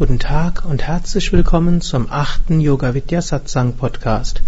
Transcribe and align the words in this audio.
Guten 0.00 0.18
Tag 0.18 0.64
und 0.64 0.82
herzlich 0.82 1.30
willkommen 1.30 1.82
zum 1.82 2.06
achten 2.10 2.58
Yoga 2.58 2.94
Vidya 2.94 3.20
Satsang 3.20 3.74
Podcast. 3.74 4.40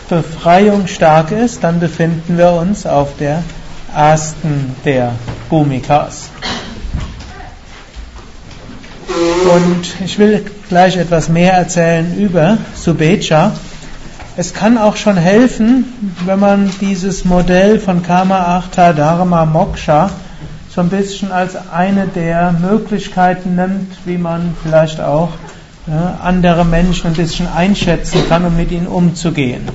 Befreiung 0.08 0.86
stark 0.86 1.32
ist, 1.32 1.62
dann 1.62 1.80
befinden 1.80 2.38
wir 2.38 2.52
uns 2.52 2.86
auf 2.86 3.10
der 3.18 3.42
ersten 3.94 4.74
der 4.86 5.12
Bhumikas. 5.50 6.30
Und 9.08 9.94
ich 10.05 10.19
will 10.19 10.44
gleich 10.69 10.97
etwas 10.97 11.28
mehr 11.28 11.52
erzählen 11.52 12.16
über 12.19 12.58
Subecha. 12.74 13.52
Es 14.36 14.52
kann 14.52 14.79
auch 14.79 14.96
schon 14.96 15.17
helfen, 15.17 15.84
wenn 16.24 16.40
man 16.40 16.70
dieses 16.80 17.24
Modell 17.24 17.79
von 17.79 18.02
Karma 18.02 18.39
Artha 18.39 18.92
Dharma 18.92 19.45
Moksha 19.45 20.11
so 20.74 20.80
ein 20.80 20.89
bisschen 20.89 21.30
als 21.30 21.56
eine 21.73 22.08
der 22.08 22.52
Möglichkeiten 22.52 23.55
nimmt, 23.55 23.96
wie 24.06 24.18
man 24.18 24.56
vielleicht 24.62 25.01
auch 25.01 25.30
ja, 25.86 26.18
andere 26.23 26.64
Menschen 26.64 27.08
ein 27.08 27.14
bisschen 27.14 27.46
einschätzen 27.46 28.23
kann, 28.29 28.45
um 28.45 28.56
mit 28.56 28.73
ihnen 28.73 28.89
umzugehen. 28.89 29.68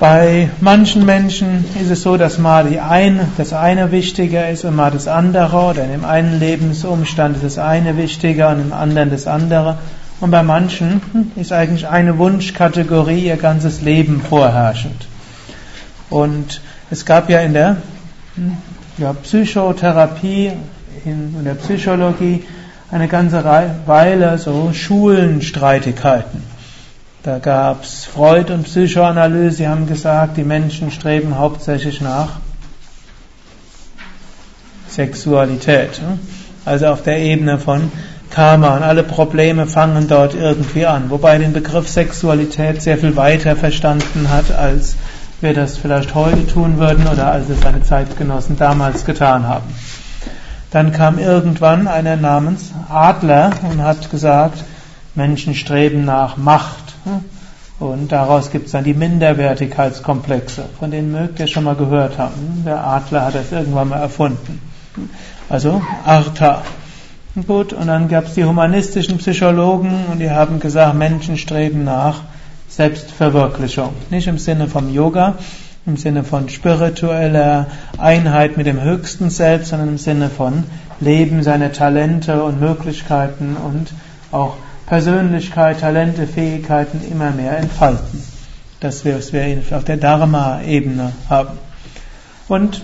Bei 0.00 0.48
manchen 0.62 1.04
Menschen 1.04 1.66
ist 1.78 1.90
es 1.90 2.00
so, 2.00 2.16
dass 2.16 2.38
mal 2.38 2.66
eine, 2.78 3.28
das 3.36 3.52
eine 3.52 3.92
wichtiger 3.92 4.48
ist 4.48 4.64
und 4.64 4.74
mal 4.74 4.90
das 4.90 5.06
andere, 5.06 5.58
oder 5.58 5.84
in 5.84 5.90
dem 5.90 6.06
einen 6.06 6.40
Lebensumstand 6.40 7.36
ist 7.36 7.44
das 7.44 7.58
eine 7.58 7.98
wichtiger 7.98 8.48
und 8.48 8.62
im 8.62 8.72
anderen 8.72 9.10
das 9.10 9.26
andere. 9.26 9.76
Und 10.22 10.30
bei 10.30 10.42
manchen 10.42 11.02
ist 11.36 11.52
eigentlich 11.52 11.86
eine 11.86 12.16
Wunschkategorie 12.16 13.26
ihr 13.26 13.36
ganzes 13.36 13.82
Leben 13.82 14.22
vorherrschend. 14.26 15.06
Und 16.08 16.62
es 16.90 17.04
gab 17.04 17.28
ja 17.28 17.40
in 17.40 17.52
der 17.52 17.76
ja, 18.96 19.12
Psychotherapie, 19.12 20.52
in 21.04 21.44
der 21.44 21.56
Psychologie 21.56 22.44
eine 22.90 23.06
ganze 23.06 23.44
Weile 23.84 24.38
so 24.38 24.72
Schulenstreitigkeiten. 24.72 26.49
Da 27.22 27.38
gab's 27.38 28.06
Freud 28.06 28.50
und 28.50 28.62
Psychoanalyse, 28.62 29.58
die 29.58 29.68
haben 29.68 29.86
gesagt, 29.86 30.38
die 30.38 30.42
Menschen 30.42 30.90
streben 30.90 31.36
hauptsächlich 31.36 32.00
nach 32.00 32.38
Sexualität. 34.88 36.00
Also 36.64 36.86
auf 36.86 37.02
der 37.02 37.18
Ebene 37.18 37.58
von 37.58 37.92
Karma 38.30 38.74
und 38.76 38.82
alle 38.84 39.02
Probleme 39.02 39.66
fangen 39.66 40.08
dort 40.08 40.34
irgendwie 40.34 40.86
an. 40.86 41.10
Wobei 41.10 41.36
den 41.36 41.52
Begriff 41.52 41.88
Sexualität 41.88 42.80
sehr 42.80 42.96
viel 42.96 43.16
weiter 43.16 43.54
verstanden 43.54 44.30
hat, 44.30 44.50
als 44.50 44.96
wir 45.42 45.52
das 45.52 45.76
vielleicht 45.76 46.14
heute 46.14 46.46
tun 46.46 46.78
würden 46.78 47.06
oder 47.06 47.32
als 47.32 47.50
es 47.50 47.60
seine 47.60 47.82
Zeitgenossen 47.82 48.56
damals 48.56 49.04
getan 49.04 49.46
haben. 49.46 49.74
Dann 50.70 50.92
kam 50.92 51.18
irgendwann 51.18 51.86
einer 51.86 52.16
namens 52.16 52.72
Adler 52.88 53.50
und 53.68 53.82
hat 53.82 54.10
gesagt, 54.10 54.64
Menschen 55.14 55.54
streben 55.54 56.06
nach 56.06 56.38
Macht. 56.38 56.89
Und 57.78 58.12
daraus 58.12 58.50
gibt 58.50 58.66
es 58.66 58.72
dann 58.72 58.84
die 58.84 58.94
Minderwertigkeitskomplexe, 58.94 60.64
von 60.78 60.90
denen 60.90 61.12
mögt 61.12 61.40
ihr 61.40 61.46
schon 61.46 61.64
mal 61.64 61.76
gehört 61.76 62.18
haben. 62.18 62.62
Der 62.66 62.86
Adler 62.86 63.24
hat 63.24 63.34
das 63.34 63.52
irgendwann 63.52 63.88
mal 63.88 64.00
erfunden. 64.00 64.60
Also 65.48 65.80
Artha. 66.04 66.62
Gut, 67.46 67.72
und 67.72 67.86
dann 67.86 68.08
gab 68.08 68.26
es 68.26 68.34
die 68.34 68.44
humanistischen 68.44 69.18
Psychologen 69.18 70.06
und 70.12 70.18
die 70.18 70.30
haben 70.30 70.60
gesagt, 70.60 70.96
Menschen 70.96 71.38
streben 71.38 71.84
nach 71.84 72.22
Selbstverwirklichung. 72.68 73.94
Nicht 74.10 74.26
im 74.26 74.36
Sinne 74.36 74.68
vom 74.68 74.92
Yoga, 74.92 75.36
im 75.86 75.96
Sinne 75.96 76.22
von 76.22 76.48
spiritueller 76.48 77.68
Einheit 77.98 78.56
mit 78.56 78.66
dem 78.66 78.82
höchsten 78.82 79.30
Selbst, 79.30 79.70
sondern 79.70 79.88
im 79.88 79.98
Sinne 79.98 80.28
von 80.28 80.64
Leben 81.00 81.42
seiner 81.42 81.72
Talente 81.72 82.42
und 82.42 82.60
Möglichkeiten 82.60 83.56
und 83.56 83.92
auch 84.32 84.56
Persönlichkeit, 84.90 85.80
Talente, 85.80 86.26
Fähigkeiten 86.26 87.00
immer 87.10 87.30
mehr 87.30 87.56
entfalten. 87.56 88.24
Das 88.80 89.04
wir, 89.04 89.16
auf 89.16 89.84
der 89.84 89.96
Dharma-Ebene 89.96 91.12
haben. 91.28 91.58
Und 92.48 92.82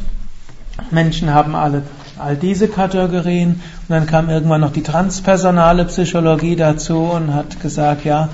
Menschen 0.93 1.35
haben 1.35 1.57
alle 1.57 1.83
all 2.19 2.37
diese 2.37 2.69
Kategorien 2.69 3.51
und 3.51 3.89
dann 3.89 4.07
kam 4.07 4.31
irgendwann 4.31 4.61
noch 4.61 4.73
die 4.73 4.83
transpersonale 4.83 5.85
Psychologie 5.87 6.57
dazu 6.57 6.99
und 7.01 7.35
hat 7.35 7.61
gesagt, 7.61 8.05
ja, 8.05 8.29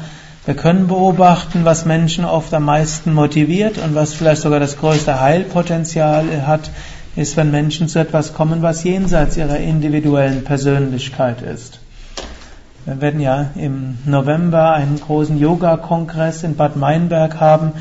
wir 0.45 0.55
können 0.55 0.87
beobachten, 0.87 1.65
was 1.65 1.85
Menschen 1.85 2.25
oft 2.25 2.53
am 2.55 2.67
meisten 2.67 3.15
motiviert 3.15 3.79
und 3.79 3.95
was 3.95 4.13
vielleicht 4.13 4.43
sogar 4.43 4.61
das 4.61 4.79
größte 4.79 5.21
Heilpotenzial 5.21 6.47
hat, 6.47 6.71
ist, 7.17 7.37
wenn 7.37 7.51
Menschen 7.51 7.89
zu 7.89 7.99
etwas 7.99 8.35
kommen, 8.35 8.63
was 8.63 8.85
jenseits 8.85 9.37
ihrer 9.37 9.59
individuellen 9.59 10.45
Persönlichkeit 10.45 11.43
ist. 11.43 11.82
Wir 12.85 13.01
werden 13.01 13.21
ja 13.21 13.51
im 13.55 13.99
November 14.07 14.73
einen 14.73 14.99
großen 14.99 15.39
Yoga-Kongress 15.39 16.43
in 16.43 16.57
Bad 16.57 16.75
Meinberg 16.75 17.39
haben 17.39 17.75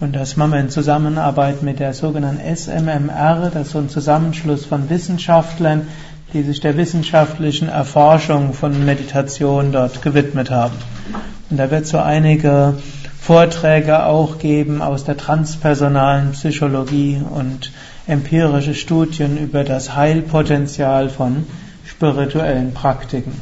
und 0.00 0.16
das 0.16 0.36
machen 0.36 0.52
wir 0.52 0.58
in 0.58 0.70
Zusammenarbeit 0.70 1.62
mit 1.62 1.78
der 1.78 1.94
sogenannten 1.94 2.40
SMMR, 2.56 3.50
das 3.54 3.68
ist 3.68 3.72
so 3.72 3.78
ein 3.78 3.88
Zusammenschluss 3.88 4.64
von 4.64 4.90
Wissenschaftlern, 4.90 5.86
die 6.32 6.42
sich 6.42 6.58
der 6.58 6.76
wissenschaftlichen 6.76 7.68
Erforschung 7.68 8.52
von 8.52 8.84
Meditation 8.84 9.70
dort 9.70 10.02
gewidmet 10.02 10.50
haben. 10.50 10.74
Und 11.48 11.56
da 11.56 11.70
wird 11.70 11.86
so 11.86 11.98
einige 11.98 12.74
Vorträge 13.20 14.04
auch 14.04 14.38
geben 14.38 14.82
aus 14.82 15.04
der 15.04 15.16
transpersonalen 15.16 16.32
Psychologie 16.32 17.22
und 17.30 17.70
empirische 18.08 18.74
Studien 18.74 19.38
über 19.38 19.62
das 19.62 19.94
Heilpotenzial 19.94 21.08
von 21.08 21.46
spirituellen 21.84 22.74
Praktiken. 22.74 23.32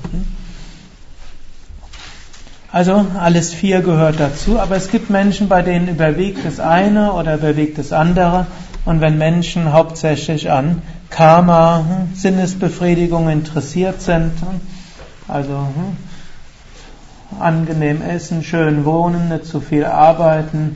Also 2.71 3.07
alles 3.19 3.55
vier 3.55 3.81
gehört 3.81 4.21
dazu, 4.21 4.61
aber 4.61 4.77
es 4.77 4.91
gibt 4.91 5.09
Menschen, 5.09 5.49
bei 5.49 5.63
denen 5.63 5.89
überwiegt 5.89 6.45
das 6.45 6.61
eine 6.61 7.15
oder 7.15 7.37
überwiegt 7.37 7.79
das 7.79 7.93
andere. 7.93 8.47
Und 8.85 9.01
wenn 9.01 9.17
Menschen 9.17 9.73
hauptsächlich 9.73 10.51
an 10.51 10.83
Karma, 11.09 11.79
hm, 11.79 12.15
Sinnesbefriedigung 12.15 13.31
interessiert 13.31 14.03
sind. 14.03 14.33
Hm. 14.41 14.61
Also 15.29 15.53
hm, 15.53 15.97
angenehm 17.41 18.03
essen, 18.03 18.43
schön 18.43 18.85
wohnen, 18.85 19.29
nicht 19.29 19.47
zu 19.47 19.61
viel 19.61 19.85
arbeiten, 19.85 20.75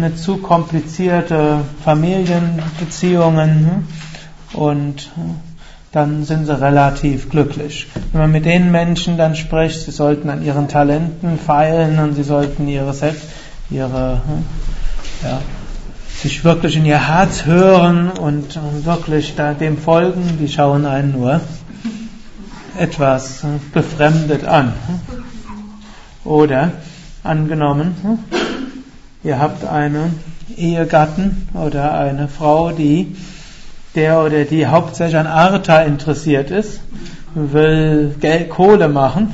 nicht 0.00 0.18
zu 0.18 0.38
komplizierte 0.38 1.60
Familienbeziehungen 1.84 3.86
und 4.52 5.12
dann 5.94 6.24
sind 6.24 6.46
sie 6.46 6.60
relativ 6.60 7.30
glücklich. 7.30 7.86
Wenn 8.10 8.22
man 8.22 8.32
mit 8.32 8.44
den 8.44 8.72
Menschen 8.72 9.16
dann 9.16 9.36
spricht, 9.36 9.82
sie 9.82 9.92
sollten 9.92 10.28
an 10.28 10.42
ihren 10.42 10.66
Talenten 10.66 11.38
feilen 11.38 12.00
und 12.00 12.14
sie 12.14 12.24
sollten 12.24 12.66
ihre 12.66 12.92
Selbst, 12.92 13.28
ihre, 13.70 14.20
ja, 15.22 15.40
sich 16.20 16.42
wirklich 16.42 16.76
in 16.76 16.84
ihr 16.84 17.08
Herz 17.08 17.44
hören 17.44 18.10
und 18.10 18.58
wirklich 18.84 19.36
da 19.36 19.54
dem 19.54 19.78
folgen, 19.78 20.38
die 20.40 20.48
schauen 20.48 20.84
einen 20.84 21.12
nur 21.12 21.40
etwas 22.76 23.44
befremdet 23.72 24.44
an. 24.44 24.72
Oder 26.24 26.72
angenommen, 27.22 27.94
ihr 29.22 29.38
habt 29.38 29.64
einen 29.64 30.18
Ehegatten 30.56 31.46
oder 31.54 31.96
eine 31.96 32.26
Frau, 32.26 32.72
die 32.72 33.14
der 33.94 34.22
oder 34.22 34.44
die 34.44 34.66
hauptsächlich 34.66 35.16
an 35.16 35.26
Arta 35.26 35.82
interessiert 35.82 36.50
ist, 36.50 36.80
will 37.34 38.14
Geld, 38.20 38.50
Kohle 38.50 38.88
machen 38.88 39.32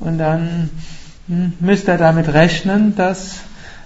und 0.00 0.18
dann 0.18 0.70
müsst 1.60 1.88
ihr 1.88 1.98
damit 1.98 2.32
rechnen, 2.32 2.94
dass 2.96 3.36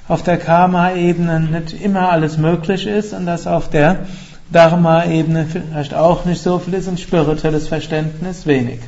auf 0.09 0.23
der 0.23 0.39
Karma-Ebene 0.39 1.41
nicht 1.41 1.73
immer 1.73 2.11
alles 2.11 2.37
möglich 2.37 2.87
ist 2.87 3.13
und 3.13 3.27
dass 3.27 3.47
auf 3.47 3.71
der 3.71 4.07
Dharma-Ebene 4.53 5.47
vielleicht 5.47 5.95
auch 5.95 6.25
nicht 6.25 6.43
so 6.43 6.59
viel 6.59 6.75
ist 6.75 6.89
und 6.89 6.99
spirituelles 6.99 7.69
Verständnis 7.69 8.47
wenig. 8.47 8.81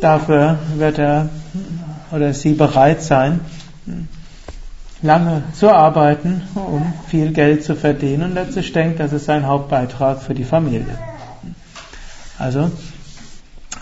Dafür 0.00 0.58
wird 0.76 0.98
er 0.98 1.30
oder 2.10 2.34
sie 2.34 2.52
bereit 2.52 3.02
sein, 3.02 3.40
lange 5.02 5.42
zu 5.52 5.70
arbeiten, 5.70 6.42
um 6.54 6.92
viel 7.08 7.32
Geld 7.32 7.64
zu 7.64 7.74
verdienen 7.74 8.22
und 8.22 8.34
letztlich 8.34 8.72
denkt, 8.72 9.00
das 9.00 9.12
ist 9.12 9.26
sein 9.26 9.46
Hauptbeitrag 9.46 10.22
für 10.22 10.34
die 10.34 10.44
Familie. 10.44 10.96
Also 12.38 12.70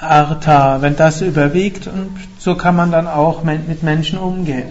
Artha, 0.00 0.80
wenn 0.80 0.96
das 0.96 1.20
überwiegt 1.20 1.86
und 1.86 2.10
so 2.38 2.54
kann 2.56 2.74
man 2.74 2.90
dann 2.90 3.06
auch 3.06 3.44
mit 3.44 3.82
Menschen 3.82 4.18
umgehen. 4.18 4.70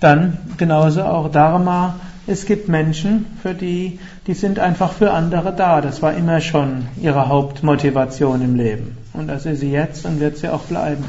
Dann 0.00 0.38
genauso 0.56 1.02
auch 1.02 1.30
Dharma. 1.30 1.96
Es 2.26 2.44
gibt 2.44 2.68
Menschen, 2.68 3.26
für 3.42 3.54
die, 3.54 4.00
die 4.26 4.34
sind 4.34 4.58
einfach 4.58 4.92
für 4.92 5.12
andere 5.12 5.52
da. 5.52 5.80
Das 5.80 6.02
war 6.02 6.12
immer 6.12 6.40
schon 6.40 6.86
ihre 7.00 7.28
Hauptmotivation 7.28 8.42
im 8.42 8.54
Leben. 8.54 8.98
Und 9.12 9.28
das 9.28 9.46
ist 9.46 9.60
sie 9.60 9.70
jetzt 9.70 10.04
und 10.04 10.20
wird 10.20 10.36
sie 10.36 10.48
auch 10.48 10.62
bleiben. 10.62 11.04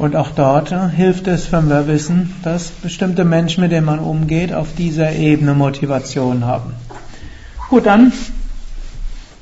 Und 0.00 0.16
auch 0.16 0.30
dort 0.30 0.72
hilft 0.96 1.26
es, 1.26 1.52
wenn 1.52 1.68
wir 1.68 1.86
wissen, 1.86 2.34
dass 2.42 2.70
bestimmte 2.70 3.26
Menschen, 3.26 3.60
mit 3.60 3.70
denen 3.70 3.84
man 3.84 3.98
umgeht, 3.98 4.50
auf 4.50 4.68
dieser 4.74 5.12
Ebene 5.12 5.52
Motivation 5.52 6.46
haben. 6.46 6.72
Gut, 7.68 7.84
dann 7.84 8.10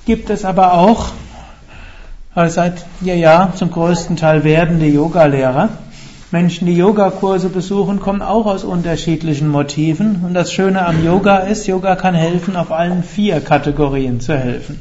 gibt 0.05 0.31
es 0.31 0.44
aber 0.44 0.75
auch 0.75 1.12
also 2.34 2.56
seit 2.56 2.84
ja, 3.02 3.14
ja 3.14 3.52
zum 3.55 3.70
größten 3.70 4.16
Teil 4.16 4.43
werdende 4.43 4.87
Yogalehrer. 4.87 5.69
Menschen, 6.32 6.66
die 6.66 6.76
Yogakurse 6.76 7.50
besuchen, 7.50 8.00
kommen 8.00 8.20
auch 8.20 8.46
aus 8.46 8.64
unterschiedlichen 8.64 9.46
Motiven. 9.46 10.25
Und 10.26 10.34
das 10.34 10.52
Schöne 10.52 10.84
am 10.84 11.05
Yoga 11.05 11.37
ist, 11.37 11.69
Yoga 11.69 11.94
kann 11.94 12.16
helfen, 12.16 12.56
auf 12.56 12.72
allen 12.72 13.05
vier 13.05 13.40
Kategorien 13.40 14.19
zu 14.19 14.37
helfen. 14.37 14.81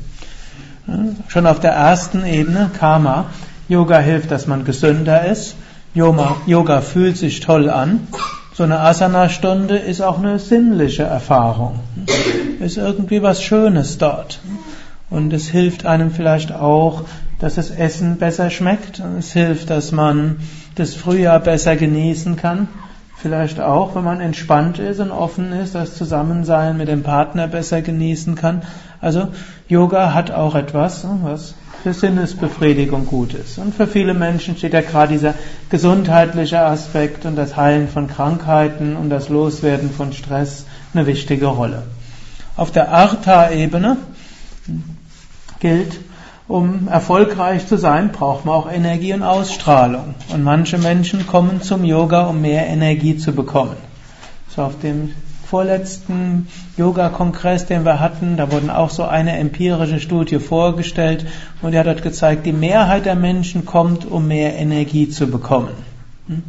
Schon 1.28 1.46
auf 1.46 1.60
der 1.60 1.74
ersten 1.74 2.26
Ebene, 2.26 2.72
Karma. 2.80 3.26
Yoga 3.70 4.00
hilft, 4.00 4.32
dass 4.32 4.48
man 4.48 4.66
gesünder 4.66 5.24
ist. 5.28 5.56
Yoga 5.98 6.82
fühlt 6.82 7.18
sich 7.18 7.40
toll 7.40 7.72
an. 7.72 8.08
So 8.54 8.64
eine 8.64 8.80
Asana-Stunde 8.82 9.78
ist 9.78 10.02
auch 10.02 10.20
eine 10.20 10.38
sinnliche 10.38 11.04
Erfahrung. 11.04 11.80
Ist 12.60 12.78
irgendwie 12.78 13.24
was 13.24 13.42
Schönes 13.42 13.98
dort. 13.98 14.40
Und 15.10 15.34
es 15.34 15.48
hilft 15.48 15.88
einem 15.88 16.12
vielleicht 16.12 16.52
auch, 16.52 17.06
dass 17.40 17.56
das 17.56 17.72
Essen 17.72 18.18
besser 18.18 18.52
schmeckt. 18.52 19.02
Es 19.18 19.32
hilft, 19.32 19.72
dass 19.72 19.92
man 19.92 20.38
das 20.76 20.94
Frühjahr 20.94 21.40
besser 21.40 21.76
genießen 21.76 22.36
kann. 22.36 22.68
Vielleicht 23.16 23.60
auch, 23.60 23.96
wenn 23.96 24.04
man 24.04 24.22
entspannt 24.22 24.78
ist 24.78 25.00
und 25.00 25.10
offen 25.10 25.52
ist, 25.52 25.74
das 25.74 25.96
Zusammensein 25.96 26.78
mit 26.78 26.90
dem 26.90 27.02
Partner 27.02 27.48
besser 27.48 27.82
genießen 27.82 28.36
kann. 28.36 28.62
Also 29.02 29.30
Yoga 29.68 30.14
hat 30.14 30.30
auch 30.30 30.54
etwas, 30.54 31.08
was 31.24 31.56
für 31.84 31.94
Sinnesbefriedigung 31.94 33.06
gut 33.06 33.34
ist. 33.34 33.58
Und 33.58 33.76
für 33.76 33.88
viele 33.88 34.14
Menschen 34.14 34.58
steht 34.58 34.74
ja 34.74 34.82
gerade 34.82 35.14
dieser 35.14 35.34
gesundheitliche 35.70 36.60
Aspekt 36.60 37.26
und 37.26 37.36
das 37.36 37.56
Heilen 37.56 37.88
von 37.88 38.08
Krankheiten 38.08 38.96
und 38.96 39.10
das 39.10 39.30
Loswerden 39.30 39.92
von 39.92 40.14
Stress 40.14 40.66
eine 40.94 41.08
wichtige 41.08 41.48
Rolle. 41.48 41.84
Auf 42.56 42.72
der 42.72 42.92
Artha-Ebene 42.92 43.98
gilt, 45.60 46.00
um 46.48 46.88
erfolgreich 46.88 47.68
zu 47.68 47.78
sein, 47.78 48.12
braucht 48.12 48.46
man 48.46 48.56
auch 48.56 48.72
Energie 48.72 49.14
und 49.14 49.24
Ausstrahlung. 49.24 50.16
Und 50.34 50.44
manche 50.44 50.78
Menschen 50.78 51.28
kommen 51.28 51.62
zum 51.62 51.84
Yoga, 51.84 52.28
um 52.28 52.42
mehr 52.42 52.68
Energie 52.68 53.18
zu 53.18 53.34
bekommen. 53.34 53.76
So 54.56 54.64
auf 54.64 54.80
dem 54.80 55.14
vorletzten 55.50 56.48
Yoga-Kongress, 56.76 57.68
den 57.68 57.86
wir 57.86 58.02
hatten, 58.02 58.36
da 58.36 58.52
wurden 58.52 58.70
auch 58.70 58.90
so 58.90 59.04
eine 59.04 59.38
empirische 59.38 60.02
Studie 60.02 60.40
vorgestellt 60.40 61.26
und 61.62 61.72
die 61.72 61.80
hat 61.80 61.88
dort 61.88 62.04
gezeigt, 62.04 62.46
die 62.46 62.52
Mehrheit 62.52 63.06
der 63.06 63.16
Menschen 63.16 63.66
kommt, 63.66 64.06
um 64.06 64.28
mehr 64.28 64.56
Energie 64.58 65.08
zu 65.08 65.28
bekommen. 65.28 65.70
Hm? 66.28 66.44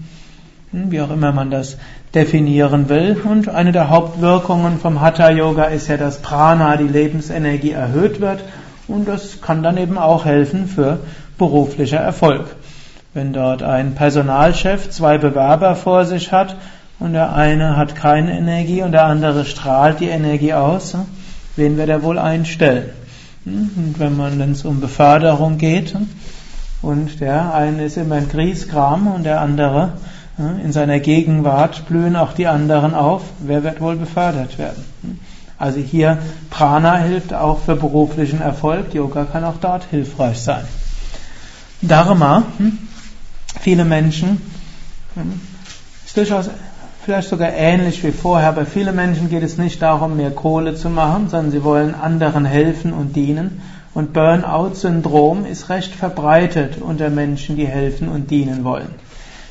Hm, 0.72 0.90
wie 0.90 1.00
auch 1.00 1.10
immer 1.10 1.32
man 1.32 1.50
das 1.50 1.78
definieren 2.12 2.88
will. 2.88 3.16
Und 3.24 3.48
eine 3.48 3.70
der 3.70 3.88
Hauptwirkungen 3.88 4.78
vom 4.78 5.00
Hatha 5.00 5.30
Yoga 5.30 5.64
ist 5.64 5.88
ja, 5.88 5.96
dass 5.96 6.20
Prana, 6.20 6.76
die 6.76 6.88
Lebensenergie, 6.88 7.72
erhöht 7.72 8.20
wird. 8.20 8.42
Und 8.88 9.06
das 9.06 9.40
kann 9.40 9.62
dann 9.62 9.76
eben 9.76 9.96
auch 9.96 10.24
helfen 10.24 10.66
für 10.66 10.98
beruflicher 11.38 11.98
Erfolg. 11.98 12.46
Wenn 13.14 13.32
dort 13.32 13.62
ein 13.62 13.94
Personalchef 13.94 14.90
zwei 14.90 15.18
Bewerber 15.18 15.76
vor 15.76 16.04
sich 16.04 16.32
hat 16.32 16.56
und 16.98 17.12
der 17.12 17.34
eine 17.34 17.76
hat 17.76 17.94
keine 17.94 18.36
Energie 18.36 18.82
und 18.82 18.92
der 18.92 19.04
andere 19.04 19.44
strahlt 19.44 20.00
die 20.00 20.08
Energie 20.08 20.54
aus, 20.54 20.94
hm? 20.94 21.00
wen 21.56 21.76
wird 21.76 21.88
er 21.88 22.02
wohl 22.02 22.18
einstellen? 22.18 22.90
Hm? 23.44 23.70
Und 23.76 23.98
wenn 23.98 24.16
man 24.16 24.38
dann 24.38 24.56
um 24.64 24.80
Beförderung 24.80 25.58
geht 25.58 25.94
hm? 25.94 26.08
und 26.82 27.20
der 27.20 27.54
eine 27.54 27.84
ist 27.84 27.96
immer 27.96 28.16
ein 28.16 28.28
Grieskram 28.28 29.06
und 29.06 29.24
der 29.24 29.40
andere 29.40 29.92
in 30.62 30.70
seiner 30.70 31.00
Gegenwart 31.00 31.88
blühen 31.88 32.14
auch 32.14 32.32
die 32.32 32.46
anderen 32.46 32.94
auf, 32.94 33.22
wer 33.40 33.64
wird 33.64 33.80
wohl 33.80 33.96
befördert 33.96 34.56
werden? 34.56 34.84
Also 35.58 35.80
hier 35.80 36.18
Prana 36.48 36.98
hilft 36.98 37.34
auch 37.34 37.58
für 37.60 37.74
beruflichen 37.74 38.40
Erfolg, 38.40 38.94
Yoga 38.94 39.24
kann 39.24 39.42
auch 39.42 39.56
dort 39.60 39.86
hilfreich 39.90 40.38
sein. 40.38 40.62
Dharma, 41.82 42.44
viele 43.60 43.84
Menschen 43.84 44.40
ist 46.06 46.16
durchaus 46.16 46.50
vielleicht 47.08 47.30
sogar 47.30 47.54
ähnlich 47.54 48.04
wie 48.04 48.12
vorher. 48.12 48.52
Bei 48.52 48.66
vielen 48.66 48.94
Menschen 48.94 49.30
geht 49.30 49.42
es 49.42 49.56
nicht 49.56 49.80
darum, 49.80 50.18
mehr 50.18 50.30
Kohle 50.30 50.74
zu 50.74 50.90
machen, 50.90 51.30
sondern 51.30 51.52
sie 51.52 51.64
wollen 51.64 51.94
anderen 51.94 52.44
helfen 52.44 52.92
und 52.92 53.16
dienen. 53.16 53.62
Und 53.94 54.12
Burnout-Syndrom 54.12 55.46
ist 55.46 55.70
recht 55.70 55.94
verbreitet 55.94 56.82
unter 56.82 57.08
Menschen, 57.08 57.56
die 57.56 57.66
helfen 57.66 58.10
und 58.10 58.30
dienen 58.30 58.62
wollen. 58.62 58.90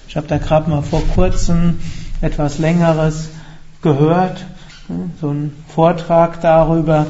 Ich 0.08 0.16
habe 0.16 0.28
da 0.28 0.38
gerade 0.38 0.70
mal 0.70 0.84
vor 0.84 1.02
kurzem 1.16 1.80
etwas 2.22 2.60
Längeres 2.60 3.30
gehört, 3.82 4.46
so 5.20 5.30
einen 5.30 5.56
Vortrag 5.68 6.40
darüber. 6.42 7.08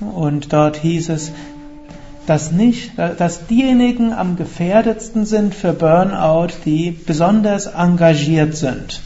Und 0.00 0.54
dort 0.54 0.78
hieß 0.78 1.10
es, 1.10 1.32
dass 2.26 2.50
nicht, 2.50 2.92
dass 2.96 3.46
diejenigen 3.46 4.14
am 4.14 4.36
gefährdetsten 4.36 5.26
sind 5.26 5.54
für 5.54 5.74
Burnout, 5.74 6.54
die 6.64 6.92
besonders 6.92 7.66
engagiert 7.66 8.56
sind. 8.56 9.02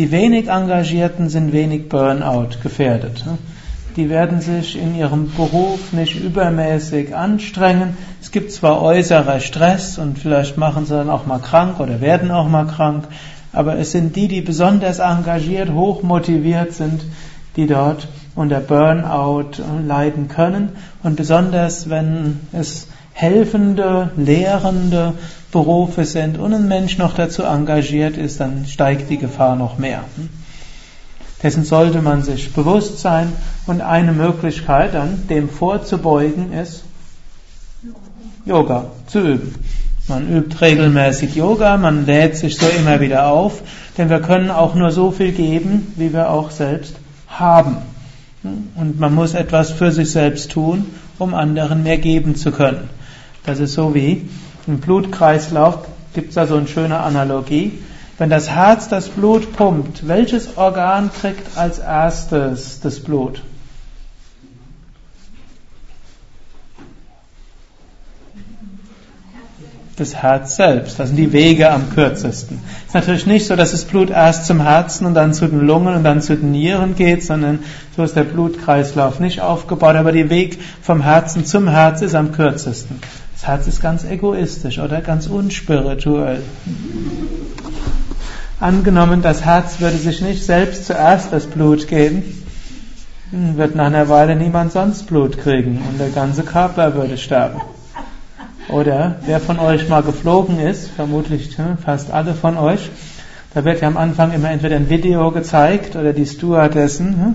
Die 0.00 0.12
wenig 0.12 0.48
Engagierten 0.48 1.28
sind 1.28 1.52
wenig 1.52 1.90
Burnout 1.90 2.62
gefährdet. 2.62 3.22
Die 3.96 4.08
werden 4.08 4.40
sich 4.40 4.80
in 4.80 4.96
ihrem 4.96 5.30
Beruf 5.30 5.92
nicht 5.92 6.18
übermäßig 6.18 7.14
anstrengen. 7.14 7.98
Es 8.18 8.30
gibt 8.30 8.50
zwar 8.50 8.80
äußerer 8.80 9.40
Stress 9.40 9.98
und 9.98 10.18
vielleicht 10.18 10.56
machen 10.56 10.86
sie 10.86 10.94
dann 10.94 11.10
auch 11.10 11.26
mal 11.26 11.38
krank 11.38 11.80
oder 11.80 12.00
werden 12.00 12.30
auch 12.30 12.48
mal 12.48 12.64
krank, 12.64 13.08
aber 13.52 13.76
es 13.76 13.92
sind 13.92 14.16
die, 14.16 14.26
die 14.26 14.40
besonders 14.40 15.00
engagiert, 15.00 15.70
hoch 15.70 16.02
motiviert 16.02 16.72
sind, 16.72 17.02
die 17.56 17.66
dort 17.66 18.08
unter 18.34 18.60
Burnout 18.60 19.62
leiden 19.86 20.28
können. 20.28 20.70
Und 21.02 21.16
besonders 21.16 21.90
wenn 21.90 22.40
es 22.52 22.88
helfende, 23.20 24.10
lehrende 24.16 25.12
Berufe 25.52 26.04
sind 26.04 26.38
und 26.38 26.54
ein 26.54 26.68
Mensch 26.68 26.96
noch 26.96 27.14
dazu 27.14 27.42
engagiert 27.42 28.16
ist, 28.16 28.40
dann 28.40 28.64
steigt 28.66 29.10
die 29.10 29.18
Gefahr 29.18 29.56
noch 29.56 29.76
mehr. 29.76 30.04
Dessen 31.42 31.64
sollte 31.64 32.00
man 32.00 32.22
sich 32.22 32.52
bewusst 32.52 33.00
sein 33.00 33.32
und 33.66 33.82
eine 33.82 34.12
Möglichkeit 34.12 34.94
dann 34.94 35.26
dem 35.28 35.50
vorzubeugen 35.50 36.52
ist 36.52 36.84
Yoga 38.46 38.86
zu 39.06 39.20
üben. 39.20 39.54
Man 40.08 40.34
übt 40.34 40.60
regelmäßig 40.60 41.34
Yoga, 41.34 41.76
man 41.76 42.06
lädt 42.06 42.36
sich 42.36 42.56
so 42.56 42.66
immer 42.66 43.00
wieder 43.00 43.26
auf, 43.26 43.62
denn 43.98 44.08
wir 44.08 44.20
können 44.20 44.50
auch 44.50 44.74
nur 44.74 44.92
so 44.92 45.10
viel 45.10 45.32
geben, 45.32 45.92
wie 45.96 46.12
wir 46.12 46.30
auch 46.30 46.50
selbst 46.50 46.96
haben. 47.28 47.76
Und 48.42 48.98
man 48.98 49.14
muss 49.14 49.34
etwas 49.34 49.70
für 49.70 49.92
sich 49.92 50.10
selbst 50.10 50.52
tun, 50.52 50.86
um 51.18 51.34
anderen 51.34 51.82
mehr 51.82 51.98
geben 51.98 52.34
zu 52.34 52.50
können. 52.50 52.88
Das 53.44 53.60
ist 53.60 53.74
so 53.74 53.94
wie 53.94 54.28
im 54.66 54.80
Blutkreislauf, 54.80 55.86
gibt 56.14 56.30
es 56.30 56.34
da 56.34 56.46
so 56.46 56.56
eine 56.56 56.68
schöne 56.68 56.98
Analogie. 56.98 57.72
Wenn 58.18 58.30
das 58.30 58.50
Herz 58.50 58.88
das 58.88 59.08
Blut 59.08 59.56
pumpt, 59.56 60.06
welches 60.06 60.56
Organ 60.58 61.10
kriegt 61.12 61.56
als 61.56 61.78
erstes 61.78 62.80
das 62.80 63.00
Blut? 63.00 63.42
das 70.00 70.14
Herz 70.14 70.56
selbst. 70.56 70.98
Das 70.98 71.08
sind 71.08 71.16
die 71.16 71.32
Wege 71.32 71.70
am 71.70 71.90
kürzesten. 71.90 72.58
Es 72.80 72.88
ist 72.88 72.94
natürlich 72.94 73.26
nicht 73.26 73.46
so, 73.46 73.54
dass 73.54 73.72
das 73.72 73.84
Blut 73.84 74.10
erst 74.10 74.46
zum 74.46 74.62
Herzen 74.62 75.04
und 75.06 75.14
dann 75.14 75.34
zu 75.34 75.46
den 75.46 75.60
Lungen 75.60 75.94
und 75.94 76.04
dann 76.04 76.22
zu 76.22 76.36
den 76.36 76.50
Nieren 76.50 76.96
geht, 76.96 77.22
sondern 77.22 77.60
so 77.96 78.02
ist 78.02 78.16
der 78.16 78.24
Blutkreislauf 78.24 79.20
nicht 79.20 79.42
aufgebaut, 79.42 79.96
aber 79.96 80.12
der 80.12 80.30
Weg 80.30 80.58
vom 80.82 81.02
Herzen 81.02 81.44
zum 81.44 81.68
Herz 81.68 82.00
ist 82.00 82.14
am 82.14 82.32
kürzesten. 82.32 82.98
Das 83.40 83.48
Herz 83.48 83.66
ist 83.68 83.80
ganz 83.80 84.04
egoistisch 84.04 84.78
oder 84.80 85.00
ganz 85.00 85.26
unspirituell. 85.26 86.42
Angenommen, 88.60 89.22
das 89.22 89.46
Herz 89.46 89.80
würde 89.80 89.96
sich 89.96 90.20
nicht 90.20 90.44
selbst 90.44 90.84
zuerst 90.84 91.32
das 91.32 91.46
Blut 91.46 91.88
geben, 91.88 92.22
wird 93.30 93.74
nach 93.74 93.86
einer 93.86 94.10
Weile 94.10 94.36
niemand 94.36 94.72
sonst 94.72 95.06
Blut 95.06 95.38
kriegen 95.38 95.82
und 95.88 95.98
der 95.98 96.10
ganze 96.10 96.42
Körper 96.42 96.94
würde 96.94 97.16
sterben. 97.16 97.62
Oder 98.68 99.16
wer 99.24 99.40
von 99.40 99.58
euch 99.58 99.88
mal 99.88 100.02
geflogen 100.02 100.60
ist, 100.60 100.88
vermutlich 100.88 101.56
hm, 101.56 101.78
fast 101.78 102.10
alle 102.10 102.34
von 102.34 102.58
euch, 102.58 102.90
da 103.54 103.64
wird 103.64 103.80
ja 103.80 103.88
am 103.88 103.96
Anfang 103.96 104.32
immer 104.32 104.50
entweder 104.50 104.76
ein 104.76 104.90
Video 104.90 105.30
gezeigt 105.30 105.96
oder 105.96 106.12
die 106.12 106.26
Stewardessen 106.26 107.06
hm, 107.06 107.34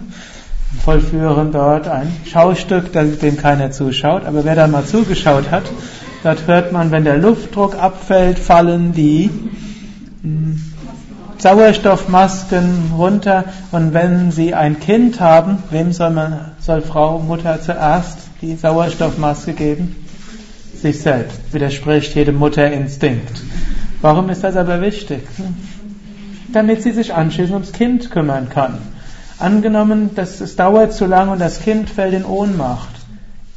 vollführen 0.84 1.51
dort 1.51 1.88
ein 1.88 2.12
Schaustück, 2.25 2.91
dem 2.94 3.38
keiner 3.38 3.72
zuschaut. 3.72 4.25
Aber 4.25 4.46
wer 4.46 4.55
da 4.55 4.67
mal 4.67 4.86
zugeschaut 4.86 5.51
hat, 5.51 5.63
dort 6.24 6.48
hört 6.48 6.72
man, 6.72 6.91
wenn 6.91 7.03
der 7.03 7.17
Luftdruck 7.17 7.75
abfällt, 7.75 8.39
fallen 8.39 8.94
die 8.94 9.29
hm, 10.22 10.62
Sauerstoffmasken 11.38 12.94
runter. 12.98 13.46
Und 13.72 13.94
wenn 13.94 14.32
Sie 14.32 14.53
ein 14.53 14.79
Kind 14.79 15.20
haben, 15.20 15.63
wem 15.70 15.91
soll 15.91 16.12
man, 16.12 16.51
soll 16.60 16.82
Frau, 16.82 17.20
Mutter 17.20 17.62
zuerst 17.62 18.17
die 18.41 18.55
Sauerstoffmaske 18.55 19.53
geben? 19.53 19.96
sich 20.86 21.01
selbst, 21.01 21.41
widerspricht 21.51 22.13
jedem 22.15 22.36
Mutterinstinkt. 22.38 23.41
Warum 24.01 24.29
ist 24.29 24.44
das 24.44 24.55
aber 24.55 24.82
wichtig? 24.82 25.22
Damit 26.53 26.84
sie 26.84 26.91
sich 26.91 27.13
anschließend 27.13 27.53
ums 27.53 27.72
Kind 27.72 28.12
kümmern 28.12 28.50
kann. 28.50 28.77
Angenommen, 29.37 30.11
dass 30.15 30.39
es 30.39 30.55
dauert 30.55 30.93
zu 30.93 31.05
lang 31.05 31.29
und 31.29 31.39
das 31.39 31.59
Kind 31.59 31.89
fällt 31.89 32.13
in 32.13 32.23
Ohnmacht, 32.23 32.89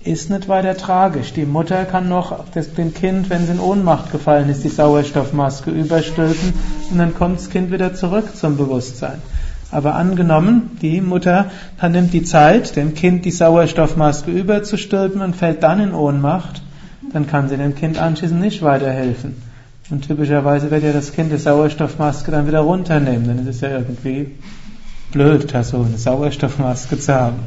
ist 0.02 0.30
nicht 0.30 0.48
weiter 0.48 0.76
tragisch. 0.76 1.32
Die 1.32 1.44
Mutter 1.44 1.84
kann 1.84 2.08
noch 2.08 2.44
dem 2.76 2.94
Kind, 2.94 3.30
wenn 3.30 3.44
es 3.44 3.50
in 3.50 3.60
Ohnmacht 3.60 4.10
gefallen 4.10 4.48
ist, 4.48 4.64
die 4.64 4.68
Sauerstoffmaske 4.68 5.70
überstülpen 5.70 6.54
und 6.90 6.98
dann 6.98 7.14
kommt 7.14 7.38
das 7.38 7.50
Kind 7.50 7.70
wieder 7.70 7.94
zurück 7.94 8.36
zum 8.36 8.56
Bewusstsein. 8.56 9.22
Aber 9.70 9.94
angenommen, 9.94 10.78
die 10.80 11.00
Mutter 11.00 11.50
nimmt 11.82 12.12
die 12.12 12.22
Zeit, 12.24 12.74
dem 12.74 12.94
Kind 12.94 13.24
die 13.24 13.30
Sauerstoffmaske 13.30 14.30
überzustülpen 14.30 15.20
und 15.20 15.36
fällt 15.36 15.62
dann 15.62 15.78
in 15.80 15.92
Ohnmacht, 15.92 16.62
dann 17.12 17.26
kann 17.26 17.48
sie 17.48 17.56
dem 17.56 17.74
Kind 17.74 17.98
anschließend 17.98 18.40
nicht 18.40 18.62
weiterhelfen. 18.62 19.36
Und 19.90 20.06
typischerweise 20.06 20.70
wird 20.70 20.84
ja 20.84 20.92
das 20.92 21.12
Kind 21.12 21.32
die 21.32 21.38
Sauerstoffmaske 21.38 22.30
dann 22.30 22.46
wieder 22.46 22.60
runternehmen, 22.60 23.28
denn 23.28 23.38
es 23.40 23.56
ist 23.56 23.62
ja 23.62 23.70
irgendwie 23.70 24.32
blöd, 25.12 25.52
da 25.52 25.64
so 25.64 25.82
eine 25.82 25.98
Sauerstoffmaske 25.98 26.98
zu 26.98 27.14
haben. 27.14 27.40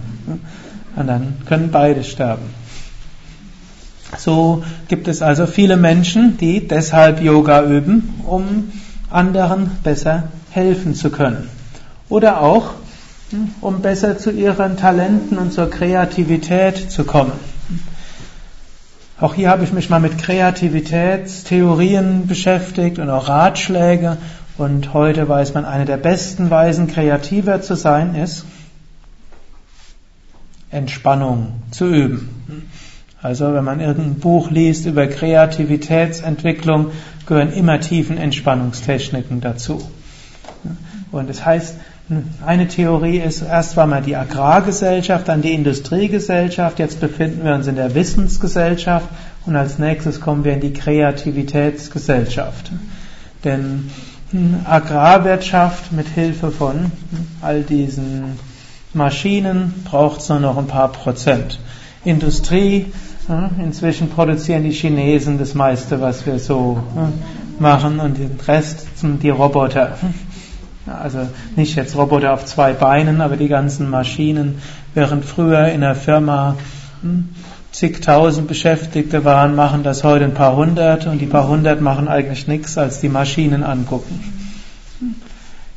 Und 0.95 1.07
dann 1.07 1.37
können 1.45 1.71
beide 1.71 2.03
sterben. 2.03 2.61
So 4.17 4.63
gibt 4.87 5.07
es 5.07 5.21
also 5.21 5.45
viele 5.47 5.77
Menschen, 5.77 6.37
die 6.37 6.67
deshalb 6.67 7.21
Yoga 7.21 7.63
üben, 7.63 8.21
um 8.25 8.71
anderen 9.09 9.71
besser 9.83 10.23
helfen 10.51 10.95
zu 10.95 11.09
können. 11.09 11.49
Oder 12.09 12.41
auch, 12.41 12.71
hm, 13.29 13.51
um 13.61 13.81
besser 13.81 14.17
zu 14.17 14.31
ihren 14.31 14.75
Talenten 14.75 15.37
und 15.37 15.53
zur 15.53 15.69
Kreativität 15.69 16.91
zu 16.91 17.05
kommen. 17.05 17.31
Auch 19.19 19.35
hier 19.35 19.49
habe 19.49 19.63
ich 19.63 19.71
mich 19.71 19.89
mal 19.89 19.99
mit 19.99 20.17
Kreativitätstheorien 20.17 22.27
beschäftigt 22.27 22.97
und 22.97 23.09
auch 23.09 23.29
Ratschläge. 23.29 24.17
Und 24.61 24.93
heute 24.93 25.27
weiß 25.27 25.55
man, 25.55 25.65
eine 25.65 25.85
der 25.85 25.97
besten 25.97 26.51
Weisen, 26.51 26.85
kreativer 26.85 27.63
zu 27.63 27.73
sein, 27.73 28.13
ist, 28.13 28.45
Entspannung 30.69 31.63
zu 31.71 31.87
üben. 31.87 32.69
Also 33.23 33.55
wenn 33.55 33.63
man 33.63 33.79
irgendein 33.79 34.19
Buch 34.19 34.51
liest 34.51 34.85
über 34.85 35.07
Kreativitätsentwicklung, 35.07 36.91
gehören 37.25 37.51
immer 37.51 37.79
tiefen 37.79 38.19
Entspannungstechniken 38.19 39.41
dazu. 39.41 39.81
Und 41.11 41.27
das 41.27 41.43
heißt, 41.43 41.77
eine 42.45 42.67
Theorie 42.67 43.17
ist, 43.17 43.41
erst 43.41 43.77
war 43.77 43.87
mal 43.87 44.03
die 44.03 44.15
Agrargesellschaft, 44.15 45.27
dann 45.27 45.41
die 45.41 45.55
Industriegesellschaft, 45.55 46.77
jetzt 46.77 46.99
befinden 46.99 47.43
wir 47.45 47.55
uns 47.55 47.65
in 47.65 47.77
der 47.77 47.95
Wissensgesellschaft 47.95 49.07
und 49.47 49.55
als 49.55 49.79
nächstes 49.79 50.21
kommen 50.21 50.43
wir 50.43 50.53
in 50.53 50.61
die 50.61 50.73
Kreativitätsgesellschaft. 50.73 52.71
Denn 53.43 53.89
Agrarwirtschaft 54.65 55.91
mit 55.91 56.07
Hilfe 56.07 56.51
von 56.51 56.91
all 57.41 57.63
diesen 57.63 58.39
Maschinen 58.93 59.73
braucht 59.83 60.21
es 60.21 60.29
nur 60.29 60.39
noch 60.39 60.57
ein 60.57 60.67
paar 60.67 60.89
Prozent. 60.89 61.59
Industrie, 62.05 62.87
inzwischen 63.59 64.09
produzieren 64.09 64.63
die 64.63 64.71
Chinesen 64.71 65.37
das 65.37 65.53
meiste, 65.53 66.01
was 66.01 66.25
wir 66.25 66.39
so 66.39 66.81
machen 67.59 67.99
und 67.99 68.17
den 68.17 68.39
Rest 68.47 68.99
sind 68.99 69.21
die 69.21 69.29
Roboter. 69.29 69.97
Also 70.87 71.27
nicht 71.55 71.75
jetzt 71.75 71.95
Roboter 71.95 72.33
auf 72.33 72.45
zwei 72.45 72.73
Beinen, 72.73 73.21
aber 73.21 73.37
die 73.37 73.47
ganzen 73.47 73.89
Maschinen, 73.89 74.61
während 74.93 75.25
früher 75.25 75.67
in 75.67 75.81
der 75.81 75.95
Firma 75.95 76.55
hm, 77.01 77.29
zigtausend 77.71 78.47
Beschäftigte 78.47 79.23
waren, 79.23 79.55
machen 79.55 79.83
das 79.83 80.03
heute 80.03 80.25
ein 80.25 80.33
paar 80.33 80.55
hundert 80.55 81.07
und 81.07 81.19
die 81.19 81.25
paar 81.25 81.47
hundert 81.47 81.81
machen 81.81 82.07
eigentlich 82.07 82.47
nichts 82.47 82.77
als 82.77 82.99
die 82.99 83.09
Maschinen 83.09 83.63
angucken. 83.63 84.19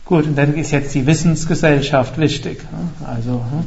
Gut, 0.05 0.27
und 0.27 0.37
dann 0.37 0.55
ist 0.55 0.71
jetzt 0.71 0.95
die 0.95 1.07
Wissensgesellschaft 1.07 2.19
wichtig. 2.19 2.61
Also 3.07 3.33
hm, 3.33 3.65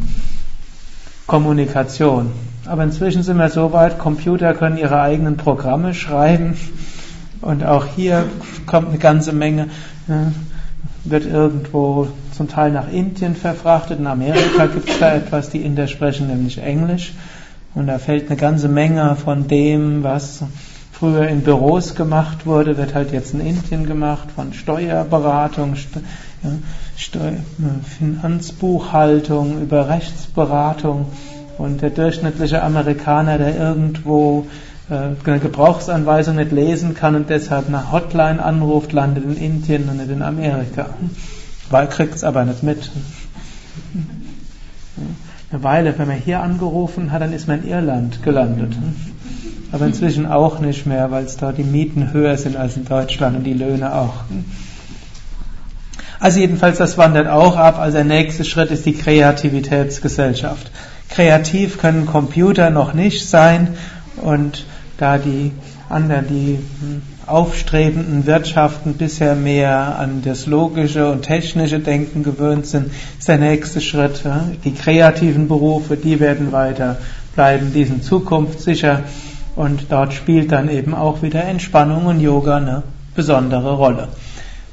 Kommunikation. 1.26 2.32
Aber 2.66 2.84
inzwischen 2.84 3.24
sind 3.24 3.38
wir 3.38 3.50
so 3.50 3.74
weit, 3.74 3.98
Computer 3.98 4.54
können 4.54 4.78
ihre 4.78 5.02
eigenen 5.02 5.38
Programme 5.38 5.94
schreiben 5.94 6.56
und 7.42 7.64
auch 7.64 7.86
hier 7.86 8.26
kommt 8.66 8.90
eine 8.90 8.98
ganze 8.98 9.32
Menge 9.32 9.70
wird 11.10 11.26
irgendwo 11.26 12.08
zum 12.36 12.48
Teil 12.48 12.72
nach 12.72 12.92
Indien 12.92 13.36
verfrachtet. 13.36 14.00
In 14.00 14.08
Amerika 14.08 14.66
gibt 14.68 14.90
es 14.90 15.00
da 15.00 15.14
etwas, 15.14 15.50
die 15.50 15.62
Inder 15.62 15.88
sprechen 15.88 16.28
nämlich 16.28 16.58
Englisch. 16.60 17.14
Und 17.78 17.86
da 17.86 18.00
fällt 18.00 18.26
eine 18.26 18.38
ganze 18.38 18.70
Menge 18.70 19.16
von 19.16 19.48
dem, 19.48 20.02
was 20.02 20.42
früher 20.92 21.28
in 21.28 21.42
Büros 21.42 21.94
gemacht 21.94 22.48
wurde, 22.48 22.76
wird 22.76 22.96
halt 22.96 23.12
jetzt 23.12 23.36
in 23.36 23.40
Indien 23.40 23.86
gemacht, 23.86 24.30
von 24.36 24.52
Steuerberatung, 24.52 25.76
Steu 26.96 27.34
Finanzbuchhaltung, 28.00 29.62
über 29.62 29.90
Rechtsberatung. 29.90 31.06
Und 31.60 31.84
der 31.84 31.92
durchschnittliche 31.92 32.64
Amerikaner, 32.64 33.38
der 33.38 33.56
irgendwo 33.56 34.48
äh, 34.90 35.10
eine 35.24 35.40
Gebrauchsanweisung 35.40 36.38
nicht 36.38 36.52
lesen 36.52 36.96
kann 36.96 37.14
und 37.14 37.30
deshalb 37.30 37.68
eine 37.68 37.92
Hotline 37.92 38.44
anruft, 38.44 38.92
landet 38.92 39.24
in 39.24 39.38
Indien 39.38 39.88
und 39.88 39.98
nicht 39.98 40.10
in 40.10 40.24
Amerika. 40.24 40.88
Weil 41.70 41.86
kriegt 41.86 42.16
es 42.16 42.24
aber 42.24 42.44
nicht 42.44 42.64
mit. 42.64 42.90
Eine 45.50 45.63
Weile, 45.63 45.98
wenn 45.98 46.08
man 46.08 46.18
hier 46.18 46.42
angerufen 46.42 47.12
hat, 47.12 47.22
dann 47.22 47.32
ist 47.32 47.48
man 47.48 47.63
in 47.63 47.70
Irland 47.70 48.22
gelandet. 48.22 48.74
Aber 49.72 49.86
inzwischen 49.86 50.25
auch 50.25 50.60
nicht 50.60 50.86
mehr, 50.86 51.10
weil 51.12 51.24
es 51.24 51.38
dort 51.38 51.58
die 51.58 51.63
Mieten 51.63 52.12
höher 52.12 52.38
sind 52.38 52.58
als 52.58 52.75
in 52.75 52.86
Deutschland 52.86 53.38
und 53.38 53.44
die 53.44 53.54
Löhne 53.54 53.94
auch. 53.94 54.16
Also 56.20 56.39
jedenfalls, 56.39 56.77
das 56.77 56.98
wandert 56.98 57.27
auch 57.27 57.56
ab. 57.56 57.80
Also 57.80 57.98
der 57.98 58.06
nächste 58.06 58.44
Schritt 58.44 58.72
ist 58.72 58.86
die 58.86 58.94
Kreativitätsgesellschaft. 58.94 60.72
Kreativ 61.10 61.77
können 61.77 62.06
Computer 62.06 62.70
noch 62.70 62.94
nicht 62.94 63.30
sein 63.30 63.70
und 64.18 64.66
da 64.98 65.18
die 65.18 65.51
anderen, 65.89 66.27
die 66.27 66.60
aufstrebenden 67.28 68.26
Wirtschaften 68.26 68.94
bisher 68.94 69.36
mehr 69.36 70.00
an 70.00 70.22
das 70.24 70.46
logische 70.46 71.12
und 71.12 71.24
technische 71.24 71.80
Denken 71.80 72.24
gewöhnt 72.24 72.66
sind, 72.66 72.92
ist 73.20 73.28
der 73.28 73.38
nächste 73.38 73.82
Schritt. 73.82 74.24
Die 74.64 74.74
kreativen 74.74 75.48
Berufe, 75.48 75.98
die 75.98 76.20
werden 76.20 76.52
weiter 76.52 76.98
bleiben, 77.36 77.74
die 77.74 77.86
sind 77.86 78.04
zukunftssicher 78.04 79.04
und 79.56 79.88
dort 79.90 80.14
spielt 80.14 80.52
dann 80.52 80.70
eben 80.70 80.94
auch 80.94 81.22
wieder 81.22 81.44
Entspannung 81.44 82.06
und 82.06 82.20
Yoga 82.20 82.58
eine 82.58 82.84
besondere 83.16 83.74
Rolle. 83.74 84.08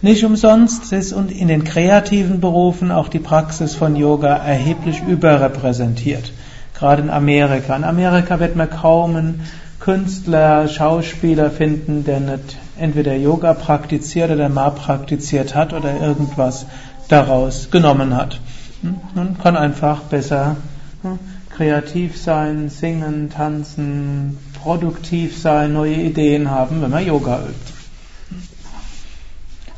Nicht 0.03 0.25
umsonst 0.25 0.93
ist 0.93 1.13
in 1.13 1.49
den 1.49 1.65
kreativen 1.65 2.41
Berufen 2.41 2.93
auch 2.93 3.09
die 3.09 3.19
Praxis 3.19 3.75
von 3.75 3.97
Yoga 3.97 4.37
erheblich 4.37 5.03
überrepräsentiert. 5.03 6.31
Gerade 6.79 7.03
in 7.03 7.11
Amerika. 7.11 7.75
In 7.75 7.85
Amerika 7.85 8.39
wird 8.41 8.57
man 8.57 8.69
kaum 8.69 9.37
Künstler, 9.85 10.67
Schauspieler 10.67 11.51
finden, 11.51 12.05
der 12.05 12.19
nicht 12.19 12.57
entweder 12.79 13.15
Yoga 13.17 13.53
praktiziert 13.53 14.31
oder 14.31 14.49
mal 14.49 14.71
praktiziert 14.71 15.55
hat 15.55 15.75
oder 15.75 16.01
irgendwas 16.01 16.65
daraus 17.09 17.71
genommen 17.71 18.17
hat. 18.17 18.41
Hm? 18.81 18.95
Man 19.15 19.37
kann 19.37 19.59
einfach 19.59 20.01
besser 20.05 20.57
hm, 21.03 21.19
kreativ 21.51 22.19
sein, 22.19 22.71
singen, 22.71 23.29
tanzen, 23.29 24.39
produktiv 24.63 25.39
sein, 25.39 25.75
neue 25.75 25.97
Ideen 25.97 26.51
haben, 26.51 26.81
wenn 26.81 26.91
man 26.91 27.07
Yoga 27.07 27.41
übt. 27.41 27.75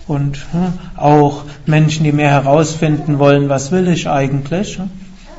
Und 0.06 0.36
hm, 0.52 0.74
auch 0.96 1.42
Menschen, 1.66 2.04
die 2.04 2.12
mehr 2.12 2.30
herausfinden 2.30 3.18
wollen, 3.18 3.48
was 3.48 3.72
will 3.72 3.88
ich 3.88 4.08
eigentlich, 4.08 4.78
hm, 4.78 4.88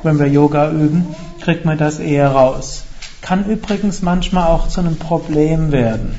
wenn 0.02 0.18
wir 0.18 0.28
Yoga 0.28 0.70
üben, 0.70 1.06
kriegt 1.40 1.64
man 1.64 1.78
das 1.78 2.00
eher 2.00 2.32
raus. 2.32 2.84
Kann 3.22 3.44
übrigens 3.46 4.02
manchmal 4.02 4.46
auch 4.46 4.68
zu 4.68 4.80
einem 4.80 4.96
Problem 4.96 5.72
werden. 5.72 6.14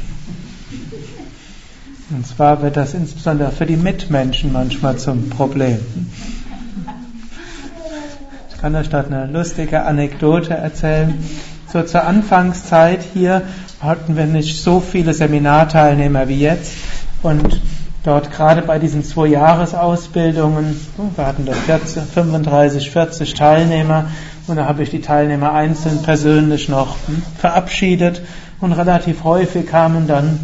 Und 2.12 2.26
zwar 2.26 2.62
wird 2.62 2.76
das 2.76 2.94
insbesondere 2.94 3.52
für 3.52 3.66
die 3.66 3.78
Mitmenschen 3.78 4.52
manchmal 4.52 4.98
zum 4.98 5.30
Problem. 5.30 5.80
Ich 8.50 8.62
kann 8.62 8.76
euch 8.76 8.90
dort 8.90 9.12
eine 9.12 9.28
lustige 9.28 9.84
Anekdote 9.84 10.54
erzählen. 10.54 11.14
So 11.72 11.84
zur 11.84 12.04
Anfangszeit 12.04 13.02
hier 13.14 13.44
hatten 13.80 14.18
wir 14.18 14.26
nicht 14.26 14.62
so 14.62 14.80
viele 14.80 15.14
Seminarteilnehmer 15.14 16.28
wie 16.28 16.40
jetzt. 16.40 16.74
Und 17.22 17.62
dort 18.04 18.32
gerade 18.32 18.64
bei 18.64 18.80
diesen 18.80 19.04
zwei 19.04 19.28
Jahresausbildungen, 19.28 20.80
wir 21.16 21.26
hatten 21.26 21.46
da 21.46 21.54
40, 21.54 22.04
35, 22.04 22.90
40 22.90 23.34
Teilnehmer 23.36 24.06
und 24.50 24.56
da 24.56 24.66
habe 24.66 24.84
ich 24.84 24.90
die 24.90 25.02
Teilnehmer 25.02 25.54
einzeln 25.54 26.02
persönlich 26.02 26.70
noch 26.70 26.96
hm, 27.08 27.22
verabschiedet 27.38 28.22
und 28.60 28.74
relativ 28.74 29.24
häufig 29.24 29.68
kamen 29.68 30.08
dann, 30.08 30.40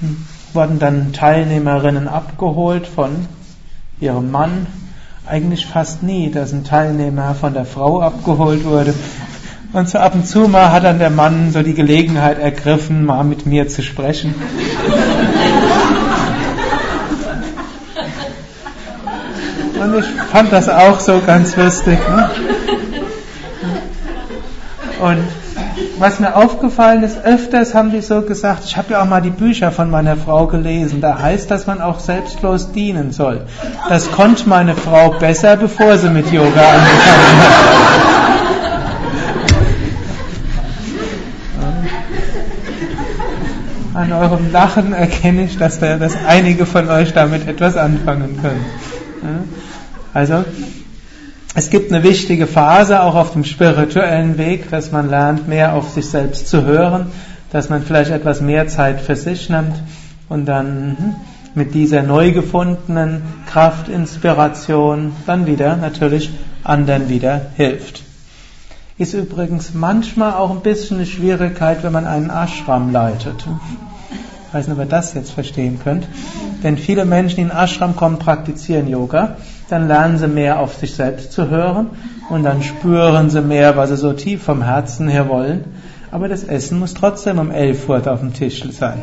hm, 0.00 0.26
wurden 0.52 0.78
dann 0.78 1.12
Teilnehmerinnen 1.12 2.08
abgeholt 2.08 2.86
von 2.86 3.26
ihrem 4.00 4.30
Mann. 4.30 4.66
Eigentlich 5.26 5.66
fast 5.66 6.02
nie, 6.02 6.30
dass 6.30 6.52
ein 6.52 6.64
Teilnehmer 6.64 7.34
von 7.34 7.54
der 7.54 7.64
Frau 7.64 8.00
abgeholt 8.00 8.64
wurde. 8.64 8.92
Und 9.72 9.88
so 9.88 9.98
ab 9.98 10.14
und 10.14 10.26
zu 10.26 10.48
mal 10.48 10.70
hat 10.70 10.84
dann 10.84 10.98
der 10.98 11.10
Mann 11.10 11.50
so 11.52 11.62
die 11.62 11.74
Gelegenheit 11.74 12.38
ergriffen, 12.38 13.04
mal 13.04 13.24
mit 13.24 13.46
mir 13.46 13.68
zu 13.68 13.82
sprechen. 13.82 14.34
Und 19.80 19.98
ich 19.98 20.06
fand 20.30 20.52
das 20.52 20.68
auch 20.68 21.00
so 21.00 21.20
ganz 21.26 21.56
lustig. 21.56 21.98
Ne? 22.08 22.30
Und 25.04 25.22
was 25.98 26.18
mir 26.18 26.34
aufgefallen 26.34 27.02
ist, 27.02 27.22
öfters 27.22 27.74
haben 27.74 27.90
die 27.90 28.00
so 28.00 28.22
gesagt, 28.22 28.64
ich 28.64 28.78
habe 28.78 28.92
ja 28.92 29.02
auch 29.02 29.06
mal 29.06 29.20
die 29.20 29.28
Bücher 29.28 29.70
von 29.70 29.90
meiner 29.90 30.16
Frau 30.16 30.46
gelesen, 30.46 31.02
da 31.02 31.18
heißt, 31.18 31.50
dass 31.50 31.66
man 31.66 31.82
auch 31.82 32.00
selbstlos 32.00 32.72
dienen 32.72 33.12
soll. 33.12 33.42
Das 33.90 34.10
konnte 34.10 34.48
meine 34.48 34.74
Frau 34.74 35.10
besser, 35.10 35.58
bevor 35.58 35.98
sie 35.98 36.08
mit 36.08 36.32
Yoga 36.32 36.46
angefangen 36.46 37.42
hat. 37.42 37.54
An 43.92 44.12
eurem 44.14 44.50
Lachen 44.52 44.94
erkenne 44.94 45.44
ich, 45.44 45.58
dass, 45.58 45.80
da, 45.80 45.98
dass 45.98 46.16
einige 46.26 46.64
von 46.64 46.88
euch 46.88 47.12
damit 47.12 47.46
etwas 47.46 47.76
anfangen 47.76 48.40
können. 48.40 48.64
Also, 50.14 50.46
es 51.56 51.70
gibt 51.70 51.92
eine 51.92 52.02
wichtige 52.02 52.48
Phase 52.48 53.00
auch 53.02 53.14
auf 53.14 53.32
dem 53.32 53.44
spirituellen 53.44 54.38
Weg, 54.38 54.70
dass 54.70 54.90
man 54.90 55.08
lernt, 55.08 55.46
mehr 55.46 55.74
auf 55.74 55.88
sich 55.90 56.06
selbst 56.06 56.48
zu 56.48 56.64
hören, 56.64 57.12
dass 57.50 57.68
man 57.68 57.82
vielleicht 57.82 58.10
etwas 58.10 58.40
mehr 58.40 58.66
Zeit 58.66 59.00
für 59.00 59.14
sich 59.14 59.48
nimmt 59.48 59.76
und 60.28 60.46
dann 60.46 60.96
hm, 60.98 61.14
mit 61.54 61.74
dieser 61.74 62.02
neu 62.02 62.32
gefundenen 62.32 63.22
Kraft, 63.46 63.88
Inspiration 63.88 65.12
dann 65.26 65.46
wieder 65.46 65.76
natürlich 65.76 66.30
anderen 66.64 67.08
wieder 67.08 67.42
hilft. 67.54 68.02
Ist 68.98 69.14
übrigens 69.14 69.74
manchmal 69.74 70.34
auch 70.34 70.50
ein 70.50 70.62
bisschen 70.62 70.96
eine 70.96 71.06
Schwierigkeit, 71.06 71.84
wenn 71.84 71.92
man 71.92 72.06
einen 72.06 72.30
Ashram 72.30 72.90
leitet. 72.90 73.46
Ich 74.48 74.54
weiß 74.54 74.66
nicht, 74.66 74.76
ob 74.76 74.84
ihr 74.84 74.88
das 74.88 75.14
jetzt 75.14 75.30
verstehen 75.30 75.78
könnt. 75.82 76.08
Denn 76.64 76.78
viele 76.78 77.04
Menschen, 77.04 77.36
die 77.36 77.42
in 77.42 77.50
Ashram 77.50 77.94
kommen, 77.94 78.18
praktizieren 78.18 78.88
Yoga 78.88 79.36
dann 79.74 79.88
lernen 79.88 80.18
sie 80.18 80.28
mehr 80.28 80.60
auf 80.60 80.76
sich 80.76 80.94
selbst 80.94 81.32
zu 81.32 81.50
hören 81.50 81.88
und 82.30 82.44
dann 82.44 82.62
spüren 82.62 83.28
sie 83.28 83.40
mehr, 83.40 83.76
was 83.76 83.90
sie 83.90 83.96
so 83.96 84.12
tief 84.12 84.44
vom 84.44 84.62
Herzen 84.62 85.08
her 85.08 85.28
wollen. 85.28 85.64
Aber 86.12 86.28
das 86.28 86.44
Essen 86.44 86.78
muss 86.78 86.94
trotzdem 86.94 87.40
um 87.40 87.50
11 87.50 87.88
Uhr 87.88 87.96
auf 88.06 88.20
dem 88.20 88.32
Tisch 88.32 88.62
sein. 88.70 89.00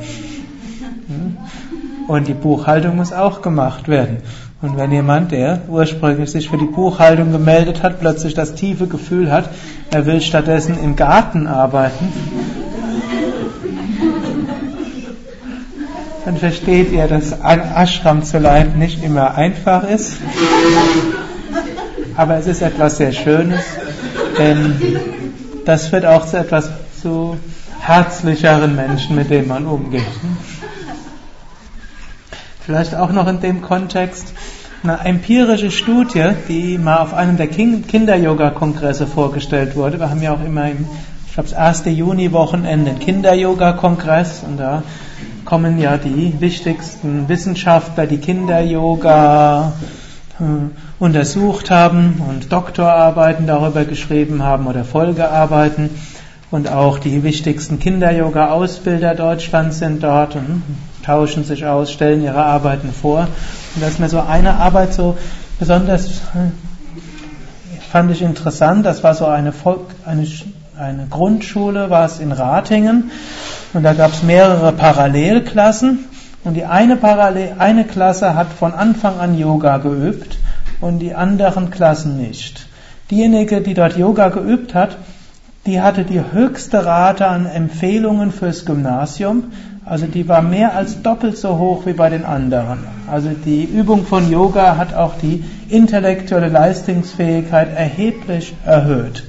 Und 2.08 2.28
die 2.30 2.34
Buchhaltung 2.34 2.96
muss 2.96 3.12
auch 3.12 3.42
gemacht 3.42 3.90
werden. 3.90 4.18
Und 4.62 4.78
wenn 4.78 4.92
jemand, 4.92 5.32
der 5.32 5.64
ursprünglich 5.68 6.32
sich 6.32 6.50
für 6.50 6.58
die 6.58 6.66
Buchhaltung 6.66 7.34
gemeldet 7.34 7.84
hat, 7.84 8.00
plötzlich 8.00 8.34
das 8.34 8.54
tiefe 8.54 8.88
Gefühl 8.88 9.30
hat, 9.30 9.50
er 9.92 10.06
will 10.06 10.22
stattdessen 10.22 10.82
im 10.82 10.96
Garten 10.96 11.48
arbeiten, 11.48 12.14
dann 16.26 16.38
versteht 16.38 16.92
ihr, 16.92 17.08
dass 17.08 17.42
ein 17.42 17.62
Ashram 17.62 18.24
zu 18.24 18.38
leiten 18.38 18.80
nicht 18.80 19.04
immer 19.04 19.36
einfach 19.36 19.84
ist. 19.84 20.18
Aber 22.16 22.36
es 22.36 22.48
ist 22.48 22.62
etwas 22.62 22.98
sehr 22.98 23.12
Schönes, 23.12 23.62
denn 24.38 24.76
das 25.66 25.88
führt 25.88 26.06
auch 26.06 26.26
zu 26.26 26.38
etwas 26.38 26.70
zu 27.02 27.38
herzlicheren 27.80 28.76
Menschen, 28.76 29.16
mit 29.16 29.30
denen 29.30 29.48
man 29.48 29.66
umgeht. 29.66 30.02
Vielleicht 32.64 32.94
auch 32.96 33.12
noch 33.12 33.28
in 33.28 33.40
dem 33.40 33.62
Kontext 33.62 34.34
eine 34.84 35.00
empirische 35.04 35.72
Studie, 35.72 36.30
die 36.48 36.78
mal 36.78 36.98
auf 36.98 37.14
einem 37.14 37.38
der 37.38 37.48
Kinder-Yoga-Kongresse 37.48 39.08
vorgestellt 39.08 39.76
wurde. 39.76 40.00
Wir 40.00 40.10
haben 40.10 40.22
ja 40.22 40.34
auch 40.34 40.44
immer 40.44 40.70
im, 40.70 40.88
ich 41.28 41.34
glaube, 41.34 41.50
das 41.50 41.58
erste 41.58 41.90
Juni-Wochenende 41.90 42.92
einen 42.92 43.00
Kinder-Yoga-Kongress 43.00 44.44
und 44.48 44.58
da 44.58 44.84
kommen 45.52 45.80
ja 45.80 45.98
die 45.98 46.40
wichtigsten 46.40 47.28
Wissenschaftler, 47.28 48.08
die 48.08 48.20
Kinder-Yoga 48.20 49.74
äh, 50.40 50.44
untersucht 50.98 51.70
haben 51.70 52.22
und 52.30 52.54
Doktorarbeiten 52.54 53.48
darüber 53.48 53.84
geschrieben 53.84 54.44
haben 54.44 54.66
oder 54.68 54.86
Folgearbeiten. 54.86 55.90
Und 56.52 56.72
auch 56.72 57.00
die 57.00 57.24
wichtigsten 57.24 57.80
Kinder-Yoga-Ausbilder 57.80 59.14
Deutschlands 59.14 59.80
sind 59.80 60.02
dort 60.04 60.38
und 60.38 60.64
tauschen 61.06 61.44
sich 61.44 61.66
aus, 61.66 61.92
stellen 61.92 62.24
ihre 62.24 62.46
Arbeiten 62.46 62.94
vor. 62.94 63.28
Und 63.76 63.82
da 63.84 63.88
ist 63.88 64.00
mir 64.00 64.08
so 64.08 64.22
eine 64.22 64.54
Arbeit 64.54 64.94
so 64.94 65.18
besonders, 65.60 66.12
äh, 66.12 67.82
fand 67.92 68.10
ich 68.10 68.22
interessant, 68.22 68.86
das 68.86 69.04
war 69.04 69.16
so 69.16 69.26
eine, 69.26 69.52
Volk, 69.52 69.82
eine, 70.06 70.26
eine 70.80 71.08
Grundschule, 71.10 71.90
war 71.90 72.06
es 72.06 72.22
in 72.22 72.32
Ratingen. 72.32 73.12
Und 73.74 73.84
da 73.84 73.94
gab 73.94 74.12
es 74.12 74.24
mehrere 74.24 74.74
Parallelklassen. 74.74 76.06
Und 76.44 76.56
die 76.56 76.66
eine, 76.66 76.98
Parallel, 76.98 77.56
eine 77.60 77.86
Klasse 77.86 78.36
hat 78.36 78.52
von 78.52 78.74
Anfang 78.74 79.20
an 79.20 79.38
Yoga 79.38 79.78
geübt 79.78 80.38
und 80.82 81.00
die 81.00 81.14
anderen 81.14 81.70
Klassen 81.70 82.18
nicht. 82.18 82.68
Diejenige, 83.12 83.62
die 83.62 83.76
dort 83.76 83.96
Yoga 83.96 84.30
geübt 84.30 84.74
hat, 84.74 84.98
die 85.68 85.80
hatte 85.80 86.04
die 86.04 86.22
höchste 86.32 86.84
Rate 86.86 87.28
an 87.28 87.46
Empfehlungen 87.46 88.32
fürs 88.32 88.66
Gymnasium. 88.66 89.52
Also 89.86 90.08
die 90.08 90.28
war 90.28 90.42
mehr 90.42 90.76
als 90.76 91.04
doppelt 91.04 91.38
so 91.38 91.60
hoch 91.60 91.86
wie 91.86 91.94
bei 91.94 92.10
den 92.10 92.26
anderen. 92.26 92.80
Also 93.10 93.30
die 93.30 93.64
Übung 93.64 94.06
von 94.06 94.32
Yoga 94.32 94.78
hat 94.78 94.96
auch 94.96 95.14
die 95.22 95.44
intellektuelle 95.70 96.50
Leistungsfähigkeit 96.50 97.76
erheblich 97.76 98.56
erhöht. 98.66 99.24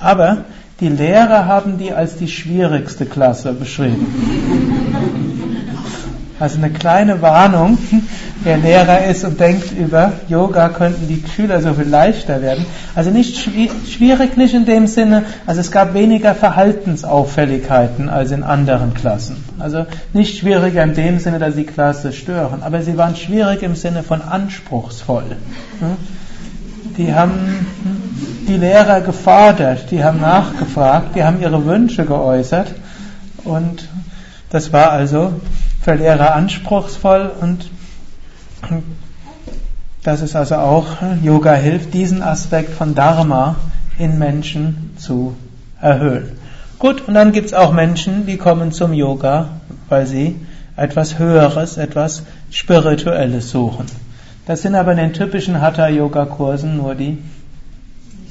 Aber 0.00 0.38
die 0.80 0.88
Lehrer 0.88 1.46
haben 1.46 1.78
die 1.78 1.92
als 1.92 2.16
die 2.16 2.28
schwierigste 2.28 3.04
Klasse 3.04 3.52
beschrieben. 3.52 4.06
Also 6.40 6.58
eine 6.58 6.70
kleine 6.70 7.20
Warnung, 7.20 7.78
wer 8.44 8.58
Lehrer 8.58 9.06
ist 9.06 9.24
und 9.24 9.40
denkt 9.40 9.72
über 9.76 10.12
Yoga 10.28 10.68
könnten 10.68 11.08
die 11.08 11.20
Schüler 11.34 11.60
so 11.60 11.74
viel 11.74 11.88
leichter 11.88 12.40
werden. 12.40 12.64
Also 12.94 13.10
nicht 13.10 13.36
schwierig 13.36 14.36
nicht 14.36 14.54
in 14.54 14.64
dem 14.64 14.86
Sinne, 14.86 15.24
also 15.46 15.60
es 15.60 15.72
gab 15.72 15.94
weniger 15.94 16.36
Verhaltensauffälligkeiten 16.36 18.08
als 18.08 18.30
in 18.30 18.44
anderen 18.44 18.94
Klassen. 18.94 19.42
Also 19.58 19.86
nicht 20.12 20.38
schwieriger 20.38 20.84
in 20.84 20.94
dem 20.94 21.18
Sinne, 21.18 21.40
dass 21.40 21.56
die 21.56 21.64
Klasse 21.64 22.12
stören, 22.12 22.62
aber 22.62 22.82
sie 22.82 22.96
waren 22.96 23.16
schwierig 23.16 23.64
im 23.64 23.74
Sinne 23.74 24.04
von 24.04 24.22
anspruchsvoll. 24.22 25.24
Die 26.96 27.12
haben 27.12 27.66
die 28.46 28.56
Lehrer 28.56 29.00
gefordert, 29.00 29.90
die 29.90 30.02
haben 30.02 30.20
nachgefragt, 30.20 31.14
die 31.14 31.24
haben 31.24 31.40
ihre 31.40 31.64
Wünsche 31.64 32.04
geäußert 32.04 32.74
und 33.44 33.88
das 34.50 34.72
war 34.72 34.90
also 34.90 35.32
für 35.82 35.94
Lehrer 35.94 36.34
anspruchsvoll 36.34 37.30
und 37.40 37.70
das 40.02 40.22
ist 40.22 40.36
also 40.36 40.56
auch, 40.56 40.86
Yoga 41.22 41.54
hilft, 41.54 41.94
diesen 41.94 42.22
Aspekt 42.22 42.72
von 42.72 42.94
Dharma 42.94 43.56
in 43.98 44.18
Menschen 44.18 44.94
zu 44.96 45.36
erhöhen. 45.80 46.32
Gut, 46.78 47.06
und 47.06 47.14
dann 47.14 47.32
gibt 47.32 47.48
es 47.48 47.54
auch 47.54 47.72
Menschen, 47.72 48.26
die 48.26 48.36
kommen 48.36 48.72
zum 48.72 48.92
Yoga, 48.92 49.48
weil 49.88 50.06
sie 50.06 50.36
etwas 50.76 51.18
Höheres, 51.18 51.76
etwas 51.76 52.22
Spirituelles 52.50 53.50
suchen. 53.50 53.86
Das 54.46 54.62
sind 54.62 54.76
aber 54.76 54.92
in 54.92 54.98
den 54.98 55.12
typischen 55.12 55.60
Hatha-Yoga-Kursen 55.60 56.76
nur 56.76 56.94
die 56.94 57.18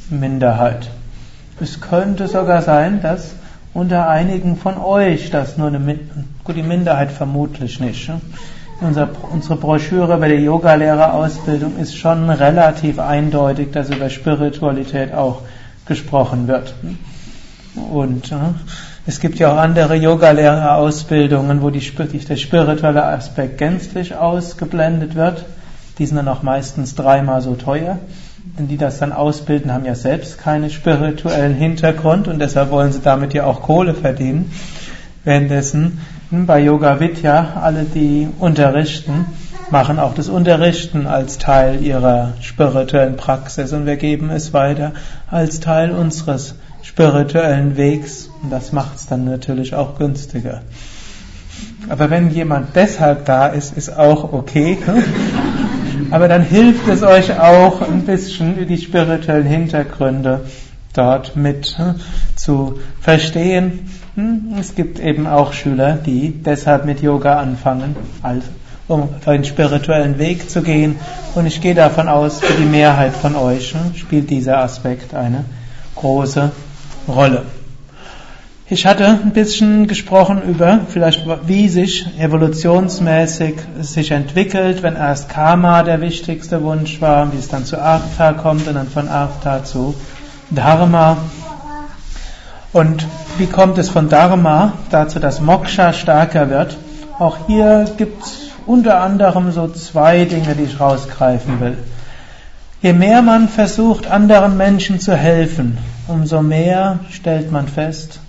Minderheit. 0.10 0.90
Es 1.60 1.82
könnte 1.82 2.28
sogar 2.28 2.62
sein, 2.62 3.02
dass 3.02 3.34
unter 3.74 4.10
einigen 4.10 4.58
von 4.58 4.78
euch 4.78 5.30
das 5.30 5.58
nur 5.58 5.68
eine 5.68 6.00
gut 6.44 6.56
die 6.56 6.64
Minderheit 6.64 7.12
vermutlich 7.12 7.80
nicht. 7.80 8.10
Ne? 8.10 8.22
Unser, 8.80 9.10
unsere 9.32 9.56
Broschüre 9.56 10.18
über 10.18 10.28
die 10.28 10.36
Yogalehrerausbildung 10.36 11.78
ist 11.78 11.96
schon 11.96 12.30
relativ 12.30 13.00
eindeutig, 13.00 13.72
dass 13.72 13.90
über 13.90 14.10
Spiritualität 14.10 15.14
auch 15.14 15.42
gesprochen 15.88 16.48
wird. 16.48 16.76
Und 17.92 18.32
äh, 18.32 18.36
es 19.08 19.20
gibt 19.20 19.40
ja 19.40 19.54
auch 19.54 19.58
andere 19.58 19.96
Yogalehrerausbildungen, 19.96 21.62
wo 21.62 21.70
die, 21.70 21.80
der 21.80 22.36
spirituelle 22.36 23.04
Aspekt 23.04 23.58
gänzlich 23.58 24.16
ausgeblendet 24.16 25.16
wird. 25.16 25.46
Die 25.98 26.06
sind 26.06 26.18
dann 26.18 26.28
auch 26.28 26.44
meistens 26.44 26.94
dreimal 26.94 27.42
so 27.42 27.56
teuer. 27.56 27.98
Die 28.60 28.78
das 28.78 28.98
dann 28.98 29.14
ausbilden, 29.14 29.72
haben 29.72 29.86
ja 29.86 29.94
selbst 29.94 30.40
keinen 30.40 30.72
spirituellen 30.72 31.54
Hintergrund 31.54 32.28
und 32.28 32.40
deshalb 32.40 32.72
wollen 32.72 32.92
sie 32.92 33.02
damit 33.02 33.36
ja 33.36 33.46
auch 33.46 33.62
Kohle 33.62 33.94
verdienen. 33.94 34.52
Währenddessen 35.24 36.00
hm, 36.32 36.48
bei 36.48 36.60
Yoga 36.60 37.00
Vidya 37.00 37.62
alle, 37.62 37.84
die 37.84 38.28
unterrichten, 38.40 39.26
machen 39.70 40.00
auch 40.00 40.16
das 40.16 40.28
Unterrichten 40.28 41.06
als 41.06 41.38
Teil 41.38 41.84
ihrer 41.84 42.34
spirituellen 42.42 43.16
Praxis 43.16 43.74
und 43.74 43.86
wir 43.86 43.98
geben 43.98 44.30
es 44.32 44.54
weiter 44.54 44.94
als 45.30 45.60
Teil 45.60 45.92
unseres 45.92 46.56
spirituellen 46.82 47.78
Wegs 47.78 48.30
und 48.42 48.52
das 48.52 48.72
macht 48.72 48.96
es 48.96 49.08
dann 49.08 49.26
natürlich 49.26 49.76
auch 49.76 50.00
günstiger. 50.00 50.62
Aber 51.90 52.10
wenn 52.10 52.32
jemand 52.32 52.76
deshalb 52.76 53.26
da 53.26 53.48
ist, 53.48 53.78
ist 53.78 53.96
auch 53.96 54.34
okay. 54.34 54.78
Aber 56.10 56.28
dann 56.28 56.42
hilft 56.42 56.88
es 56.88 57.04
euch 57.04 57.38
auch 57.38 57.82
ein 57.82 58.04
bisschen 58.04 58.66
die 58.68 58.78
spirituellen 58.78 59.46
Hintergründe 59.46 60.46
dort 60.94 61.36
mit 61.36 61.78
hm, 61.78 61.96
zu 62.36 62.80
verstehen. 63.02 63.90
Hm, 64.16 64.56
es 64.60 64.76
gibt 64.76 65.00
eben 65.00 65.28
auch 65.28 65.54
Schüler, 65.54 65.94
die 65.94 66.32
deshalb 66.32 66.86
mit 66.86 67.02
Yoga 67.02 67.40
anfangen, 67.40 67.96
um 68.88 69.10
einen 69.26 69.44
spirituellen 69.44 70.18
Weg 70.18 70.50
zu 70.50 70.62
gehen. 70.62 70.96
Und 71.36 71.46
ich 71.46 71.60
gehe 71.60 71.76
davon 71.76 72.08
aus, 72.08 72.40
für 72.40 72.54
die 72.54 72.66
Mehrheit 72.68 73.14
von 73.14 73.36
euch 73.36 73.74
hm, 73.74 73.96
spielt 73.96 74.30
dieser 74.30 74.60
Aspekt 74.60 75.14
eine 75.14 75.44
große 75.96 76.52
Rolle. 77.08 77.44
Ich 78.70 78.86
hatte 78.86 79.08
ein 79.08 79.32
bisschen 79.32 79.88
gesprochen 79.88 80.42
über 80.42 80.82
vielleicht 80.90 81.26
wie 81.48 81.70
sich 81.70 82.06
evolutionsmäßig 82.20 83.56
sich 83.80 84.12
entwickelt, 84.12 84.84
wenn 84.84 84.98
erst 84.98 85.30
Karma 85.30 85.84
der 85.84 86.02
wichtigste 86.02 86.62
Wunsch 86.64 87.00
war, 87.00 87.32
wie 87.32 87.38
es 87.38 87.48
dann 87.48 87.64
zu 87.64 87.82
Artha 87.82 88.34
kommt 88.34 88.68
und 88.68 88.74
dann 88.74 88.90
von 88.90 89.08
Artha 89.08 89.64
zu 89.64 89.96
Dharma. 90.50 91.16
Und 92.74 93.08
wie 93.38 93.46
kommt 93.46 93.78
es 93.78 93.90
von 93.90 94.10
Dharma 94.10 94.74
dazu, 94.90 95.20
dass 95.20 95.40
Moksha 95.40 95.94
stärker 95.94 96.50
wird? 96.50 96.78
Auch 97.20 97.38
hier 97.48 97.86
gibt 97.96 98.22
es 98.22 98.50
unter 98.66 99.00
anderem 99.00 99.54
so 99.54 99.70
zwei 99.70 100.26
Dinge, 100.26 100.56
die 100.56 100.64
ich 100.64 100.78
rausgreifen 100.78 101.62
will. 101.62 101.78
Je 102.82 102.92
mehr 102.92 103.22
man 103.22 103.48
versucht, 103.48 104.08
anderen 104.08 104.58
Menschen 104.58 105.00
zu 105.00 105.16
helfen, 105.16 105.78
umso 106.10 106.42
mehr 106.42 107.00
stellt 107.10 107.50
man 107.50 107.70
fest, 107.70 108.20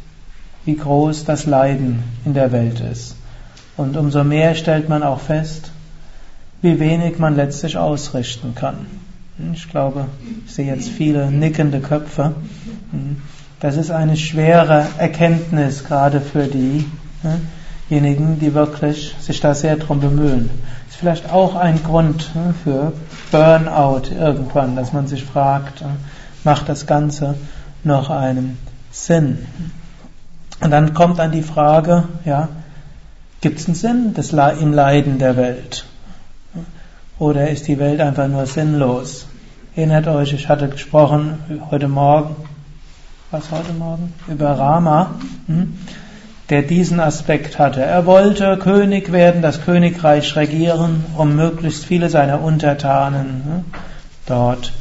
wie 0.68 0.76
groß 0.76 1.24
das 1.24 1.46
Leiden 1.46 2.02
in 2.26 2.34
der 2.34 2.52
Welt 2.52 2.80
ist. 2.80 3.16
Und 3.78 3.96
umso 3.96 4.22
mehr 4.22 4.54
stellt 4.54 4.90
man 4.90 5.02
auch 5.02 5.20
fest, 5.20 5.70
wie 6.60 6.78
wenig 6.78 7.18
man 7.18 7.36
letztlich 7.36 7.78
ausrichten 7.78 8.54
kann. 8.54 8.84
Ich 9.54 9.70
glaube, 9.70 10.04
ich 10.44 10.52
sehe 10.52 10.66
jetzt 10.66 10.90
viele 10.90 11.30
nickende 11.30 11.80
Köpfe. 11.80 12.34
Das 13.60 13.78
ist 13.78 13.90
eine 13.90 14.18
schwere 14.18 14.84
Erkenntnis, 14.98 15.84
gerade 15.84 16.20
für 16.20 16.46
diejenigen, 16.46 18.38
die 18.38 18.52
wirklich 18.52 19.16
sich 19.20 19.40
da 19.40 19.54
sehr 19.54 19.76
drum 19.76 20.00
bemühen. 20.00 20.50
Ist 20.86 20.98
vielleicht 20.98 21.32
auch 21.32 21.54
ein 21.54 21.82
Grund 21.82 22.30
für 22.62 22.92
Burnout 23.30 24.10
irgendwann, 24.14 24.76
dass 24.76 24.92
man 24.92 25.06
sich 25.06 25.24
fragt, 25.24 25.82
macht 26.44 26.68
das 26.68 26.86
Ganze 26.86 27.36
noch 27.84 28.10
einen 28.10 28.58
Sinn? 28.90 29.46
Und 30.60 30.70
dann 30.70 30.94
kommt 30.94 31.18
dann 31.18 31.30
die 31.30 31.42
Frage, 31.42 32.04
ja, 32.24 32.48
gibt 33.40 33.60
es 33.60 33.66
einen 33.66 33.74
Sinn 33.74 34.14
des 34.14 34.32
im 34.32 34.72
Leiden 34.72 35.18
der 35.18 35.36
Welt? 35.36 35.84
Oder 37.18 37.50
ist 37.50 37.68
die 37.68 37.78
Welt 37.78 38.00
einfach 38.00 38.28
nur 38.28 38.46
sinnlos? 38.46 39.26
Erinnert 39.76 40.08
euch, 40.08 40.32
ich 40.32 40.48
hatte 40.48 40.68
gesprochen 40.68 41.38
heute 41.70 41.88
Morgen, 41.88 42.36
was 43.30 43.50
heute 43.50 43.72
Morgen? 43.72 44.12
Über 44.26 44.58
Rama, 44.58 45.14
hm, 45.46 45.78
der 46.50 46.62
diesen 46.62 46.98
Aspekt 46.98 47.58
hatte. 47.58 47.82
Er 47.82 48.06
wollte 48.06 48.56
König 48.56 49.12
werden, 49.12 49.42
das 49.42 49.62
Königreich 49.62 50.34
regieren, 50.34 51.04
um 51.16 51.36
möglichst 51.36 51.84
viele 51.84 52.08
seiner 52.08 52.40
Untertanen 52.40 53.42
hm, 53.44 53.64
dort 54.26 54.72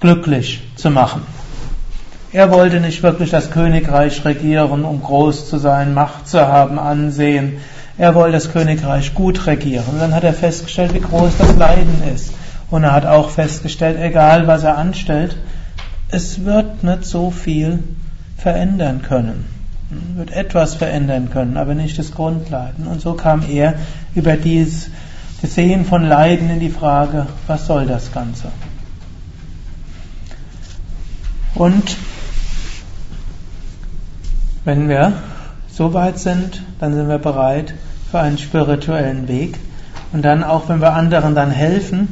glücklich 0.00 0.60
zu 0.76 0.90
machen. 0.90 1.22
Er 2.30 2.50
wollte 2.50 2.80
nicht 2.80 3.02
wirklich 3.02 3.30
das 3.30 3.50
Königreich 3.50 4.22
regieren, 4.24 4.84
um 4.84 5.02
groß 5.02 5.48
zu 5.48 5.56
sein, 5.56 5.94
Macht 5.94 6.28
zu 6.28 6.46
haben, 6.46 6.78
Ansehen. 6.78 7.54
Er 7.96 8.14
wollte 8.14 8.32
das 8.32 8.52
Königreich 8.52 9.14
gut 9.14 9.46
regieren. 9.46 9.86
Und 9.90 9.98
dann 9.98 10.14
hat 10.14 10.24
er 10.24 10.34
festgestellt, 10.34 10.92
wie 10.92 11.00
groß 11.00 11.38
das 11.38 11.56
Leiden 11.56 12.02
ist. 12.14 12.32
Und 12.70 12.84
er 12.84 12.92
hat 12.92 13.06
auch 13.06 13.30
festgestellt, 13.30 13.98
egal 13.98 14.46
was 14.46 14.62
er 14.62 14.76
anstellt, 14.76 15.36
es 16.10 16.44
wird 16.44 16.84
nicht 16.84 17.06
so 17.06 17.30
viel 17.30 17.82
verändern 18.36 19.00
können. 19.00 19.46
Wird 20.14 20.30
etwas 20.30 20.74
verändern 20.74 21.30
können, 21.30 21.56
aber 21.56 21.74
nicht 21.74 21.98
das 21.98 22.12
Grundleiden. 22.12 22.86
Und 22.86 23.00
so 23.00 23.14
kam 23.14 23.42
er 23.48 23.74
über 24.14 24.36
dieses 24.36 24.90
Sehen 25.42 25.86
von 25.86 26.04
Leiden 26.06 26.50
in 26.50 26.60
die 26.60 26.68
Frage, 26.68 27.26
was 27.46 27.66
soll 27.66 27.86
das 27.86 28.12
Ganze? 28.12 28.48
Und 31.54 31.96
wenn 34.68 34.86
wir 34.86 35.14
so 35.70 35.94
weit 35.94 36.18
sind, 36.18 36.62
dann 36.78 36.92
sind 36.92 37.08
wir 37.08 37.16
bereit 37.16 37.72
für 38.10 38.18
einen 38.18 38.36
spirituellen 38.36 39.26
Weg. 39.26 39.58
Und 40.12 40.26
dann 40.26 40.44
auch, 40.44 40.68
wenn 40.68 40.82
wir 40.82 40.92
anderen 40.92 41.34
dann 41.34 41.50
helfen 41.50 42.08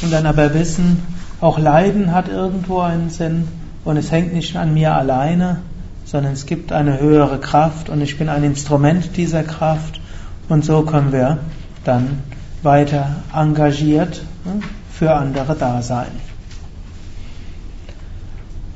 und 0.00 0.12
dann 0.12 0.24
aber 0.24 0.54
wissen, 0.54 1.02
auch 1.40 1.58
Leiden 1.58 2.14
hat 2.14 2.28
irgendwo 2.28 2.78
einen 2.78 3.10
Sinn 3.10 3.48
und 3.84 3.96
es 3.96 4.12
hängt 4.12 4.32
nicht 4.32 4.56
an 4.56 4.74
mir 4.74 4.94
alleine, 4.94 5.58
sondern 6.04 6.34
es 6.34 6.46
gibt 6.46 6.70
eine 6.70 7.00
höhere 7.00 7.40
Kraft 7.40 7.88
und 7.88 8.00
ich 8.00 8.16
bin 8.16 8.28
ein 8.28 8.44
Instrument 8.44 9.16
dieser 9.16 9.42
Kraft 9.42 10.00
und 10.48 10.64
so 10.64 10.82
können 10.82 11.10
wir 11.10 11.38
dann 11.82 12.22
weiter 12.62 13.16
engagiert 13.34 14.22
hm, 14.44 14.62
für 14.92 15.14
andere 15.14 15.56
da 15.56 15.82
sein. 15.82 16.12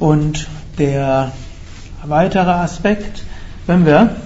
Und 0.00 0.48
der 0.76 1.30
Weiterer 2.05 2.57
Aspekt, 2.57 3.23
wenn 3.67 3.87
wir 3.87 4.17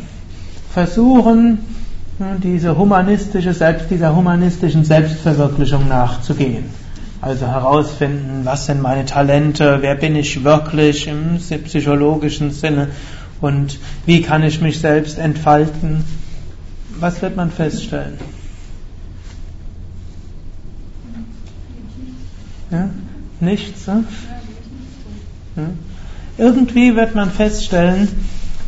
versuchen, 0.73 1.59
ne, 2.19 2.39
diese 2.43 2.79
humanistische 2.79 3.53
Selbst, 3.53 3.91
dieser 3.91 4.17
humanistischen 4.17 4.85
Selbstverwirklichung 4.85 5.87
nachzugehen. 5.89 6.65
Also 7.21 7.47
herausfinden, 7.47 8.43
was 8.45 8.67
sind 8.67 8.81
meine 8.81 9.05
Talente, 9.05 9.79
wer 9.81 9.95
bin 9.95 10.17
ich 10.17 10.45
wirklich 10.45 11.07
im 11.07 11.39
psychologischen 11.39 12.51
Sinne 12.51 12.89
und 13.41 13.79
wie 14.07 14.23
kann 14.23 14.43
ich 14.43 14.61
mich 14.61 14.81
selbst 14.81 15.19
entfalten. 15.19 16.05
Was 16.99 17.21
wird 17.21 17.37
man 17.37 17.51
feststellen? 17.51 18.19
Ja? 22.71 22.89
Nichts? 23.41 23.87
Ne? 23.87 24.05
Ja? 25.57 25.63
Irgendwie 26.39 26.97
wird 26.97 27.15
man 27.15 27.31
feststellen, 27.31 28.09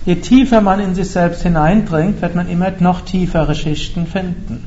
je 0.06 0.14
tiefer 0.16 0.62
man 0.62 0.80
in 0.80 0.94
sich 0.94 1.10
selbst 1.10 1.42
hineindringt, 1.42 2.22
wird 2.22 2.34
man 2.34 2.48
immer 2.48 2.72
noch 2.78 3.02
tiefere 3.02 3.54
Schichten 3.54 4.06
finden. 4.06 4.64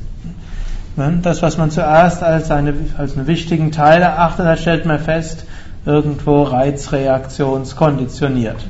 Das, 1.22 1.42
was 1.42 1.58
man 1.58 1.70
zuerst 1.70 2.22
als, 2.22 2.50
eine, 2.50 2.74
als 2.98 3.16
einen 3.16 3.26
wichtigen 3.26 3.72
Teil 3.72 4.02
erachtet 4.02 4.44
hat, 4.46 4.58
stellt 4.58 4.84
man 4.84 4.98
fest, 5.00 5.46
irgendwo 5.86 6.42
reizreaktionskonditioniert. 6.42 8.66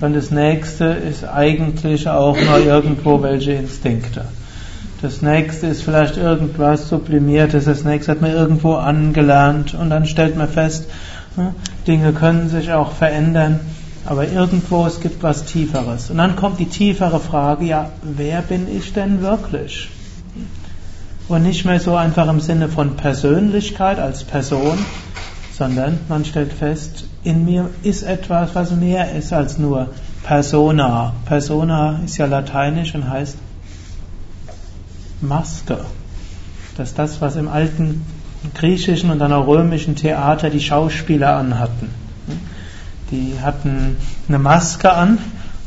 Dann 0.00 0.14
das 0.14 0.30
nächste 0.30 0.84
ist 0.86 1.24
eigentlich 1.24 2.08
auch 2.08 2.38
nur 2.40 2.58
irgendwo 2.58 3.20
welche 3.22 3.52
Instinkte. 3.52 4.24
Das 5.02 5.20
nächste 5.20 5.66
ist 5.66 5.82
vielleicht 5.82 6.16
irgendwas 6.16 6.88
Sublimiertes, 6.88 7.64
das 7.66 7.84
nächste 7.84 8.12
hat 8.12 8.22
man 8.22 8.30
irgendwo 8.30 8.74
angelernt 8.74 9.74
und 9.74 9.90
dann 9.90 10.06
stellt 10.06 10.36
man 10.36 10.48
fest, 10.48 10.88
hm, 11.36 11.48
Dinge 11.86 12.12
können 12.12 12.48
sich 12.48 12.72
auch 12.72 12.92
verändern, 12.92 13.60
aber 14.06 14.28
irgendwo 14.28 14.86
es 14.86 15.00
gibt 15.00 15.22
was 15.22 15.44
Tieferes. 15.44 16.10
Und 16.10 16.18
dann 16.18 16.36
kommt 16.36 16.60
die 16.60 16.68
tiefere 16.68 17.20
Frage, 17.20 17.64
ja, 17.64 17.90
wer 18.02 18.42
bin 18.42 18.66
ich 18.74 18.92
denn 18.92 19.22
wirklich? 19.22 19.88
Und 21.28 21.42
nicht 21.42 21.64
mehr 21.64 21.80
so 21.80 21.96
einfach 21.96 22.28
im 22.28 22.40
Sinne 22.40 22.68
von 22.68 22.96
Persönlichkeit 22.96 23.98
als 23.98 24.24
Person, 24.24 24.78
sondern 25.56 26.00
man 26.08 26.24
stellt 26.24 26.52
fest, 26.52 27.04
in 27.22 27.44
mir 27.44 27.70
ist 27.82 28.02
etwas, 28.02 28.54
was 28.54 28.72
mehr 28.72 29.12
ist 29.12 29.32
als 29.32 29.58
nur 29.58 29.88
Persona. 30.22 31.14
Persona 31.24 32.00
ist 32.04 32.18
ja 32.18 32.26
lateinisch 32.26 32.94
und 32.94 33.08
heißt 33.08 33.38
Maske. 35.22 35.78
Das 36.76 36.90
ist 36.90 36.98
das, 36.98 37.20
was 37.20 37.36
im 37.36 37.48
alten 37.48 38.04
griechischen 38.54 39.10
und 39.10 39.18
dann 39.18 39.32
auch 39.32 39.46
römischen 39.46 39.96
Theater 39.96 40.50
die 40.50 40.60
Schauspieler 40.60 41.36
anhatten. 41.36 42.03
Die 43.10 43.34
hatten 43.40 43.96
eine 44.28 44.38
Maske 44.38 44.92
an 44.92 45.18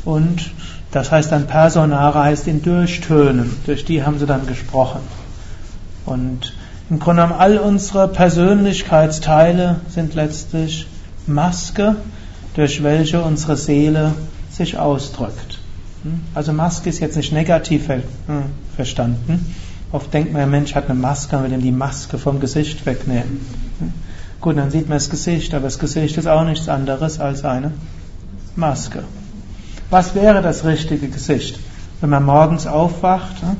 und 0.04 0.50
das 0.90 1.12
heißt 1.12 1.32
dann 1.32 1.46
Personare 1.46 2.22
heißt 2.22 2.48
in 2.48 2.62
Durchtönen. 2.62 3.56
Durch 3.66 3.84
die 3.84 4.04
haben 4.04 4.18
sie 4.18 4.26
dann 4.26 4.46
gesprochen. 4.46 5.00
Und 6.06 6.54
im 6.90 6.98
Grunde 6.98 7.22
genommen 7.22 7.40
all 7.40 7.58
unsere 7.58 8.08
Persönlichkeitsteile 8.08 9.80
sind 9.88 10.14
letztlich 10.14 10.86
Maske, 11.26 11.96
durch 12.54 12.82
welche 12.82 13.22
unsere 13.22 13.56
Seele 13.56 14.14
sich 14.50 14.78
ausdrückt. 14.78 15.58
Also 16.34 16.52
Maske 16.52 16.88
ist 16.88 17.00
jetzt 17.00 17.16
nicht 17.16 17.32
negativ 17.32 17.88
hm, 17.88 18.02
verstanden. 18.74 19.54
Oft 19.92 20.12
denkt 20.12 20.32
man, 20.32 20.42
ein 20.42 20.50
Mensch 20.50 20.74
hat 20.74 20.86
eine 20.86 20.98
Maske, 20.98 21.36
man 21.36 21.44
will 21.46 21.52
ihm 21.52 21.62
die 21.62 21.72
Maske 21.72 22.18
vom 22.18 22.40
Gesicht 22.40 22.86
wegnehmen. 22.86 23.40
Gut, 24.40 24.56
dann 24.56 24.70
sieht 24.70 24.88
man 24.88 24.98
das 24.98 25.10
Gesicht, 25.10 25.52
aber 25.52 25.64
das 25.64 25.80
Gesicht 25.80 26.16
ist 26.16 26.28
auch 26.28 26.44
nichts 26.44 26.68
anderes 26.68 27.18
als 27.18 27.44
eine 27.44 27.72
Maske. 28.54 29.02
Was 29.90 30.14
wäre 30.14 30.42
das 30.42 30.64
richtige 30.64 31.08
Gesicht? 31.08 31.58
Wenn 32.00 32.10
man 32.10 32.24
morgens 32.24 32.68
aufwacht 32.68 33.40
hm, 33.40 33.56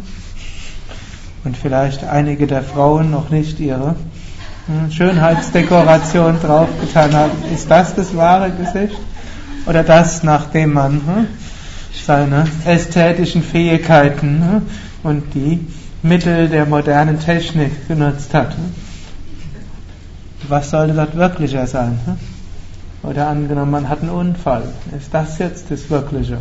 und 1.45 1.57
vielleicht 1.57 2.05
einige 2.05 2.47
der 2.47 2.63
Frauen 2.63 3.11
noch 3.11 3.31
nicht 3.31 3.59
ihre 3.59 3.97
hm, 4.67 4.93
Schönheitsdekoration 4.93 6.39
draufgetan 6.43 7.13
haben, 7.13 7.33
ist 7.53 7.69
das 7.69 7.97
das 7.97 8.17
wahre 8.17 8.53
Gesicht? 8.53 9.01
Oder 9.67 9.83
das, 9.83 10.23
nachdem 10.23 10.75
man 10.75 10.93
hm, 10.93 11.27
seine 12.07 12.47
ästhetischen 12.67 13.43
Fähigkeiten 13.43 14.63
und 15.03 15.35
die 15.35 15.67
Mittel 16.03 16.49
der 16.49 16.67
modernen 16.67 17.19
Technik 17.19 17.89
genutzt 17.89 18.33
hat? 18.33 18.55
Was 20.47 20.71
sollte 20.71 20.95
dort 20.95 21.17
wirklicher 21.17 21.67
sein? 21.67 21.99
Oder 23.03 23.29
angenommen, 23.29 23.71
man 23.71 23.89
hat 23.89 24.03
einen 24.03 24.11
Unfall. 24.11 24.65
Ist 24.97 25.13
das 25.13 25.39
jetzt 25.39 25.71
das 25.71 25.91
Wirkliche? 25.91 26.39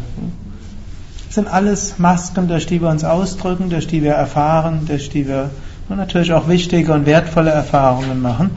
Das 1.25 1.35
sind 1.35 1.47
alles 1.47 1.99
Masken, 1.99 2.47
durch 2.47 2.65
die 2.65 2.81
wir 2.81 2.89
uns 2.89 3.03
ausdrücken, 3.03 3.69
durch 3.69 3.87
die 3.87 4.03
wir 4.03 4.13
erfahren, 4.13 4.85
durch 4.87 5.09
die 5.09 5.27
wir 5.27 5.49
natürlich 5.89 6.33
auch 6.33 6.47
wichtige 6.47 6.93
und 6.93 7.05
wertvolle 7.05 7.51
Erfahrungen 7.51 8.21
machen. 8.21 8.51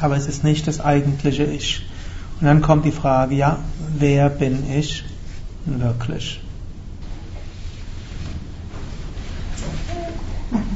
Aber 0.00 0.16
es 0.16 0.26
ist 0.26 0.44
nicht 0.44 0.66
das 0.66 0.80
eigentliche 0.80 1.44
Ich. 1.44 1.86
Und 2.40 2.46
dann 2.46 2.62
kommt 2.62 2.84
die 2.84 2.92
Frage, 2.92 3.34
ja, 3.34 3.58
wer 3.98 4.28
bin 4.28 4.64
ich 4.70 5.04
wirklich? 5.64 6.40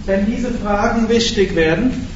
Wenn 0.06 0.26
diese 0.26 0.52
Fragen 0.52 1.08
wichtig 1.08 1.56
werden, 1.56 2.06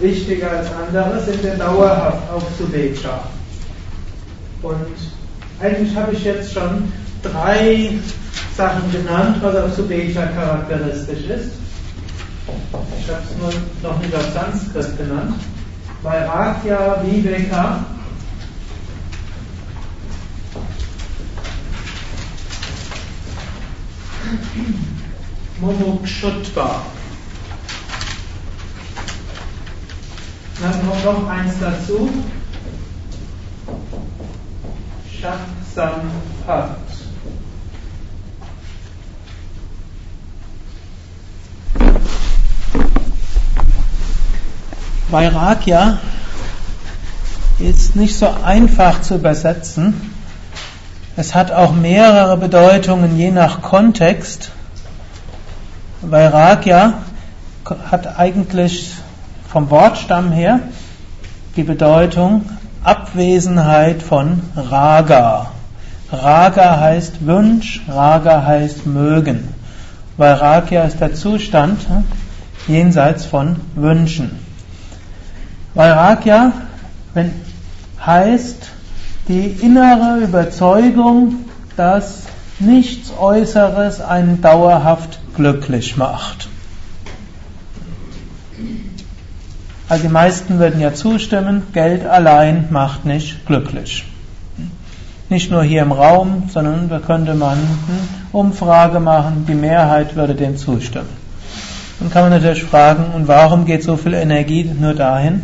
wichtiger 0.00 0.50
als 0.50 0.68
andere, 0.72 1.22
sind 1.24 1.42
wir 1.42 1.54
dauerhaft 1.54 2.30
auf 2.30 2.44
Subhecha. 2.58 3.24
Und 4.62 4.96
eigentlich 5.60 5.96
habe 5.96 6.12
ich 6.12 6.24
jetzt 6.24 6.52
schon 6.52 6.92
drei 7.22 7.98
Sachen 8.56 8.90
genannt, 8.92 9.38
was 9.40 9.56
auf 9.56 9.74
Subhecha 9.74 10.26
charakteristisch 10.26 11.24
ist. 11.24 11.52
Ich 13.00 13.10
habe 13.10 13.22
es 13.22 13.36
nur 13.82 13.90
noch 13.90 14.00
nicht 14.00 14.14
auf 14.14 14.32
Sanskrit 14.32 14.96
genannt. 14.96 15.34
Vairagya, 16.02 17.02
Viveka, 17.04 17.84
Mumukshutva. 25.60 26.82
Dann 30.60 30.72
kommt 30.72 31.04
noch 31.04 31.28
eins 31.28 31.54
dazu. 31.60 32.10
Shatsampat. 35.20 36.78
Vairagya 45.10 45.98
ist 47.60 47.96
nicht 47.96 48.18
so 48.18 48.28
einfach 48.44 49.00
zu 49.00 49.14
übersetzen. 49.14 50.12
Es 51.16 51.34
hat 51.34 51.50
auch 51.50 51.72
mehrere 51.72 52.36
Bedeutungen 52.36 53.16
je 53.16 53.30
nach 53.30 53.62
Kontext. 53.62 54.50
Vairagya 56.02 56.94
hat 57.90 58.18
eigentlich 58.18 58.97
vom 59.48 59.70
Wortstamm 59.70 60.30
her 60.30 60.60
die 61.56 61.62
Bedeutung 61.62 62.44
Abwesenheit 62.84 64.02
von 64.02 64.42
Raga. 64.56 65.50
Raga 66.12 66.80
heißt 66.80 67.26
Wunsch, 67.26 67.82
Raga 67.88 68.44
heißt 68.44 68.86
mögen. 68.86 69.48
Vairagya 70.16 70.84
ist 70.84 71.00
der 71.00 71.14
Zustand 71.14 71.88
hm, 71.88 72.04
jenseits 72.66 73.24
von 73.24 73.56
Wünschen. 73.74 74.38
Vairagya 75.74 76.52
heißt 78.04 78.70
die 79.28 79.46
innere 79.46 80.20
Überzeugung, 80.22 81.44
dass 81.76 82.22
nichts 82.58 83.12
Äußeres 83.18 84.00
einen 84.00 84.40
dauerhaft 84.40 85.20
glücklich 85.36 85.96
macht. 85.96 86.48
Also 89.88 90.02
die 90.02 90.12
meisten 90.12 90.58
würden 90.58 90.80
ja 90.80 90.92
zustimmen, 90.92 91.62
Geld 91.72 92.04
allein 92.04 92.66
macht 92.70 93.06
nicht 93.06 93.46
glücklich. 93.46 94.04
Nicht 95.30 95.50
nur 95.50 95.62
hier 95.62 95.82
im 95.82 95.92
Raum, 95.92 96.44
sondern 96.52 96.88
da 96.88 96.98
könnte 96.98 97.34
man 97.34 97.58
eine 97.58 97.98
Umfrage 98.32 99.00
machen, 99.00 99.46
die 99.48 99.54
Mehrheit 99.54 100.14
würde 100.14 100.34
dem 100.34 100.56
zustimmen. 100.56 101.08
Dann 102.00 102.10
kann 102.10 102.22
man 102.22 102.30
natürlich 102.30 102.64
fragen, 102.64 103.12
und 103.14 103.28
warum 103.28 103.64
geht 103.64 103.82
so 103.82 103.96
viel 103.96 104.14
Energie 104.14 104.64
nur 104.78 104.94
dahin, 104.94 105.42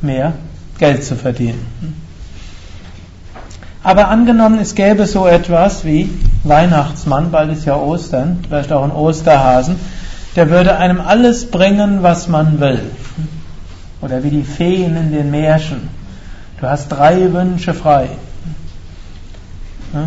mehr 0.00 0.32
Geld 0.78 1.04
zu 1.04 1.16
verdienen? 1.16 1.66
Aber 3.82 4.08
angenommen, 4.08 4.58
es 4.58 4.74
gäbe 4.74 5.06
so 5.06 5.26
etwas 5.26 5.84
wie 5.84 6.10
Weihnachtsmann, 6.44 7.30
bald 7.30 7.52
ist 7.52 7.66
ja 7.66 7.76
Ostern, 7.76 8.40
vielleicht 8.46 8.72
auch 8.72 8.82
ein 8.82 8.90
Osterhasen, 8.90 9.76
der 10.34 10.50
würde 10.50 10.76
einem 10.76 11.00
alles 11.00 11.50
bringen, 11.50 12.02
was 12.02 12.26
man 12.26 12.58
will. 12.58 12.80
Oder 14.00 14.22
wie 14.22 14.30
die 14.30 14.44
Feen 14.44 14.96
in 14.96 15.12
den 15.12 15.30
Märchen. 15.30 15.88
Du 16.60 16.66
hast 16.66 16.88
drei 16.88 17.32
Wünsche 17.32 17.74
frei. 17.74 18.08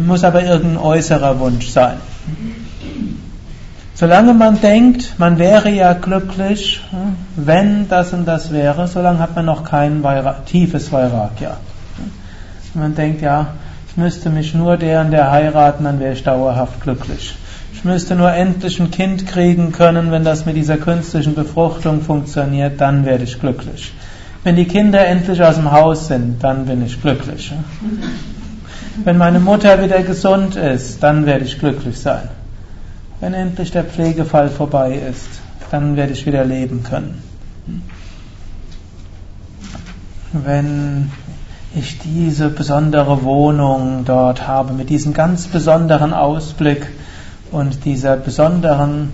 Muss 0.06 0.24
aber 0.24 0.44
irgendein 0.44 0.78
äußerer 0.78 1.40
Wunsch 1.40 1.70
sein. 1.70 1.98
Solange 3.96 4.34
man 4.34 4.62
denkt, 4.62 5.16
man 5.18 5.38
wäre 5.40 5.70
ja 5.70 5.94
glücklich, 5.94 6.82
wenn 7.36 7.90
das 7.90 8.14
und 8.14 8.26
das 8.26 8.52
wäre, 8.52 8.88
solange 8.88 9.20
hat 9.20 9.36
man 9.36 9.46
noch 9.46 9.64
kein 9.64 10.04
Vaira 10.04 10.36
tiefes 10.46 10.92
Vairagya. 10.92 11.58
Man 12.76 12.96
denkt, 12.96 13.22
ja, 13.22 13.48
ich 13.90 13.98
müsste 13.98 14.30
mich 14.30 14.54
nur 14.54 14.78
der 14.78 15.02
und 15.02 15.12
der 15.12 15.32
heiraten, 15.32 15.84
dann 15.84 16.00
wäre 16.00 16.14
ich 16.14 16.24
dauerhaft 16.24 16.80
glücklich. 16.82 17.36
Ich 17.80 17.86
müsste 17.86 18.14
nur 18.14 18.34
endlich 18.34 18.78
ein 18.82 18.92
Kind 18.92 19.26
kriegen 19.26 19.72
können, 19.72 20.12
wenn 20.12 20.26
das 20.26 20.46
mit 20.46 20.58
dieser 20.58 20.76
künstlichen 20.76 21.34
Befruchtung 21.34 22.02
funktioniert, 22.02 22.82
dann 22.82 23.06
werde 23.06 23.24
ich 23.24 23.40
glücklich. 23.40 23.94
Wenn 24.44 24.58
die 24.58 24.66
Kinder 24.66 25.08
endlich 25.08 25.42
aus 25.42 25.56
dem 25.56 25.72
Haus 25.72 26.08
sind, 26.08 26.44
dann 26.44 26.66
bin 26.66 26.86
ich 26.86 27.02
glücklich. 27.02 27.54
Wenn 29.06 29.18
meine 29.18 29.40
Mutter 29.40 29.82
wieder 29.82 30.02
gesund 30.04 30.58
ist, 30.58 31.02
dann 31.02 31.26
werde 31.26 31.46
ich 31.46 31.58
glücklich 31.58 31.98
sein. 31.98 32.28
Wenn 33.22 33.34
endlich 33.34 33.72
der 33.72 33.86
Pflegefall 33.86 34.50
vorbei 34.50 35.00
ist, 35.10 35.40
dann 35.72 35.96
werde 35.96 36.12
ich 36.12 36.26
wieder 36.26 36.44
leben 36.44 36.84
können. 36.84 37.24
Wenn 40.34 41.12
ich 41.74 41.98
diese 42.00 42.50
besondere 42.50 43.24
Wohnung 43.24 44.04
dort 44.04 44.50
habe, 44.50 44.74
mit 44.74 44.90
diesem 44.90 45.14
ganz 45.14 45.48
besonderen 45.48 46.12
Ausblick 46.12 46.86
und 47.52 47.86
dieser 47.86 48.18
besonderen 48.18 49.12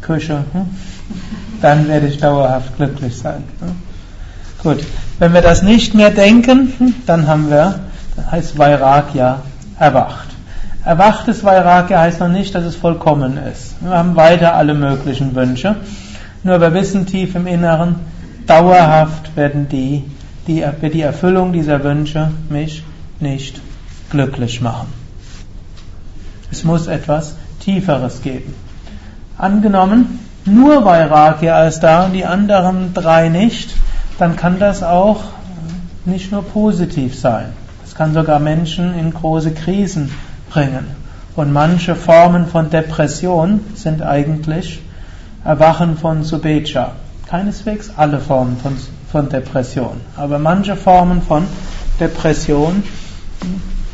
Küche, 0.00 0.44
hm, 0.52 0.66
dann 1.60 1.88
werde 1.88 2.06
ich 2.06 2.18
dauerhaft 2.18 2.76
glücklich 2.76 3.16
sein. 3.16 3.44
Hm. 3.60 3.76
Gut, 4.62 4.84
wenn 5.18 5.32
wir 5.34 5.42
das 5.42 5.62
nicht 5.62 5.94
mehr 5.94 6.10
denken, 6.10 6.72
hm, 6.78 6.94
dann 7.06 7.26
haben 7.26 7.50
wir, 7.50 7.80
das 8.16 8.30
heißt 8.30 8.58
Vairagya, 8.58 9.42
erwacht. 9.78 10.28
Erwachtes 10.84 11.42
Vairagya 11.42 12.00
heißt 12.00 12.20
noch 12.20 12.28
nicht, 12.28 12.54
dass 12.54 12.64
es 12.64 12.76
vollkommen 12.76 13.38
ist. 13.38 13.74
Wir 13.80 13.90
haben 13.90 14.16
weiter 14.16 14.54
alle 14.54 14.74
möglichen 14.74 15.34
Wünsche, 15.34 15.76
nur 16.42 16.60
wir 16.60 16.72
wissen 16.74 17.06
tief 17.06 17.34
im 17.34 17.46
Inneren, 17.46 17.96
dauerhaft 18.46 19.36
werden 19.36 19.68
die 19.68 20.04
die, 20.46 20.64
wird 20.80 20.94
die 20.94 21.02
Erfüllung 21.02 21.52
dieser 21.52 21.82
Wünsche 21.82 22.30
mich 22.48 22.82
nicht 23.20 23.60
glücklich 24.10 24.60
machen. 24.60 25.05
Es 26.50 26.64
muss 26.64 26.86
etwas 26.86 27.34
Tieferes 27.60 28.22
geben. 28.22 28.54
Angenommen, 29.38 30.20
nur 30.44 30.84
Vairagya 30.84 31.66
ist 31.66 31.80
da 31.80 32.06
und 32.06 32.12
die 32.12 32.24
anderen 32.24 32.94
drei 32.94 33.28
nicht, 33.28 33.70
dann 34.18 34.36
kann 34.36 34.58
das 34.58 34.82
auch 34.82 35.24
nicht 36.04 36.32
nur 36.32 36.42
positiv 36.42 37.18
sein. 37.18 37.46
Es 37.84 37.94
kann 37.94 38.14
sogar 38.14 38.38
Menschen 38.38 38.98
in 38.98 39.12
große 39.12 39.52
Krisen 39.52 40.10
bringen. 40.50 40.86
Und 41.34 41.52
manche 41.52 41.94
Formen 41.94 42.46
von 42.46 42.70
Depression 42.70 43.60
sind 43.74 44.02
eigentlich 44.02 44.80
Erwachen 45.44 45.98
von 45.98 46.22
Subecha. 46.22 46.92
Keineswegs 47.28 47.90
alle 47.96 48.20
Formen 48.20 48.56
von 48.56 48.76
von 49.10 49.28
Depression. 49.28 50.00
Aber 50.16 50.38
manche 50.38 50.76
Formen 50.76 51.22
von 51.22 51.44
Depression, 52.00 52.82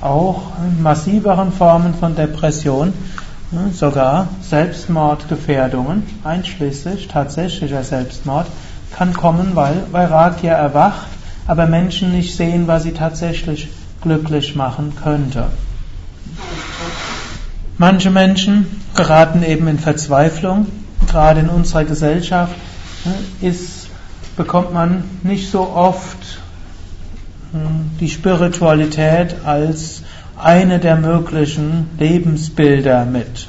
auch 0.03 0.53
massiveren 0.81 1.53
Formen 1.53 1.95
von 1.95 2.15
Depression, 2.15 2.93
sogar 3.73 4.29
Selbstmordgefährdungen, 4.43 6.03
einschließlich 6.25 7.09
tatsächlicher 7.09 7.85
Selbstmord, 7.85 8.47
kann 8.97 9.13
kommen, 9.13 9.55
weil 9.55 9.85
Vairagya 9.91 10.53
erwacht, 10.53 11.09
aber 11.47 11.67
Menschen 11.67 12.13
nicht 12.13 12.37
sehen, 12.37 12.67
was 12.67 12.83
sie 12.85 12.93
tatsächlich 12.93 13.69
glücklich 14.01 14.57
machen 14.57 14.95
könnte. 15.03 15.47
Manche 17.79 18.11
Menschen 18.11 18.83
geraten 18.95 19.43
eben 19.43 19.67
in 19.69 19.79
Verzweiflung, 19.79 20.67
gerade 21.07 21.41
in 21.41 21.49
unserer 21.49 21.85
Gesellschaft 21.85 22.55
ist 23.41 23.83
bekommt 24.37 24.73
man 24.73 25.05
nicht 25.23 25.51
so 25.51 25.61
oft 25.61 26.42
die 28.01 28.09
Spiritualität 28.09 29.37
als 29.45 30.03
eine 30.39 30.79
der 30.79 30.97
möglichen 30.97 31.91
Lebensbilder 31.99 33.05
mit. 33.05 33.47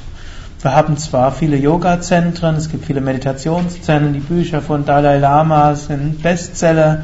Wir 0.60 0.74
haben 0.74 0.96
zwar 0.96 1.32
viele 1.32 1.56
Yoga-Zentren, 1.56 2.54
es 2.56 2.70
gibt 2.70 2.86
viele 2.86 3.00
Meditationszentren, 3.00 4.14
die 4.14 4.20
Bücher 4.20 4.62
von 4.62 4.84
Dalai 4.84 5.18
Lama 5.18 5.74
sind 5.74 6.22
Bestseller, 6.22 7.02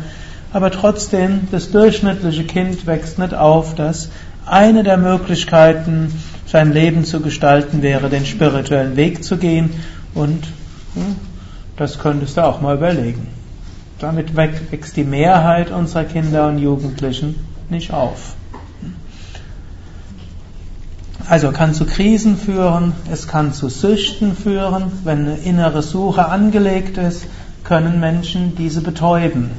aber 0.52 0.70
trotzdem, 0.70 1.48
das 1.50 1.70
durchschnittliche 1.70 2.44
Kind 2.44 2.86
wächst 2.86 3.18
nicht 3.18 3.34
auf, 3.34 3.74
dass 3.74 4.10
eine 4.46 4.82
der 4.82 4.96
Möglichkeiten, 4.96 6.12
sein 6.46 6.72
Leben 6.72 7.04
zu 7.04 7.20
gestalten 7.20 7.82
wäre, 7.82 8.08
den 8.08 8.26
spirituellen 8.26 8.96
Weg 8.96 9.22
zu 9.22 9.36
gehen 9.36 9.70
und 10.14 10.44
hm, 10.94 11.16
das 11.76 11.98
könntest 11.98 12.36
du 12.36 12.44
auch 12.44 12.60
mal 12.60 12.76
überlegen. 12.76 13.39
Damit 14.00 14.34
wächst 14.34 14.96
die 14.96 15.04
Mehrheit 15.04 15.70
unserer 15.70 16.04
Kinder 16.04 16.48
und 16.48 16.58
Jugendlichen 16.58 17.34
nicht 17.68 17.92
auf. 17.92 18.34
Also 21.28 21.52
kann 21.52 21.74
zu 21.74 21.84
Krisen 21.84 22.36
führen, 22.36 22.92
es 23.12 23.28
kann 23.28 23.52
zu 23.52 23.68
Süchten 23.68 24.34
führen. 24.34 24.90
Wenn 25.04 25.20
eine 25.20 25.36
innere 25.36 25.82
Suche 25.82 26.26
angelegt 26.26 26.98
ist, 26.98 27.26
können 27.62 28.00
Menschen 28.00 28.56
diese 28.56 28.80
betäuben. 28.80 29.50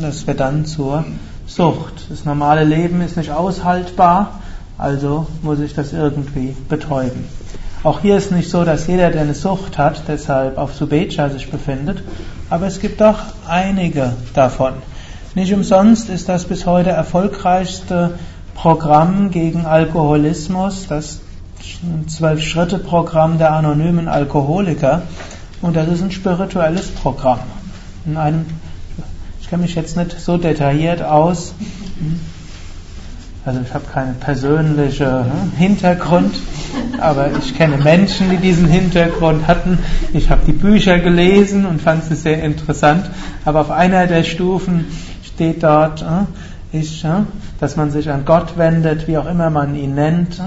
Das 0.00 0.26
wird 0.26 0.40
dann 0.40 0.64
zur 0.64 1.04
Sucht. 1.46 2.06
Das 2.08 2.24
normale 2.24 2.64
Leben 2.64 3.00
ist 3.00 3.16
nicht 3.16 3.32
aushaltbar, 3.32 4.40
also 4.78 5.26
muss 5.42 5.60
ich 5.60 5.74
das 5.74 5.92
irgendwie 5.92 6.56
betäuben. 6.68 7.24
Auch 7.82 8.00
hier 8.00 8.16
ist 8.16 8.32
nicht 8.32 8.48
so, 8.48 8.64
dass 8.64 8.86
jeder, 8.86 9.10
der 9.10 9.22
eine 9.22 9.34
Sucht 9.34 9.78
hat, 9.78 10.02
deshalb 10.08 10.56
auf 10.56 10.74
Subecha 10.74 11.28
sich 11.30 11.50
befindet, 11.50 12.02
aber 12.50 12.66
es 12.66 12.80
gibt 12.80 13.00
doch 13.00 13.18
einige 13.46 14.12
davon. 14.34 14.74
Nicht 15.34 15.52
umsonst 15.52 16.08
ist 16.08 16.28
das 16.28 16.44
bis 16.44 16.66
heute 16.66 16.90
erfolgreichste 16.90 18.18
Programm 18.54 19.30
gegen 19.30 19.66
Alkoholismus, 19.66 20.86
das 20.88 21.20
Zwölf-Schritte-Programm 22.06 23.38
der 23.38 23.52
anonymen 23.52 24.08
Alkoholiker. 24.08 25.02
Und 25.60 25.76
das 25.76 25.88
ist 25.88 26.02
ein 26.02 26.10
spirituelles 26.10 26.88
Programm. 26.88 27.40
In 28.04 28.16
einem, 28.16 28.46
ich 29.40 29.48
kenne 29.48 29.62
mich 29.62 29.74
jetzt 29.74 29.96
nicht 29.96 30.18
so 30.20 30.38
detailliert 30.38 31.02
aus, 31.02 31.54
also 33.46 33.60
ich 33.60 33.72
habe 33.72 33.84
keinen 33.86 34.16
persönlichen 34.16 35.06
hm, 35.06 35.52
Hintergrund, 35.56 36.34
aber 36.98 37.30
ich 37.38 37.56
kenne 37.56 37.76
Menschen, 37.76 38.28
die 38.28 38.38
diesen 38.38 38.66
Hintergrund 38.66 39.46
hatten. 39.46 39.78
Ich 40.12 40.30
habe 40.30 40.42
die 40.44 40.52
Bücher 40.52 40.98
gelesen 40.98 41.64
und 41.64 41.80
fand 41.80 42.02
sie 42.02 42.16
sehr 42.16 42.42
interessant. 42.42 43.08
Aber 43.44 43.60
auf 43.60 43.70
einer 43.70 44.08
der 44.08 44.24
Stufen 44.24 44.86
steht 45.22 45.62
dort, 45.62 46.00
hm, 46.00 46.26
ist, 46.72 47.04
hm, 47.04 47.28
dass 47.60 47.76
man 47.76 47.92
sich 47.92 48.10
an 48.10 48.24
Gott 48.24 48.58
wendet, 48.58 49.06
wie 49.06 49.16
auch 49.16 49.26
immer 49.26 49.48
man 49.50 49.76
ihn 49.76 49.94
nennt, 49.94 50.42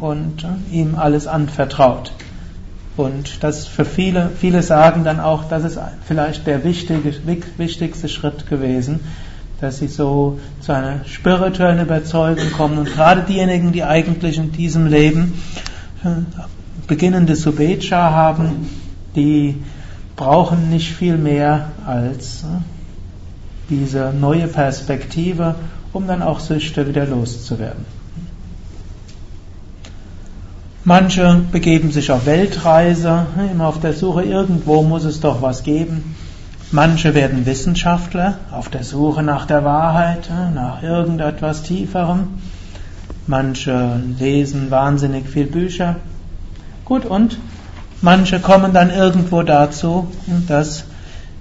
und 0.00 0.46
ihm 0.72 0.94
alles 0.96 1.26
anvertraut. 1.26 2.12
Und 2.96 3.44
das 3.44 3.66
für 3.66 3.84
viele, 3.84 4.30
viele 4.34 4.62
sagen 4.62 5.04
dann 5.04 5.20
auch, 5.20 5.44
das 5.44 5.64
ist 5.64 5.78
vielleicht 6.06 6.46
der 6.46 6.64
wichtigste 6.64 8.08
Schritt 8.08 8.48
gewesen, 8.48 9.00
dass 9.60 9.78
sie 9.78 9.88
so 9.88 10.38
zu 10.60 10.72
einer 10.72 11.04
spirituellen 11.04 11.80
Überzeugung 11.80 12.50
kommen. 12.52 12.78
Und 12.78 12.86
gerade 12.92 13.22
diejenigen, 13.22 13.72
die 13.72 13.84
eigentlich 13.84 14.38
in 14.38 14.52
diesem 14.52 14.86
Leben 14.86 15.42
äh, 16.04 16.08
beginnende 16.86 17.36
Subecha 17.36 18.10
haben, 18.10 18.68
die 19.14 19.62
brauchen 20.16 20.70
nicht 20.70 20.92
viel 20.92 21.16
mehr 21.16 21.72
als 21.86 22.42
äh, 22.42 22.46
diese 23.68 24.12
neue 24.18 24.48
Perspektive, 24.48 25.54
um 25.92 26.06
dann 26.06 26.22
auch 26.22 26.40
Süchte 26.40 26.88
wieder 26.88 27.06
loszuwerden. 27.06 27.84
Manche 30.84 31.42
begeben 31.52 31.92
sich 31.92 32.10
auf 32.10 32.24
Weltreise, 32.24 33.26
immer 33.52 33.68
auf 33.68 33.80
der 33.80 33.92
Suche, 33.92 34.22
irgendwo 34.22 34.82
muss 34.82 35.04
es 35.04 35.20
doch 35.20 35.42
was 35.42 35.62
geben. 35.62 36.16
Manche 36.72 37.14
werden 37.14 37.46
Wissenschaftler 37.46 38.38
auf 38.52 38.68
der 38.68 38.84
Suche 38.84 39.24
nach 39.24 39.44
der 39.44 39.64
Wahrheit, 39.64 40.30
nach 40.54 40.84
irgendetwas 40.84 41.64
Tieferem. 41.64 42.38
Manche 43.26 44.00
lesen 44.20 44.70
wahnsinnig 44.70 45.28
viel 45.28 45.46
Bücher. 45.46 45.96
Gut, 46.84 47.06
und 47.06 47.38
manche 48.02 48.38
kommen 48.38 48.72
dann 48.72 48.90
irgendwo 48.90 49.42
dazu, 49.42 50.12
dass 50.46 50.84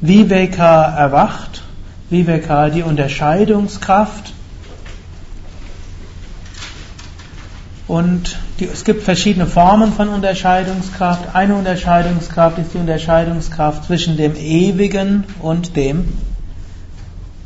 Viveka 0.02 0.86
erwacht. 0.98 1.62
Viveka, 2.10 2.70
die 2.70 2.82
Unterscheidungskraft. 2.82 4.34
Und 7.90 8.38
die, 8.60 8.66
es 8.66 8.84
gibt 8.84 9.02
verschiedene 9.02 9.48
Formen 9.48 9.92
von 9.94 10.10
Unterscheidungskraft. 10.10 11.34
Eine 11.34 11.56
Unterscheidungskraft 11.56 12.60
ist 12.60 12.76
die 12.76 12.78
Unterscheidungskraft 12.78 13.86
zwischen 13.86 14.16
dem 14.16 14.36
Ewigen 14.36 15.24
und 15.40 15.76
dem 15.76 16.08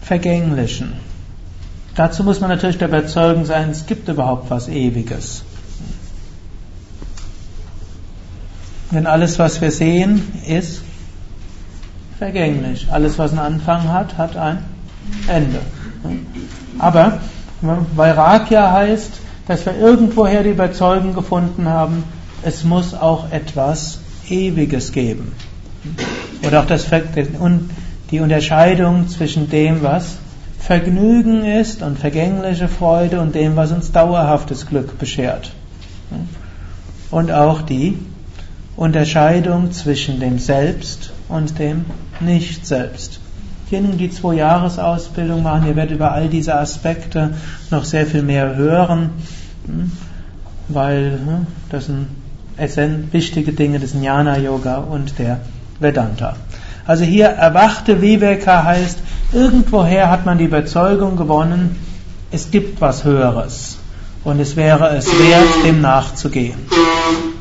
Vergänglichen. 0.02 0.96
Dazu 1.96 2.26
muss 2.26 2.42
man 2.42 2.50
natürlich 2.50 2.78
der 2.78 2.90
Überzeugung 2.90 3.46
sein, 3.46 3.70
es 3.70 3.86
gibt 3.86 4.10
überhaupt 4.10 4.50
was 4.50 4.68
Ewiges. 4.68 5.46
Denn 8.92 9.08
alles, 9.08 9.40
was 9.40 9.62
wir 9.62 9.72
sehen, 9.72 10.42
ist 10.46 10.82
vergänglich. 12.18 12.88
Alles, 12.92 13.18
was 13.18 13.32
einen 13.32 13.40
Anfang 13.40 13.88
hat, 13.88 14.18
hat 14.18 14.36
ein 14.36 14.66
Ende. 15.26 15.60
Aber 16.80 17.20
Vairagya 17.62 18.74
heißt, 18.74 19.23
dass 19.48 19.66
wir 19.66 19.78
irgendwoher 19.78 20.44
die 20.44 20.52
Überzeugung 20.52 21.14
gefunden 21.14 21.68
haben, 21.68 22.04
es 22.44 22.64
muss 22.64 22.94
auch 22.94 23.32
etwas 23.32 24.00
Ewiges 24.30 24.92
geben. 24.92 25.34
Oder 26.46 26.62
auch 26.62 26.66
das, 26.66 26.88
die 28.12 28.20
Unterscheidung 28.20 29.08
zwischen 29.08 29.50
dem, 29.50 29.82
was 29.84 30.18
Vergnügen 30.60 31.44
ist 31.44 31.82
und 31.82 32.00
vergängliche 32.00 32.70
Freude 32.70 33.20
und 33.20 33.36
dem, 33.36 33.56
was 33.56 33.72
uns 33.72 33.92
dauerhaftes 33.92 34.66
Glück 34.66 34.98
beschert. 34.98 35.52
Und 37.12 37.32
auch 37.32 37.62
die 37.62 37.98
Unterscheidung 38.78 39.72
zwischen 39.72 40.20
dem 40.20 40.40
Selbst 40.40 41.12
und 41.28 41.60
dem 41.60 41.86
Nicht-Selbst. 42.22 43.20
Diejenigen, 43.74 43.98
die 43.98 44.12
zwei 44.12 44.36
Jahresausbildung 44.36 45.42
machen, 45.42 45.66
ihr 45.66 45.76
werdet 45.76 45.96
über 45.96 46.12
all 46.12 46.28
diese 46.28 46.54
Aspekte 46.54 47.32
noch 47.72 47.86
sehr 47.86 48.06
viel 48.06 48.22
mehr 48.22 48.56
hören, 48.56 49.10
hm, 49.66 49.92
weil 50.68 51.20
hm, 51.26 51.48
das 51.72 51.88
sind 51.88 53.12
wichtige 53.12 53.52
Dinge 53.52 53.80
des 53.80 53.96
Jnana-Yoga 53.96 54.78
und 54.78 55.18
der 55.18 55.40
Vedanta. 55.80 56.36
Also 56.86 57.04
hier 57.04 57.26
erwachte 57.26 58.00
Viveka 58.00 58.64
heißt, 58.64 59.00
irgendwoher 59.32 60.12
hat 60.12 60.24
man 60.28 60.38
die 60.38 60.44
Überzeugung 60.44 61.16
gewonnen, 61.16 61.76
es 62.30 62.52
gibt 62.52 62.80
was 62.80 63.04
Höheres 63.04 63.80
und 64.24 64.40
es 64.40 64.56
wäre 64.56 64.96
es 64.96 65.08
wert, 65.08 65.66
dem 65.66 65.82
nachzugehen. 65.82 66.60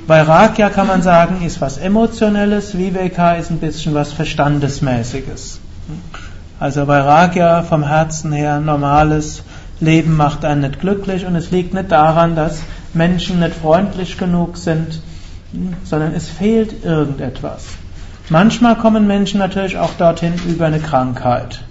Vairagya 0.06 0.70
kann 0.70 0.86
man 0.86 1.02
sagen, 1.02 1.44
ist 1.44 1.60
was 1.60 1.76
Emotionelles, 1.76 2.78
Viveka 2.78 3.34
ist 3.34 3.50
ein 3.50 3.58
bisschen 3.58 3.92
was 3.92 4.14
Verstandesmäßiges. 4.14 5.60
Also 6.62 6.86
Vairagya 6.86 7.64
vom 7.64 7.82
Herzen 7.82 8.30
her, 8.30 8.60
normales 8.60 9.42
Leben 9.80 10.16
macht 10.16 10.44
einen 10.44 10.60
nicht 10.60 10.78
glücklich 10.78 11.26
und 11.26 11.34
es 11.34 11.50
liegt 11.50 11.74
nicht 11.74 11.90
daran, 11.90 12.36
dass 12.36 12.62
Menschen 12.94 13.40
nicht 13.40 13.56
freundlich 13.56 14.16
genug 14.16 14.56
sind, 14.56 15.00
sondern 15.82 16.14
es 16.14 16.28
fehlt 16.28 16.84
irgendetwas. 16.84 17.64
Manchmal 18.28 18.76
kommen 18.76 19.08
Menschen 19.08 19.40
natürlich 19.40 19.76
auch 19.76 19.94
dorthin 19.94 20.34
über 20.46 20.66
eine 20.66 20.78
Krankheit, 20.78 21.64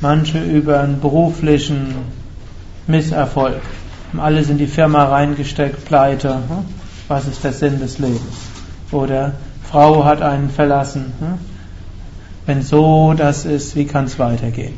manche 0.00 0.42
über 0.42 0.80
einen 0.80 1.00
beruflichen 1.00 1.94
Misserfolg. 2.88 3.62
Alles 4.18 4.50
in 4.50 4.58
die 4.58 4.66
Firma 4.66 5.04
reingesteckt, 5.04 5.84
pleite. 5.84 6.38
Was 7.06 7.28
ist 7.28 7.44
der 7.44 7.52
Sinn 7.52 7.78
des 7.78 8.00
Lebens? 8.00 8.48
Oder 8.90 9.34
Frau 9.70 10.04
hat 10.04 10.20
einen 10.20 10.50
verlassen. 10.50 11.12
Wenn 12.46 12.62
so 12.62 13.12
das 13.14 13.44
ist, 13.44 13.74
wie 13.76 13.86
kann 13.86 14.04
es 14.04 14.18
weitergehen? 14.18 14.74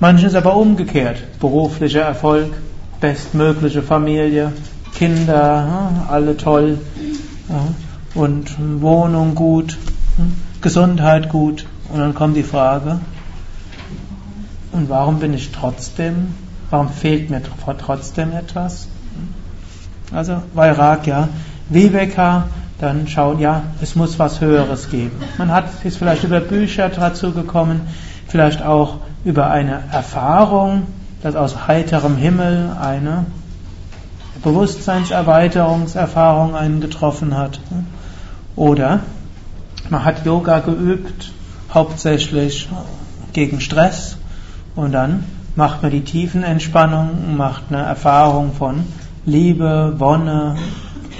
Manches 0.00 0.34
aber 0.34 0.56
umgekehrt. 0.56 1.18
Beruflicher 1.38 2.02
Erfolg, 2.02 2.52
bestmögliche 3.00 3.82
Familie, 3.82 4.52
Kinder, 4.94 6.06
alle 6.08 6.36
toll 6.36 6.78
und 8.14 8.56
Wohnung 8.80 9.34
gut, 9.34 9.78
Gesundheit 10.60 11.28
gut. 11.28 11.66
Und 11.92 12.00
dann 12.00 12.14
kommt 12.14 12.36
die 12.36 12.42
Frage, 12.42 13.00
und 14.72 14.88
warum 14.88 15.18
bin 15.18 15.34
ich 15.34 15.50
trotzdem, 15.50 16.34
warum 16.70 16.88
fehlt 16.88 17.30
mir 17.30 17.42
trotzdem 17.78 18.32
etwas? 18.32 18.88
Also 20.12 20.42
Vairagya, 20.54 21.28
Viveka, 21.68 22.48
dann 22.80 23.06
schauen, 23.08 23.38
ja, 23.38 23.64
es 23.82 23.94
muss 23.94 24.18
was 24.18 24.40
Höheres 24.40 24.88
geben. 24.90 25.12
Man 25.38 25.52
hat, 25.52 25.66
ist 25.84 25.98
vielleicht 25.98 26.24
über 26.24 26.40
Bücher 26.40 26.88
dazu 26.88 27.30
gekommen, 27.32 27.82
vielleicht 28.26 28.62
auch 28.62 28.96
über 29.24 29.50
eine 29.50 29.82
Erfahrung, 29.92 30.86
dass 31.22 31.36
aus 31.36 31.68
heiterem 31.68 32.16
Himmel 32.16 32.74
eine 32.80 33.26
Bewusstseinserweiterungserfahrung 34.42 36.56
einen 36.56 36.80
getroffen 36.80 37.36
hat. 37.36 37.60
Oder 38.56 39.00
man 39.90 40.04
hat 40.04 40.24
Yoga 40.24 40.60
geübt, 40.60 41.32
hauptsächlich 41.72 42.68
gegen 43.32 43.60
Stress 43.60 44.16
und 44.74 44.92
dann 44.92 45.24
macht 45.56 45.82
man 45.82 45.90
die 45.90 46.04
Tiefenentspannung, 46.04 47.36
macht 47.36 47.64
eine 47.70 47.82
Erfahrung 47.82 48.54
von 48.54 48.84
Liebe, 49.26 49.94
Wonne, 49.98 50.56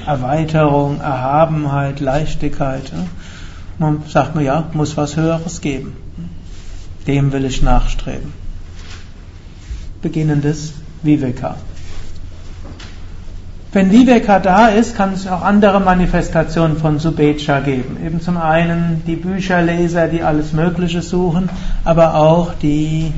Erweiterung, 0.07 1.01
Erhabenheit, 1.01 2.01
Leichtigkeit. 2.01 2.93
Man 3.79 4.03
sagt 4.09 4.35
nur, 4.35 4.45
ja, 4.45 4.65
muss 4.73 4.97
was 4.97 5.17
Höheres 5.17 5.61
geben. 5.61 5.97
Dem 7.07 7.33
will 7.33 7.45
ich 7.45 7.63
nachstreben. 7.63 8.33
Beginnendes 10.03 10.75
Viveka. 11.03 11.57
Wenn 13.73 13.93
Viveka 13.93 14.41
da 14.41 14.67
ist, 14.67 14.97
kann 14.97 15.13
es 15.13 15.29
auch 15.29 15.43
andere 15.43 15.79
Manifestationen 15.79 16.77
von 16.77 16.99
Subecha 16.99 17.61
geben. 17.61 17.99
Eben 18.05 18.21
zum 18.21 18.37
einen 18.37 19.03
die 19.07 19.15
Bücherleser, 19.15 20.09
die 20.09 20.23
alles 20.23 20.53
Mögliche 20.53 21.03
suchen, 21.03 21.49
aber 21.85 22.17
auch 22.17 22.53
die, 22.55 23.13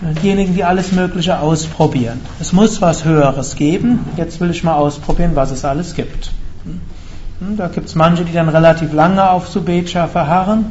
diejenigen, 0.00 0.54
die 0.54 0.64
alles 0.64 0.92
Mögliche 0.92 1.40
ausprobieren. 1.40 2.20
Es 2.40 2.52
muss 2.52 2.82
was 2.82 3.04
Höheres 3.04 3.56
geben. 3.56 4.00
Jetzt 4.16 4.40
will 4.40 4.50
ich 4.50 4.62
mal 4.62 4.74
ausprobieren, 4.74 5.32
was 5.34 5.50
es 5.50 5.64
alles 5.64 5.94
gibt. 5.94 6.32
Hm, 7.38 7.56
da 7.56 7.68
gibt 7.68 7.88
es 7.88 7.94
manche, 7.94 8.24
die 8.24 8.32
dann 8.32 8.48
relativ 8.48 8.92
lange 8.92 9.30
auf 9.30 9.48
Subecha 9.48 10.06
verharren. 10.06 10.66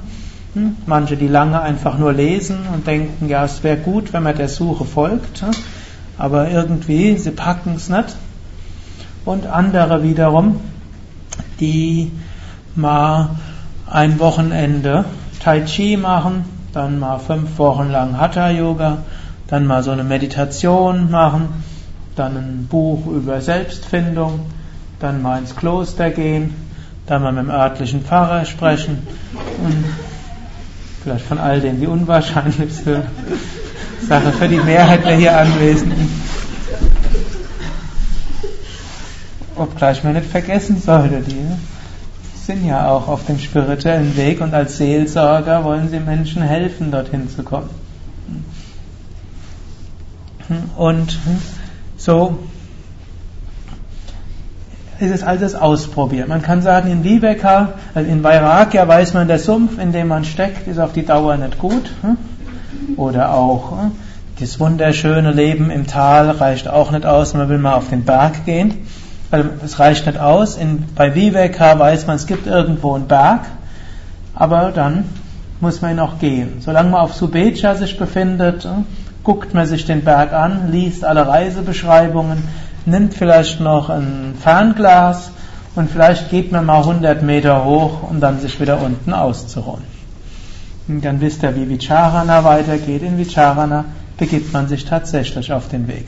Hm, 0.54 0.78
manche, 0.86 1.18
die 1.18 1.28
lange 1.28 1.62
einfach 1.62 1.98
nur 1.98 2.14
lesen 2.14 2.58
und 2.74 2.88
denken, 2.88 3.28
ja, 3.28 3.46
es 3.46 3.64
wäre 3.64 3.78
gut, 3.78 4.14
wenn 4.14 4.24
man 4.24 4.38
der 4.38 4.50
Suche 4.50 4.86
folgt. 4.86 5.42
Hm, 5.42 5.52
aber 6.18 6.50
irgendwie, 6.50 7.18
sie 7.18 7.32
packen 7.32 7.74
es 7.76 7.90
nicht 7.90 8.16
und 9.26 9.48
andere 9.48 10.04
wiederum, 10.04 10.62
die 11.60 12.12
mal 12.76 13.32
ein 13.90 14.20
Wochenende 14.20 15.06
Tai 15.40 15.62
Chi 15.62 15.98
machen, 15.98 16.46
dann 16.76 17.00
mal 17.00 17.20
fünf 17.20 17.58
Wochen 17.58 17.90
lang 17.90 18.20
Hatha 18.20 18.50
Yoga, 18.50 18.98
dann 19.48 19.66
mal 19.66 19.82
so 19.82 19.92
eine 19.92 20.04
Meditation 20.04 21.10
machen, 21.10 21.64
dann 22.16 22.36
ein 22.36 22.68
Buch 22.70 23.08
über 23.08 23.42
Selbstfindung, 23.42 24.42
dann 25.00 25.22
mal 25.22 25.40
ins 25.40 25.56
Kloster 25.56 26.10
gehen, 26.10 26.54
dann 27.08 27.24
mal 27.24 27.32
mit 27.32 27.44
dem 27.44 27.50
örtlichen 27.50 28.02
Pfarrer 28.02 28.46
sprechen 28.46 29.08
und 29.64 29.86
vielleicht 31.04 31.26
von 31.26 31.38
all 31.38 31.62
denen 31.62 31.80
die 31.80 31.88
unwahrscheinlichste 31.88 33.04
Sache 34.02 34.32
für 34.34 34.48
die 34.48 34.60
Mehrheit 34.60 35.06
der 35.06 35.16
hier 35.16 35.38
Anwesenden. 35.38 36.10
obgleich 39.56 40.04
man 40.04 40.14
nicht 40.14 40.30
vergessen 40.30 40.82
sollte, 40.82 41.22
die 41.22 41.40
sind 42.46 42.66
ja 42.66 42.90
auch 42.90 43.08
auf 43.08 43.26
dem 43.26 43.40
spirituellen 43.40 44.16
Weg 44.18 44.40
und 44.42 44.54
als 44.54 44.78
Seelsorger 44.78 45.64
wollen 45.64 45.90
sie 45.90 46.00
Menschen 46.00 46.42
helfen, 46.44 46.92
dorthin 46.92 47.28
zu 47.30 47.44
kommen. 47.44 47.70
Und 50.78 51.18
so 51.98 52.38
ist 55.00 55.12
es 55.12 55.24
alles 55.24 55.56
ausprobiert. 55.56 56.28
Man 56.28 56.44
kann 56.44 56.62
sagen, 56.62 56.92
in 56.92 57.04
Viveka, 57.04 57.74
also 57.96 58.10
in 58.10 58.24
Vairagya 58.24 58.88
weiß 58.88 59.14
man, 59.16 59.28
der 59.28 59.40
Sumpf, 59.40 59.80
in 59.80 59.92
dem 59.92 60.08
man 60.08 60.24
steckt, 60.24 60.68
ist 60.68 60.80
auf 60.80 60.94
die 60.94 61.04
Dauer 61.04 61.38
nicht 61.38 61.58
gut. 61.58 61.92
Oder 62.96 63.34
auch 63.34 63.74
das 64.40 64.60
wunderschöne 64.60 65.32
Leben 65.32 65.72
im 65.72 65.88
Tal 65.88 66.30
reicht 66.30 66.68
auch 66.68 66.92
nicht 66.92 67.06
aus, 67.06 67.34
man 67.34 67.50
will 67.50 67.58
mal 67.58 67.74
auf 67.74 67.90
den 67.90 68.06
Berg 68.06 68.46
gehen 68.46 68.86
es 69.32 69.80
reicht 69.80 70.06
nicht 70.06 70.20
aus. 70.20 70.58
In, 70.58 70.86
bei 70.96 71.16
Viveka 71.16 71.78
weiß 71.78 72.08
man, 72.08 72.16
es 72.16 72.28
gibt 72.28 72.48
irgendwo 72.48 72.94
einen 72.94 73.08
Berg, 73.08 73.42
aber 74.34 74.72
dann 74.72 75.06
muss 75.62 75.82
man 75.82 75.92
ihn 75.92 76.00
auch 76.00 76.20
gehen. 76.20 76.62
Solange 76.62 76.90
man 76.90 77.02
auf 77.02 77.16
Subecha 77.16 77.76
sich 77.76 77.98
befindet, 77.98 78.68
guckt 79.24 79.54
man 79.54 79.66
sich 79.66 79.86
den 79.86 80.04
Berg 80.04 80.34
an, 80.34 80.72
liest 80.72 81.04
alle 81.04 81.28
Reisebeschreibungen, 81.28 82.44
nimmt 82.86 83.14
vielleicht 83.14 83.60
noch 83.60 83.90
ein 83.90 84.36
Fernglas 84.40 85.32
und 85.76 85.90
vielleicht 85.90 86.30
geht 86.30 86.52
man 86.52 86.66
mal 86.66 86.80
100 86.80 87.24
Meter 87.24 87.66
hoch, 87.66 88.10
um 88.10 88.20
dann 88.20 88.40
sich 88.40 88.60
wieder 88.62 88.82
unten 88.82 89.14
auszuruhen. 89.14 89.84
Und 90.88 91.04
dann 91.04 91.20
wisst 91.20 91.42
ihr, 91.42 91.56
wie 91.56 91.68
Vicharana 91.68 92.44
weitergeht. 92.44 93.02
In 93.02 93.18
Vicharana 93.18 93.86
begibt 94.18 94.54
man 94.54 94.68
sich 94.68 94.86
tatsächlich 94.86 95.52
auf 95.52 95.68
den 95.68 95.88
Weg 95.88 96.06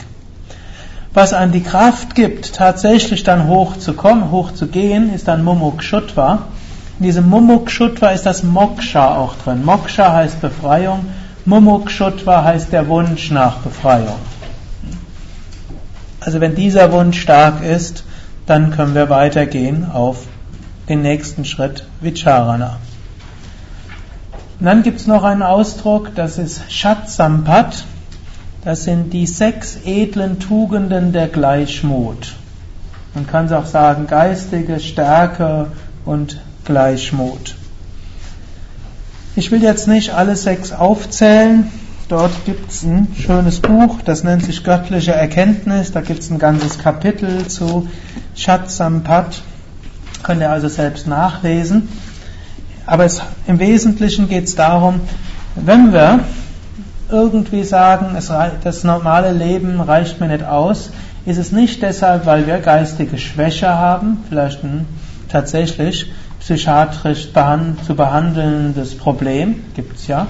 was 1.13 1.33
einem 1.33 1.51
die 1.51 1.63
Kraft 1.63 2.15
gibt, 2.15 2.53
tatsächlich 2.53 3.23
dann 3.23 3.47
hochzukommen, 3.47 4.31
hochzugehen, 4.31 5.13
ist 5.13 5.27
dann 5.27 5.43
Mumukshutva. 5.43 6.43
In 6.99 7.05
diesem 7.05 7.29
Mumukshutva 7.29 8.09
ist 8.09 8.25
das 8.25 8.43
Moksha 8.43 9.15
auch 9.15 9.35
drin. 9.35 9.63
Moksha 9.65 10.13
heißt 10.13 10.41
Befreiung, 10.41 11.05
Mumukshutva 11.45 12.43
heißt 12.43 12.71
der 12.73 12.87
Wunsch 12.87 13.31
nach 13.31 13.57
Befreiung. 13.57 14.19
Also 16.19 16.41
wenn 16.41 16.55
dieser 16.55 16.91
Wunsch 16.91 17.21
stark 17.21 17.63
ist, 17.63 18.03
dann 18.45 18.71
können 18.71 18.95
wir 18.95 19.09
weitergehen 19.09 19.89
auf 19.91 20.25
den 20.89 21.01
nächsten 21.01 21.45
Schritt 21.45 21.85
Vicharana. 22.01 22.77
Und 24.59 24.65
dann 24.65 24.83
gibt 24.83 24.99
es 24.99 25.07
noch 25.07 25.23
einen 25.23 25.43
Ausdruck, 25.43 26.15
das 26.15 26.37
ist 26.37 26.71
Shatsampat. 26.71 27.85
Das 28.67 28.83
sind 28.83 29.13
die 29.13 29.27
sechs 29.27 29.77
edlen 29.85 30.41
Tugenden 30.41 31.13
der 31.13 31.29
Gleichmut. 31.29 32.35
Man 33.13 33.25
kann 33.25 33.45
es 33.45 33.53
auch 33.53 33.65
sagen, 33.65 34.07
geistige 34.07 34.81
Stärke 34.81 35.67
und 36.03 36.41
Gleichmut. 36.65 37.55
Ich 39.37 39.51
will 39.51 39.63
jetzt 39.63 39.87
nicht 39.87 40.13
alle 40.13 40.35
sechs 40.35 40.73
aufzählen. 40.73 41.71
Dort 42.09 42.43
gibt 42.43 42.69
es 42.69 42.83
ein 42.83 43.07
schönes 43.17 43.61
Buch, 43.61 44.01
das 44.03 44.25
nennt 44.25 44.43
sich 44.43 44.65
Göttliche 44.65 45.13
Erkenntnis. 45.13 45.93
Da 45.93 46.01
gibt 46.01 46.19
es 46.19 46.29
ein 46.29 46.37
ganzes 46.37 46.77
Kapitel 46.77 47.47
zu 47.47 47.87
Chatsampat. 48.35 49.43
Könnt 50.23 50.41
ihr 50.41 50.51
also 50.51 50.67
selbst 50.67 51.07
nachlesen. 51.07 51.87
Aber 52.85 53.05
es, 53.05 53.21
im 53.47 53.59
Wesentlichen 53.59 54.27
geht 54.27 54.43
es 54.43 54.55
darum, 54.55 54.99
wenn 55.55 55.93
wir 55.93 56.19
irgendwie 57.09 57.63
sagen, 57.63 58.15
es, 58.17 58.31
das 58.63 58.83
normale 58.83 59.31
Leben 59.31 59.79
reicht 59.79 60.19
mir 60.19 60.27
nicht 60.27 60.43
aus, 60.43 60.91
ist 61.25 61.37
es 61.37 61.51
nicht 61.51 61.81
deshalb, 61.81 62.25
weil 62.25 62.47
wir 62.47 62.59
geistige 62.59 63.17
Schwäche 63.17 63.69
haben, 63.69 64.23
vielleicht 64.29 64.63
ein 64.63 64.85
tatsächlich 65.29 66.11
psychiatrisch 66.39 67.29
zu 67.85 67.95
behandelndes 67.95 68.97
Problem, 68.97 69.63
gibt 69.75 69.97
es 69.97 70.07
ja. 70.07 70.27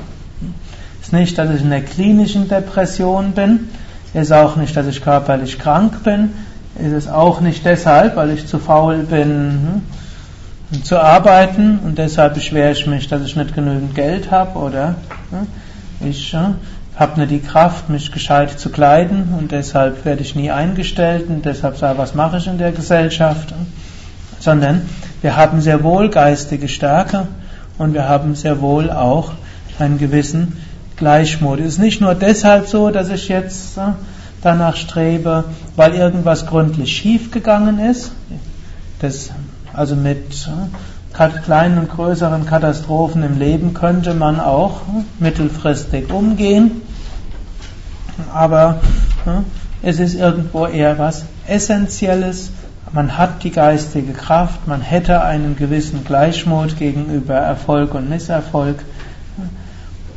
Ist 1.01 1.13
nicht, 1.13 1.38
dass 1.38 1.51
ich 1.51 1.61
in 1.61 1.69
der 1.69 1.84
klinischen 1.84 2.47
Depression 2.47 3.34
bin, 3.34 3.69
ist 4.13 4.34
auch 4.34 4.55
nicht, 4.55 4.75
dass 4.75 4.88
ich 4.88 5.01
körperlich 5.01 5.59
krank 5.59 6.03
bin, 6.03 6.32
ist 6.80 6.93
es 6.93 7.07
auch 7.07 7.41
nicht 7.41 7.65
deshalb, 7.65 8.15
weil 8.15 8.32
ich 8.32 8.47
zu 8.47 8.59
faul 8.59 8.97
bin 8.97 9.84
hm, 10.71 10.84
zu 10.84 10.99
arbeiten 10.99 11.80
und 11.84 11.97
deshalb 11.97 12.34
beschwere 12.34 12.71
ich 12.71 12.88
mich, 12.88 13.07
dass 13.07 13.23
ich 13.23 13.36
nicht 13.36 13.55
genügend 13.55 13.95
Geld 13.95 14.32
habe 14.32 14.57
oder 14.59 14.95
hm, 15.30 15.47
ich 16.00 16.34
hm, 16.34 16.56
habe 16.95 17.20
nicht 17.20 17.32
die 17.32 17.39
Kraft, 17.39 17.89
mich 17.89 18.12
gescheit 18.12 18.60
zu 18.60 18.70
kleiden 18.70 19.34
und 19.38 19.52
deshalb 19.52 20.04
werde 20.06 20.22
ich 20.22 20.36
nie 20.36 20.52
eingestellt 20.52 21.30
und 21.30 21.45
deshalb 21.45 21.78
sage, 21.78 21.98
was 21.98 22.16
mache 22.16 22.38
ich 22.38 22.48
in 22.48 22.58
der 22.58 22.72
Gesellschaft, 22.72 23.54
sondern 24.39 24.89
wir 25.22 25.36
haben 25.36 25.62
sehr 25.62 25.84
wohl 25.84 26.10
geistige 26.10 26.68
Stärke 26.68 27.28
und 27.78 27.93
wir 27.93 28.08
haben 28.10 28.36
sehr 28.36 28.62
wohl 28.62 28.89
auch 28.89 29.34
einen 29.80 29.98
gewissen 29.98 30.58
Gleichmut. 30.95 31.60
Es 31.60 31.74
ist 31.74 31.80
nicht 31.80 32.02
nur 32.02 32.16
deshalb 32.16 32.68
so, 32.68 32.89
dass 32.89 33.10
ich 33.10 33.28
jetzt 33.28 33.78
äh, 33.78 33.82
danach 34.41 34.76
strebe, 34.76 35.43
weil 35.76 35.93
irgendwas 35.93 36.48
gründlich 36.48 36.95
schiefgegangen 36.95 37.80
ist. 37.80 38.12
Das, 39.00 39.30
also 39.74 39.95
mit 39.95 40.48
äh, 40.48 40.76
kleinen 41.43 41.80
und 41.80 41.89
größeren 41.89 42.45
Katastrophen 42.45 43.24
im 43.24 43.39
Leben 43.39 43.74
könnte 43.74 44.13
man 44.13 44.39
auch 44.39 44.82
mittelfristig 45.20 46.11
umgehen. 46.11 46.82
Aber 48.34 48.80
es 49.82 49.99
ist 49.99 50.15
irgendwo 50.15 50.65
eher 50.65 50.97
was 50.99 51.26
Essentielles, 51.47 52.51
man 52.93 53.18
hat 53.18 53.43
die 53.43 53.51
geistige 53.51 54.13
Kraft, 54.13 54.68
man 54.68 54.82
hätte 54.82 55.22
einen 55.22 55.57
gewissen 55.57 56.05
Gleichmut 56.05 56.78
gegenüber 56.78 57.36
Erfolg 57.36 57.93
und 57.93 58.09
Misserfolg 58.09 58.78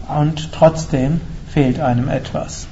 und 0.07 0.53
trotzdem 0.53 1.21
fehlt 1.53 1.81
einem 1.81 2.09
etwas. 2.09 2.69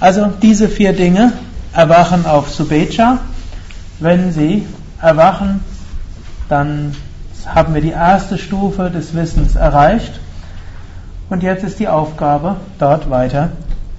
Also 0.00 0.26
diese 0.42 0.68
vier 0.68 0.92
Dinge 0.92 1.32
erwachen 1.72 2.26
auf 2.26 2.50
Subecha. 2.50 3.18
Wenn 4.00 4.32
sie 4.32 4.66
erwachen, 5.00 5.60
dann 6.48 6.94
haben 7.46 7.74
wir 7.74 7.80
die 7.80 7.90
erste 7.90 8.38
Stufe 8.38 8.90
des 8.90 9.14
Wissens 9.14 9.54
erreicht 9.54 10.20
und 11.30 11.42
jetzt 11.42 11.64
ist 11.64 11.78
die 11.78 11.88
Aufgabe, 11.88 12.56
dort 12.78 13.10
weiter 13.10 13.50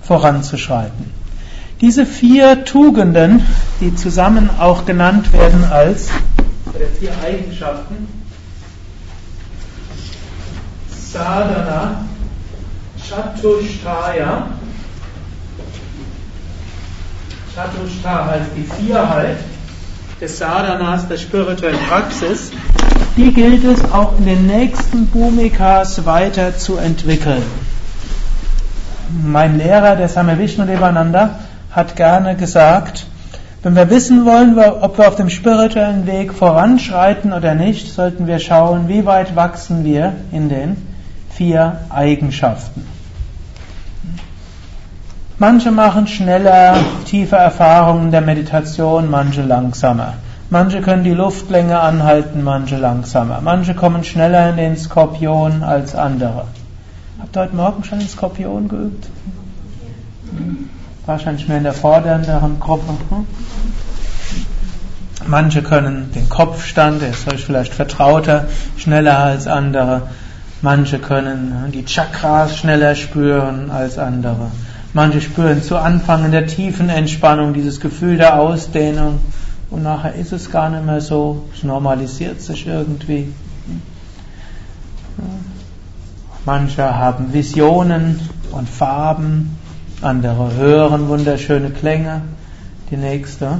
voranzuschreiten. 0.01 1.11
Diese 1.81 2.05
vier 2.05 2.63
Tugenden, 2.63 3.45
die 3.81 3.95
zusammen 3.95 4.49
auch 4.59 4.85
genannt 4.85 5.33
werden 5.33 5.65
als 5.65 6.09
vier 6.99 7.11
Eigenschaften, 7.23 8.07
Sadhana, 11.11 12.05
Chatushtaya, 13.09 14.47
Chatushta 17.55 18.25
heißt 18.25 18.49
die 18.55 18.83
Vierheit 18.83 19.37
des 20.19 20.37
Sadhanas, 20.37 21.07
der 21.07 21.17
spirituellen 21.17 21.79
Praxis, 21.87 22.51
die 23.17 23.33
gilt 23.33 23.63
es 23.63 23.83
auch 23.91 24.17
in 24.17 24.25
den 24.25 24.45
nächsten 24.45 25.07
Bhumikas 25.07 26.05
weiter 26.05 26.57
zu 26.57 26.77
entwickeln. 26.77 27.43
Mein 29.23 29.57
Lehrer, 29.57 29.95
der 29.95 30.09
Same 30.09 30.37
Vishnu 30.37 30.65
Devananda, 30.65 31.39
hat 31.71 31.95
gerne 31.95 32.35
gesagt, 32.35 33.05
wenn 33.63 33.75
wir 33.75 33.89
wissen 33.89 34.25
wollen, 34.25 34.59
ob 34.59 34.97
wir 34.97 35.07
auf 35.07 35.15
dem 35.15 35.29
spirituellen 35.29 36.05
Weg 36.05 36.33
voranschreiten 36.33 37.33
oder 37.33 37.55
nicht, 37.55 37.93
sollten 37.93 38.27
wir 38.27 38.39
schauen, 38.39 38.89
wie 38.89 39.05
weit 39.05 39.35
wachsen 39.35 39.83
wir 39.83 40.13
in 40.31 40.49
den 40.49 40.77
vier 41.29 41.79
Eigenschaften. 41.89 42.85
Manche 45.37 45.71
machen 45.71 46.07
schneller 46.07 46.77
tiefe 47.05 47.35
Erfahrungen 47.35 48.11
der 48.11 48.21
Meditation, 48.21 49.09
manche 49.09 49.41
langsamer. 49.41 50.13
Manche 50.49 50.81
können 50.81 51.03
die 51.03 51.13
Luftlänge 51.13 51.79
anhalten, 51.79 52.43
manche 52.43 52.77
langsamer. 52.77 53.41
Manche 53.41 53.73
kommen 53.73 54.03
schneller 54.03 54.49
in 54.49 54.57
den 54.57 54.77
Skorpion 54.77 55.63
als 55.63 55.95
andere. 55.95 56.45
Habt 57.19 57.35
ihr 57.35 57.41
heute 57.41 57.55
Morgen 57.55 57.83
schon 57.83 57.99
den 57.99 58.07
Skorpion 58.07 58.67
geübt? 58.67 59.07
wahrscheinlich 61.05 61.47
mehr 61.47 61.57
in 61.57 61.63
der 61.63 61.73
fordernderen 61.73 62.59
Gruppe. 62.59 62.93
Hm? 63.09 63.27
Manche 65.27 65.63
können 65.63 66.11
den 66.13 66.29
Kopfstand, 66.29 67.01
der 67.01 67.09
ist 67.09 67.31
euch 67.31 67.43
vielleicht 67.45 67.73
vertrauter, 67.73 68.47
schneller 68.77 69.17
als 69.17 69.47
andere. 69.47 70.03
Manche 70.61 70.99
können 70.99 71.71
die 71.73 71.85
Chakras 71.85 72.57
schneller 72.57 72.95
spüren 72.95 73.71
als 73.71 73.97
andere. 73.97 74.51
Manche 74.93 75.21
spüren 75.21 75.61
zu 75.61 75.77
Anfang 75.77 76.25
in 76.25 76.31
der 76.31 76.47
tiefen 76.47 76.89
Entspannung 76.89 77.53
dieses 77.53 77.79
Gefühl 77.79 78.17
der 78.17 78.39
Ausdehnung 78.39 79.19
und 79.75 79.83
nachher 79.83 80.15
ist 80.15 80.31
es 80.31 80.49
gar 80.51 80.69
nicht 80.69 80.85
mehr 80.85 81.01
so, 81.01 81.43
es 81.53 81.63
normalisiert 81.63 82.41
sich 82.41 82.65
irgendwie. 82.65 83.27
Manche 86.45 86.95
haben 86.97 87.33
Visionen 87.33 88.21
und 88.53 88.69
Farben, 88.69 89.57
andere 90.01 90.53
hören 90.53 91.09
wunderschöne 91.09 91.71
Klänge. 91.71 92.21
Die 92.89 92.95
nächste 92.95 93.59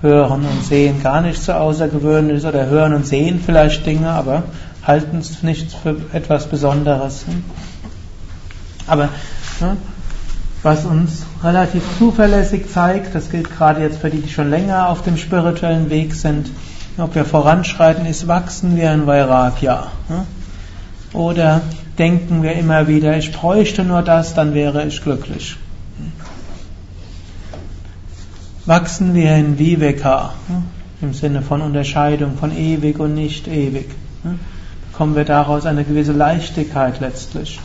hören 0.00 0.46
und 0.46 0.64
sehen 0.64 1.02
gar 1.02 1.20
nicht 1.22 1.42
so 1.42 1.54
außergewöhnlich 1.54 2.46
oder 2.46 2.66
hören 2.66 2.94
und 2.94 3.04
sehen 3.04 3.42
vielleicht 3.44 3.84
Dinge, 3.84 4.10
aber 4.10 4.44
halten 4.84 5.18
es 5.18 5.42
nicht 5.42 5.72
für 5.72 5.96
etwas 6.12 6.46
Besonderes. 6.46 7.24
Aber 8.86 9.08
was 10.62 10.84
uns 10.84 11.24
relativ 11.42 11.82
zuverlässig 11.98 12.70
zeigt, 12.70 13.14
das 13.14 13.30
gilt 13.30 13.50
gerade 13.50 13.80
jetzt 13.80 13.98
für 13.98 14.10
die, 14.10 14.20
die 14.20 14.28
schon 14.28 14.50
länger 14.50 14.88
auf 14.88 15.02
dem 15.02 15.16
spirituellen 15.16 15.90
Weg 15.90 16.14
sind, 16.14 16.50
ob 16.98 17.14
wir 17.14 17.24
voranschreiten, 17.24 18.06
ist, 18.06 18.28
wachsen 18.28 18.76
wir 18.76 18.92
in 18.92 19.06
Vairagya. 19.06 19.88
Ne? 20.08 20.26
Oder 21.12 21.62
denken 21.98 22.42
wir 22.42 22.52
immer 22.52 22.86
wieder, 22.86 23.16
ich 23.16 23.32
bräuchte 23.32 23.84
nur 23.84 24.02
das, 24.02 24.34
dann 24.34 24.54
wäre 24.54 24.86
ich 24.86 25.02
glücklich. 25.02 25.56
Wachsen 28.64 29.14
wir 29.14 29.34
in 29.36 29.58
Viveka, 29.58 30.34
im 31.00 31.12
Sinne 31.12 31.42
von 31.42 31.60
Unterscheidung 31.60 32.38
von 32.38 32.56
ewig 32.56 33.00
und 33.00 33.14
nicht 33.14 33.48
ewig, 33.48 33.90
bekommen 34.90 35.16
wir 35.16 35.24
daraus 35.24 35.66
eine 35.66 35.82
gewisse 35.82 36.12
Leichtigkeit 36.12 37.00
letztlich, 37.00 37.58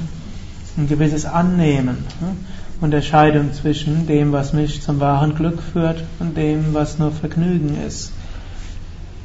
ein 0.75 0.87
gewisses 0.87 1.25
Annehmen, 1.25 2.03
Unterscheidung 2.79 3.53
zwischen 3.53 4.05
dem, 4.05 4.31
was 4.31 4.53
mich 4.53 4.83
zum 4.83 4.99
wahren 4.99 5.33
Glück 5.33 5.63
führt 5.63 6.03
und 6.19 6.37
dem, 6.37 6.75
was 6.75 6.99
nur 6.99 7.11
Vergnügen 7.11 7.75
ist. 7.83 8.11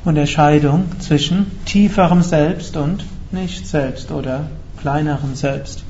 Unterscheidung 0.04 0.86
zwischen 1.00 1.50
tieferem 1.66 2.22
Selbst 2.22 2.76
und 2.78 3.04
nicht 3.30 3.66
Selbst 3.66 4.10
oder 4.10 4.48
kleinerem 4.80 5.34
Selbst. 5.34 5.84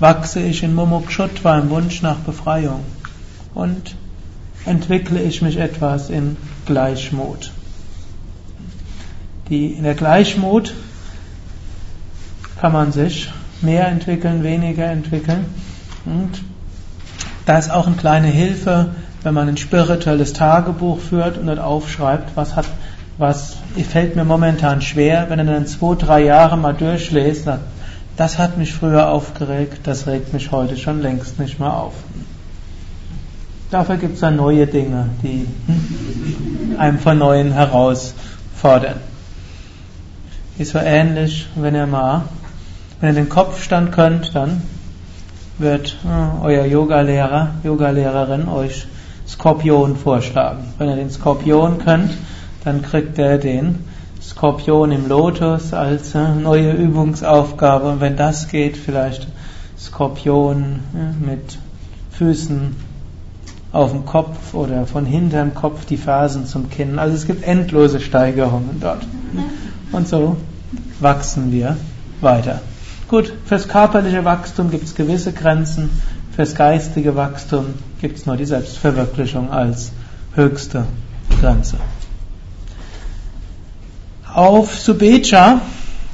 Wachse 0.00 0.40
ich 0.40 0.64
in 0.64 0.74
Mumukshutva, 0.74 1.58
im 1.60 1.70
Wunsch 1.70 2.02
nach 2.02 2.18
Befreiung 2.18 2.80
und 3.54 3.94
entwickle 4.66 5.22
ich 5.22 5.42
mich 5.42 5.58
etwas 5.58 6.10
in 6.10 6.36
Gleichmut. 6.66 7.52
Die, 9.48 9.66
in 9.66 9.84
der 9.84 9.94
Gleichmut 9.94 10.74
kann 12.60 12.72
man 12.72 12.90
sich 12.90 13.30
mehr 13.62 13.86
entwickeln, 13.86 14.42
weniger 14.42 14.86
entwickeln. 14.86 15.46
Und 16.04 16.42
da 17.46 17.58
ist 17.58 17.70
auch 17.70 17.86
eine 17.86 17.96
kleine 17.96 18.26
Hilfe, 18.26 18.90
wenn 19.22 19.32
man 19.32 19.48
ein 19.48 19.56
spirituelles 19.56 20.32
Tagebuch 20.34 20.98
führt 20.98 21.38
und 21.38 21.46
dort 21.46 21.60
aufschreibt, 21.60 22.36
was 22.36 22.54
hat, 22.54 22.66
was 23.18 23.56
fällt 23.88 24.16
mir 24.16 24.24
momentan 24.24 24.82
schwer, 24.82 25.26
wenn 25.30 25.38
er 25.38 25.44
dann 25.46 25.66
zwei, 25.66 25.94
drei 25.94 26.24
Jahre 26.24 26.58
mal 26.58 26.74
durchlässt, 26.74 27.48
das 28.16 28.38
hat 28.38 28.58
mich 28.58 28.72
früher 28.72 29.08
aufgeregt, 29.08 29.80
das 29.84 30.06
regt 30.06 30.32
mich 30.32 30.50
heute 30.50 30.76
schon 30.76 31.00
längst 31.00 31.38
nicht 31.38 31.58
mehr 31.60 31.72
auf. 31.72 31.94
Dafür 33.70 33.96
gibt 33.96 34.14
es 34.14 34.20
dann 34.20 34.36
neue 34.36 34.66
Dinge, 34.66 35.10
die 35.22 35.46
einem 36.78 36.98
von 36.98 37.18
Neuen 37.18 37.52
herausfordern. 37.52 39.00
Ist 40.58 40.72
so 40.72 40.78
ähnlich, 40.78 41.48
wenn 41.56 41.74
ihr 41.74 41.86
mal, 41.86 42.22
wenn 43.00 43.10
ihr 43.10 43.14
den 43.14 43.28
Kopfstand 43.28 43.92
könnt, 43.92 44.34
dann 44.34 44.62
wird 45.58 45.96
äh, 46.04 46.44
euer 46.44 46.64
Yogalehrer, 46.64 47.54
Yogalehrerin 47.64 48.48
euch 48.48 48.86
Skorpion 49.26 49.96
vorschlagen. 49.96 50.64
Wenn 50.78 50.88
ihr 50.88 50.96
den 50.96 51.10
Skorpion 51.10 51.78
könnt, 51.78 52.12
dann 52.64 52.82
kriegt 52.82 53.18
er 53.18 53.38
den 53.38 53.84
Skorpion 54.22 54.92
im 54.92 55.08
Lotus 55.08 55.72
als 55.72 56.14
äh, 56.14 56.34
neue 56.34 56.72
Übungsaufgabe. 56.72 57.88
Und 57.88 58.00
wenn 58.00 58.16
das 58.16 58.48
geht, 58.48 58.76
vielleicht 58.76 59.26
Skorpion 59.78 60.80
äh, 60.94 61.24
mit 61.24 61.58
Füßen 62.10 62.76
auf 63.72 63.92
dem 63.92 64.06
Kopf 64.06 64.54
oder 64.54 64.86
von 64.86 65.04
hinterm 65.04 65.54
Kopf 65.54 65.84
die 65.84 65.96
Fersen 65.96 66.46
zum 66.46 66.70
Kinn. 66.70 66.98
Also 66.98 67.14
es 67.14 67.26
gibt 67.26 67.46
endlose 67.46 68.00
Steigerungen 68.00 68.78
dort. 68.80 69.06
Und 69.92 70.08
so 70.08 70.36
wachsen 71.00 71.52
wir 71.52 71.76
weiter. 72.20 72.60
Gut, 73.08 73.32
fürs 73.44 73.68
körperliche 73.68 74.24
Wachstum 74.24 74.68
gibt 74.68 74.84
es 74.84 74.96
gewisse 74.96 75.32
Grenzen, 75.32 75.90
fürs 76.34 76.56
geistige 76.56 77.14
Wachstum 77.14 77.66
gibt 78.00 78.18
es 78.18 78.26
nur 78.26 78.36
die 78.36 78.46
Selbstverwirklichung 78.46 79.52
als 79.52 79.92
höchste 80.34 80.86
Grenze. 81.40 81.76
Auf 84.34 84.76
Subecha 84.76 85.60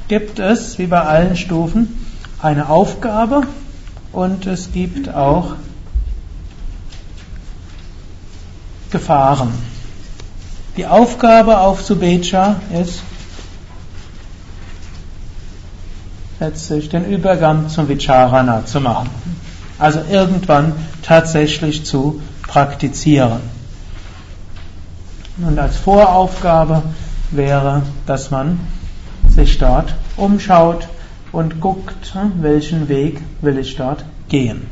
gibt 0.07 0.37
es, 0.37 0.77
wie 0.77 0.85
bei 0.85 1.01
allen 1.01 1.35
Stufen, 1.35 2.05
eine 2.39 2.69
Aufgabe 2.69 3.47
und 4.11 4.45
es 4.45 4.71
gibt 4.71 5.09
auch 5.13 5.55
Gefahren. 8.91 9.51
Die 10.77 10.85
Aufgabe 10.85 11.57
auf 11.57 11.81
Subecha 11.81 12.57
ist 12.71 13.01
letztlich 16.43 16.89
den 16.89 17.05
Übergang 17.05 17.69
zum 17.69 17.87
Vicharana 17.87 18.65
zu 18.65 18.81
machen. 18.81 19.09
Also 19.79 20.01
irgendwann 20.11 20.73
tatsächlich 21.01 21.85
zu 21.85 22.21
praktizieren. 22.47 23.39
Und 25.37 25.57
als 25.57 25.77
Voraufgabe 25.77 26.83
wäre, 27.31 27.83
dass 28.05 28.29
man 28.29 28.59
sich 29.27 29.57
dort 29.57 29.95
umschaut 30.17 30.87
und 31.31 31.61
guckt, 31.61 32.13
welchen 32.41 32.89
Weg 32.89 33.21
will 33.41 33.57
ich 33.57 33.75
dort 33.77 34.03
gehen. 34.27 34.67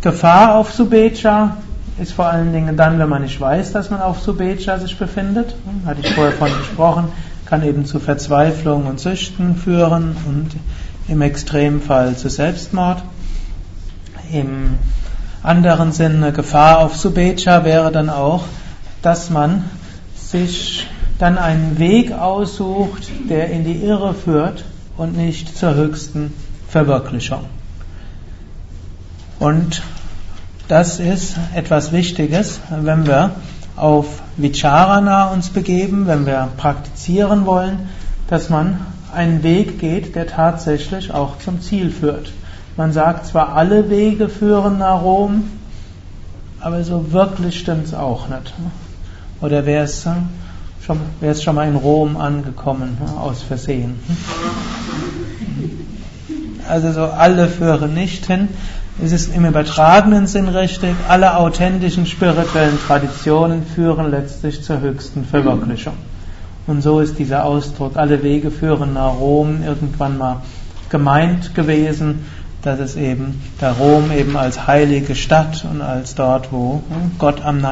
Gefahr 0.00 0.54
auf 0.54 0.72
Subecha 0.72 1.56
ist 1.98 2.12
vor 2.12 2.26
allen 2.26 2.52
Dingen 2.52 2.76
dann, 2.76 3.00
wenn 3.00 3.08
man 3.08 3.22
nicht 3.22 3.40
weiß, 3.40 3.72
dass 3.72 3.90
man 3.90 4.00
auf 4.00 4.20
Subecha 4.20 4.78
sich 4.78 4.96
befindet, 4.96 5.56
hatte 5.84 6.00
ich 6.02 6.14
vorher 6.14 6.32
von 6.32 6.56
gesprochen, 6.56 7.08
kann 7.48 7.62
eben 7.62 7.86
zu 7.86 7.98
Verzweiflung 7.98 8.86
und 8.86 9.00
Süchten 9.00 9.56
führen 9.56 10.14
und 10.26 10.50
im 11.08 11.22
Extremfall 11.22 12.14
zu 12.14 12.28
Selbstmord. 12.28 13.02
Im 14.30 14.74
anderen 15.42 15.92
Sinne 15.92 16.32
Gefahr 16.32 16.80
auf 16.80 16.96
Subecha 16.96 17.64
wäre 17.64 17.90
dann 17.90 18.10
auch, 18.10 18.44
dass 19.00 19.30
man 19.30 19.64
sich 20.14 20.86
dann 21.18 21.38
einen 21.38 21.78
Weg 21.78 22.12
aussucht, 22.12 23.08
der 23.30 23.50
in 23.50 23.64
die 23.64 23.76
Irre 23.76 24.12
führt 24.12 24.64
und 24.98 25.16
nicht 25.16 25.56
zur 25.56 25.74
höchsten 25.74 26.34
Verwirklichung. 26.68 27.46
Und 29.38 29.80
das 30.68 31.00
ist 31.00 31.36
etwas 31.54 31.92
Wichtiges, 31.92 32.60
wenn 32.68 33.06
wir 33.06 33.30
auf 33.78 34.22
Vicharana 34.36 35.30
uns 35.32 35.50
begeben, 35.50 36.06
wenn 36.06 36.26
wir 36.26 36.48
praktizieren 36.56 37.46
wollen, 37.46 37.88
dass 38.28 38.50
man 38.50 38.80
einen 39.14 39.42
Weg 39.42 39.78
geht, 39.78 40.14
der 40.14 40.26
tatsächlich 40.26 41.12
auch 41.12 41.38
zum 41.38 41.60
Ziel 41.60 41.90
führt. 41.90 42.32
Man 42.76 42.92
sagt 42.92 43.26
zwar, 43.26 43.54
alle 43.54 43.90
Wege 43.90 44.28
führen 44.28 44.78
nach 44.78 45.02
Rom, 45.02 45.44
aber 46.60 46.82
so 46.84 47.12
wirklich 47.12 47.58
stimmt 47.58 47.86
es 47.86 47.94
auch 47.94 48.28
nicht. 48.28 48.52
Oder 49.40 49.64
wer 49.66 49.84
ist, 49.84 50.06
schon, 50.82 50.98
wer 51.20 51.32
ist 51.32 51.42
schon 51.42 51.54
mal 51.54 51.68
in 51.68 51.76
Rom 51.76 52.16
angekommen, 52.16 52.98
aus 53.18 53.42
Versehen? 53.42 53.98
Also 56.68 56.92
so 56.92 57.04
alle 57.04 57.48
führen 57.48 57.94
nicht 57.94 58.26
hin. 58.26 58.48
Es 59.00 59.12
ist 59.12 59.32
im 59.32 59.44
übertragenen 59.44 60.26
Sinn 60.26 60.48
richtig, 60.48 60.94
alle 61.08 61.36
authentischen 61.36 62.04
spirituellen 62.04 62.78
Traditionen 62.84 63.64
führen 63.64 64.10
letztlich 64.10 64.64
zur 64.64 64.80
höchsten 64.80 65.24
Verwirklichung. 65.24 65.94
Und 66.66 66.82
so 66.82 66.98
ist 66.98 67.16
dieser 67.16 67.44
Ausdruck, 67.44 67.96
alle 67.96 68.24
Wege 68.24 68.50
führen 68.50 68.94
nach 68.94 69.14
Rom, 69.14 69.62
irgendwann 69.64 70.18
mal 70.18 70.42
gemeint 70.90 71.54
gewesen, 71.54 72.26
dass 72.62 72.80
es 72.80 72.96
eben 72.96 73.40
der 73.60 73.72
Rom 73.72 74.10
eben 74.10 74.36
als 74.36 74.66
heilige 74.66 75.14
Stadt 75.14 75.64
und 75.70 75.80
als 75.80 76.16
dort, 76.16 76.52
wo 76.52 76.82
Gott 77.18 77.44
am, 77.44 77.64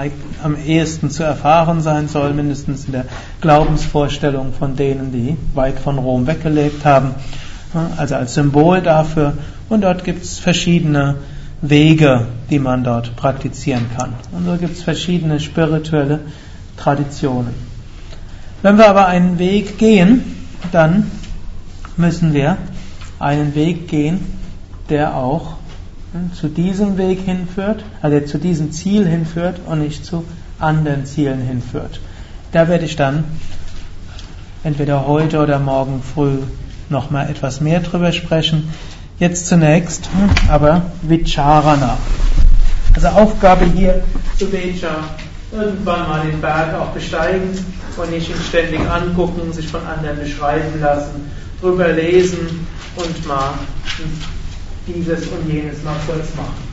am 0.44 0.56
ehesten 0.64 1.10
zu 1.10 1.24
erfahren 1.24 1.80
sein 1.80 2.06
soll, 2.06 2.34
mindestens 2.34 2.84
in 2.84 2.92
der 2.92 3.04
Glaubensvorstellung 3.40 4.52
von 4.52 4.76
denen, 4.76 5.10
die 5.10 5.36
weit 5.54 5.80
von 5.80 5.98
Rom 5.98 6.28
weggelebt 6.28 6.84
haben, 6.84 7.16
also 7.96 8.14
als 8.14 8.34
Symbol 8.34 8.80
dafür. 8.80 9.32
Und 9.68 9.82
dort 9.82 10.04
gibt 10.04 10.24
es 10.24 10.38
verschiedene 10.38 11.16
Wege, 11.60 12.26
die 12.50 12.58
man 12.58 12.84
dort 12.84 13.16
praktizieren 13.16 13.86
kann. 13.96 14.14
Und 14.32 14.46
so 14.46 14.56
gibt 14.56 14.76
es 14.76 14.82
verschiedene 14.82 15.40
spirituelle 15.40 16.20
Traditionen. 16.76 17.54
Wenn 18.62 18.78
wir 18.78 18.88
aber 18.88 19.06
einen 19.06 19.38
Weg 19.38 19.78
gehen, 19.78 20.22
dann 20.72 21.10
müssen 21.96 22.34
wir 22.34 22.56
einen 23.18 23.54
Weg 23.54 23.88
gehen, 23.88 24.20
der 24.88 25.16
auch 25.16 25.56
zu 26.34 26.48
diesem 26.48 26.96
Weg 26.98 27.20
hinführt, 27.20 27.84
also 28.00 28.20
zu 28.20 28.38
diesem 28.38 28.72
Ziel 28.72 29.06
hinführt 29.06 29.60
und 29.66 29.80
nicht 29.80 30.04
zu 30.04 30.24
anderen 30.58 31.04
Zielen 31.04 31.40
hinführt. 31.40 32.00
Da 32.52 32.68
werde 32.68 32.84
ich 32.84 32.96
dann 32.96 33.24
entweder 34.64 35.06
heute 35.06 35.40
oder 35.40 35.58
morgen 35.58 36.02
früh 36.02 36.38
nochmal 36.88 37.28
etwas 37.28 37.60
mehr 37.60 37.80
drüber 37.80 38.12
sprechen. 38.12 38.68
Jetzt 39.18 39.46
zunächst 39.46 40.10
aber 40.50 40.90
Vicharana. 41.00 41.96
Also 42.92 43.08
Aufgabe 43.08 43.64
hier 43.64 44.04
zu 44.38 44.52
Vecha, 44.52 45.04
irgendwann 45.52 46.06
mal 46.06 46.26
den 46.26 46.38
Berg 46.38 46.74
auch 46.74 46.88
besteigen 46.88 47.50
und 47.96 48.10
nicht 48.10 48.28
ihn 48.28 48.36
ständig 48.46 48.80
angucken, 48.80 49.50
sich 49.54 49.68
von 49.68 49.80
anderen 49.86 50.18
beschreiben 50.18 50.80
lassen, 50.82 51.30
drüber 51.62 51.88
lesen 51.92 52.66
und 52.96 53.26
mal 53.26 53.54
dieses 54.86 55.26
und 55.28 55.48
jenes 55.50 55.82
mal 55.82 55.96
kurz 56.06 56.34
machen. 56.36 56.66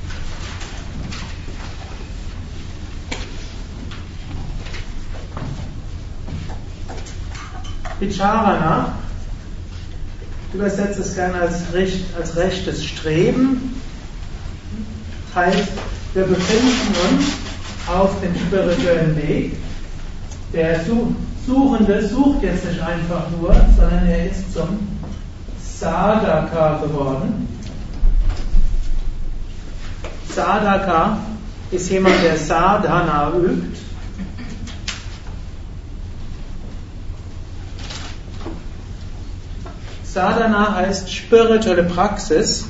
Vicharana 8.02 8.96
übersetze 10.54 11.02
es 11.02 11.16
gerne 11.16 11.42
als, 11.42 11.74
Recht, 11.74 12.06
als 12.18 12.36
rechtes 12.36 12.86
Streben. 12.86 13.76
Das 15.34 15.46
heißt, 15.46 15.68
wir 16.14 16.24
befinden 16.26 16.96
uns 17.12 17.26
auf 17.88 18.22
dem 18.22 18.36
spirituellen 18.36 19.16
Weg. 19.16 19.56
Der 20.54 20.82
Suchende 21.46 22.08
sucht 22.08 22.44
jetzt 22.44 22.66
nicht 22.66 22.80
einfach 22.82 23.26
nur, 23.32 23.54
sondern 23.76 24.08
er 24.08 24.30
ist 24.30 24.54
zum 24.54 24.88
Sadhaka 25.60 26.80
geworden. 26.84 27.48
Sadhaka 30.34 31.18
ist 31.72 31.90
jemand, 31.90 32.16
der 32.24 32.38
Sadhana 32.38 33.34
übt. 33.36 33.80
Sadhana 40.14 40.76
heißt 40.76 41.12
spirituelle 41.12 41.86
Praxis 41.86 42.66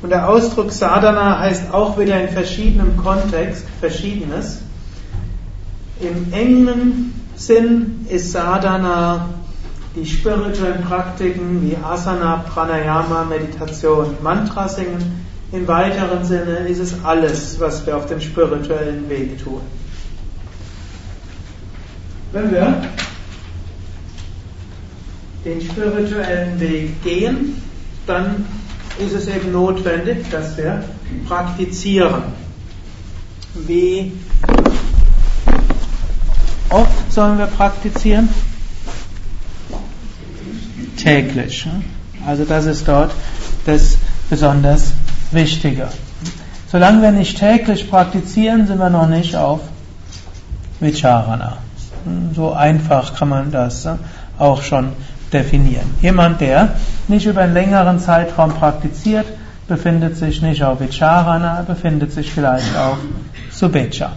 und 0.00 0.08
der 0.08 0.26
Ausdruck 0.28 0.72
Sadhana 0.72 1.40
heißt 1.40 1.74
auch 1.74 1.98
wieder 1.98 2.18
in 2.22 2.30
verschiedenem 2.30 2.96
Kontext 2.96 3.66
Verschiedenes. 3.80 4.62
Im 6.00 6.32
engen 6.32 7.12
Sinn 7.36 8.06
ist 8.08 8.32
Sadhana 8.32 9.28
die 9.94 10.06
spirituellen 10.06 10.82
Praktiken 10.84 11.62
wie 11.62 11.76
Asana, 11.76 12.44
Pranayama, 12.48 13.24
Meditation, 13.24 14.16
Mantra 14.22 14.66
singen. 14.66 15.24
Im 15.52 15.68
weiteren 15.68 16.24
Sinne 16.24 16.66
ist 16.68 16.78
es 16.78 17.04
alles, 17.04 17.60
was 17.60 17.86
wir 17.86 17.96
auf 17.96 18.06
dem 18.06 18.22
spirituellen 18.22 19.06
Weg 19.10 19.42
tun. 19.44 19.60
Wenn 22.32 22.50
wir 22.50 22.82
den 25.46 25.60
spirituellen 25.60 26.58
Weg 26.58 27.02
gehen, 27.04 27.62
dann 28.06 28.44
ist 28.98 29.14
es 29.14 29.28
eben 29.28 29.52
notwendig, 29.52 30.28
dass 30.30 30.56
wir 30.56 30.82
praktizieren. 31.28 32.22
wie 33.66 34.12
oft 36.68 37.12
sollen 37.12 37.38
wir 37.38 37.46
praktizieren? 37.46 38.28
Täglich. 40.96 41.66
Also 42.26 42.44
das 42.44 42.66
ist 42.66 42.88
dort 42.88 43.12
das 43.66 43.96
besonders 44.28 44.92
Wichtige. 45.30 45.88
Solange 46.72 47.02
wir 47.02 47.12
nicht 47.12 47.38
täglich 47.38 47.88
praktizieren, 47.88 48.66
sind 48.66 48.78
wir 48.78 48.90
noch 48.90 49.06
nicht 49.06 49.36
auf 49.36 49.60
Vicharana. 50.80 51.58
So 52.34 52.52
einfach 52.52 53.14
kann 53.16 53.28
man 53.28 53.52
das 53.52 53.88
auch 54.38 54.62
schon 54.62 54.92
definieren. 55.32 55.94
Jemand, 56.00 56.40
der 56.40 56.76
nicht 57.08 57.26
über 57.26 57.42
einen 57.42 57.54
längeren 57.54 57.98
Zeitraum 57.98 58.54
praktiziert, 58.54 59.26
befindet 59.68 60.16
sich 60.16 60.42
nicht 60.42 60.62
auf 60.62 60.80
Vicharana, 60.80 61.62
befindet 61.62 62.12
sich 62.12 62.32
vielleicht 62.32 62.76
auf 62.76 62.98
Subecha. 63.50 64.12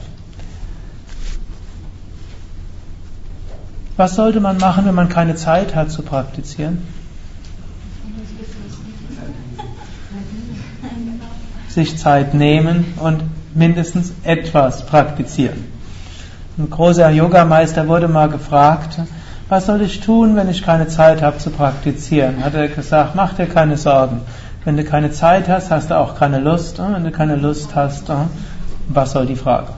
Was 3.97 4.16
sollte 4.16 4.39
man 4.39 4.57
machen, 4.57 4.86
wenn 4.86 4.95
man 4.95 5.10
keine 5.10 5.36
Zeit 5.36 5.76
hat 5.76 5.91
zu 5.91 6.03
praktizieren? 6.03 6.88
Sich 11.68 11.97
Zeit 11.97 12.34
nehmen 12.34 12.93
und 12.97 13.24
mindestens 13.53 14.14
etwas 14.24 14.86
praktizieren. 14.86 15.66
Ein 16.57 16.70
großer 16.70 17.10
Yogameister 17.10 17.88
wurde 17.88 18.07
mal 18.07 18.30
gefragt, 18.30 18.99
was 19.50 19.66
soll 19.66 19.82
ich 19.82 20.00
tun, 20.00 20.36
wenn 20.36 20.47
ich 20.47 20.64
keine 20.64 20.88
Zeit 20.88 21.24
habe 21.24 21.39
zu 21.39 21.50
praktizieren? 21.50 22.45
Hat 22.45 22.54
er 22.54 22.68
gesagt, 22.68 23.16
mach 23.16 23.34
dir 23.34 23.47
keine 23.47 23.78
Sorgen. 23.78 24.22
Wenn 24.64 24.78
du 24.78 24.84
keine 24.84 25.10
Zeit 25.12 25.50
hast, 25.50 25.72
hast 25.72 25.89
du 25.89 25.97
auch 25.97 26.14
keine 26.16 26.38
Lust. 26.39 26.80
Und 26.80 26.93
wenn 26.93 27.04
du 27.04 27.10
keine 27.12 27.36
Lust 27.36 27.76
hast, 27.76 28.12
was 28.88 29.12
soll 29.12 29.26
die 29.26 29.36
Frage? 29.36 29.70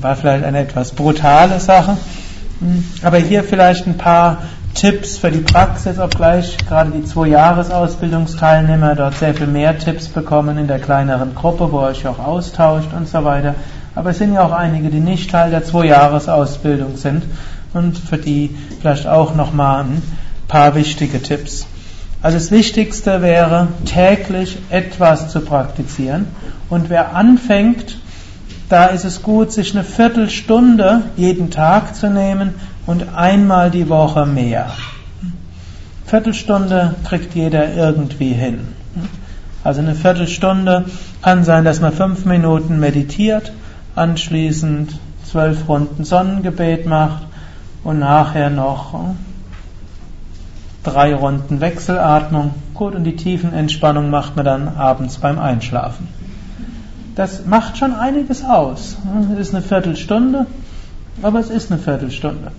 War 0.00 0.14
vielleicht 0.14 0.44
eine 0.44 0.60
etwas 0.60 0.92
brutale 0.92 1.58
Sache. 1.58 1.96
Aber 3.02 3.16
hier 3.16 3.42
vielleicht 3.42 3.88
ein 3.88 3.96
paar 3.96 4.42
Tipps 4.74 5.18
für 5.18 5.32
die 5.32 5.40
Praxis, 5.40 5.98
obgleich 5.98 6.56
gerade 6.68 6.92
die 6.92 7.04
zwei 7.04 7.26
Jahresausbildungsteilnehmer 7.28 8.94
dort 8.94 9.14
sehr 9.14 9.34
viel 9.34 9.48
mehr 9.48 9.76
Tipps 9.78 10.06
bekommen 10.06 10.58
in 10.58 10.68
der 10.68 10.78
kleineren 10.78 11.34
Gruppe, 11.34 11.72
wo 11.72 11.80
ihr 11.80 11.88
euch 11.88 12.06
auch 12.06 12.20
austauscht 12.20 12.92
und 12.96 13.08
so 13.08 13.24
weiter. 13.24 13.56
Aber 13.94 14.10
es 14.10 14.18
sind 14.18 14.34
ja 14.34 14.42
auch 14.44 14.52
einige, 14.52 14.90
die 14.90 15.00
nicht 15.00 15.30
Teil 15.30 15.50
der 15.50 15.64
zwei 15.64 15.86
Jahresausbildung 15.86 16.96
sind 16.96 17.24
und 17.74 17.98
für 17.98 18.18
die 18.18 18.56
vielleicht 18.80 19.06
auch 19.06 19.34
nochmal 19.34 19.84
ein 19.84 20.02
paar 20.48 20.74
wichtige 20.74 21.20
Tipps. 21.22 21.66
Also 22.22 22.36
das 22.36 22.50
Wichtigste 22.50 23.22
wäre, 23.22 23.68
täglich 23.86 24.58
etwas 24.68 25.30
zu 25.30 25.40
praktizieren. 25.40 26.26
Und 26.68 26.90
wer 26.90 27.14
anfängt, 27.14 27.96
da 28.68 28.86
ist 28.86 29.04
es 29.04 29.22
gut, 29.22 29.52
sich 29.52 29.74
eine 29.74 29.84
Viertelstunde 29.84 31.02
jeden 31.16 31.50
Tag 31.50 31.96
zu 31.96 32.10
nehmen 32.10 32.54
und 32.86 33.14
einmal 33.14 33.70
die 33.70 33.88
Woche 33.88 34.26
mehr. 34.26 34.70
Viertelstunde 36.06 36.94
kriegt 37.08 37.34
jeder 37.34 37.74
irgendwie 37.74 38.32
hin. 38.32 38.60
Also 39.64 39.80
eine 39.80 39.94
Viertelstunde 39.94 40.86
kann 41.22 41.44
sein, 41.44 41.64
dass 41.64 41.80
man 41.80 41.92
fünf 41.92 42.24
Minuten 42.24 42.80
meditiert, 42.80 43.52
anschließend 43.94 44.98
zwölf 45.24 45.68
Runden 45.68 46.04
Sonnengebet 46.04 46.86
macht 46.86 47.22
und 47.84 47.98
nachher 47.98 48.50
noch 48.50 49.14
drei 50.82 51.14
Runden 51.14 51.60
Wechselatmung. 51.60 52.54
Gut, 52.74 52.94
und 52.94 53.04
die 53.04 53.16
Tiefenentspannung 53.16 54.10
macht 54.10 54.36
man 54.36 54.44
dann 54.44 54.68
abends 54.68 55.18
beim 55.18 55.38
Einschlafen. 55.38 56.08
Das 57.14 57.44
macht 57.44 57.76
schon 57.76 57.94
einiges 57.94 58.44
aus. 58.44 58.96
Es 59.32 59.38
ist 59.38 59.54
eine 59.54 59.62
Viertelstunde, 59.62 60.46
aber 61.22 61.40
es 61.40 61.50
ist 61.50 61.70
eine 61.70 61.80
Viertelstunde. 61.80 62.52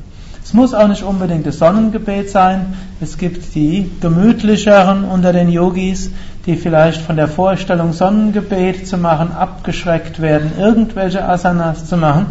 Es 0.43 0.53
muss 0.53 0.73
auch 0.73 0.87
nicht 0.87 1.03
unbedingt 1.03 1.45
das 1.45 1.59
Sonnengebet 1.59 2.29
sein. 2.29 2.73
Es 2.99 3.17
gibt 3.17 3.53
die 3.55 3.89
gemütlicheren 4.01 5.05
unter 5.05 5.33
den 5.33 5.49
Yogis, 5.49 6.11
die 6.45 6.55
vielleicht 6.55 7.01
von 7.01 7.15
der 7.15 7.27
Vorstellung, 7.27 7.93
Sonnengebet 7.93 8.87
zu 8.87 8.97
machen, 8.97 9.31
abgeschreckt 9.31 10.21
werden, 10.21 10.51
irgendwelche 10.57 11.23
Asanas 11.27 11.85
zu 11.85 11.97
machen 11.97 12.27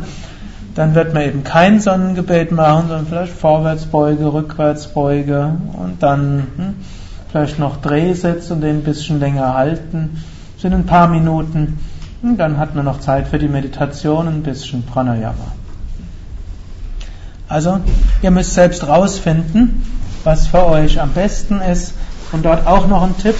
dann 0.74 0.94
wird 0.94 1.14
man 1.14 1.24
eben 1.24 1.44
kein 1.44 1.80
Sonnengebet 1.80 2.52
machen, 2.52 2.88
sondern 2.88 3.06
vielleicht 3.06 3.32
Vorwärtsbeuge, 3.32 4.32
Rückwärtsbeuge 4.32 5.56
und 5.72 6.02
dann 6.02 6.46
hm, 6.56 6.74
vielleicht 7.30 7.58
noch 7.58 7.78
Drehsitz 7.78 8.50
und 8.50 8.60
den 8.60 8.76
ein 8.76 8.82
bisschen 8.82 9.20
länger 9.20 9.54
halten. 9.54 10.22
Das 10.54 10.62
sind 10.62 10.72
ein 10.72 10.86
paar 10.86 11.08
Minuten. 11.08 11.78
Und 12.22 12.36
dann 12.36 12.58
hat 12.58 12.74
man 12.74 12.84
noch 12.84 13.00
Zeit 13.00 13.28
für 13.28 13.38
die 13.38 13.48
Meditation, 13.48 14.28
ein 14.28 14.42
bisschen 14.42 14.82
Pranayama. 14.82 15.52
Also, 17.50 17.80
ihr 18.22 18.30
müsst 18.30 18.54
selbst 18.54 18.86
rausfinden, 18.86 19.84
was 20.22 20.46
für 20.46 20.64
euch 20.66 21.00
am 21.00 21.10
besten 21.10 21.60
ist. 21.60 21.94
Und 22.30 22.44
dort 22.44 22.64
auch 22.64 22.86
noch 22.86 23.02
ein 23.02 23.18
Tipp. 23.18 23.34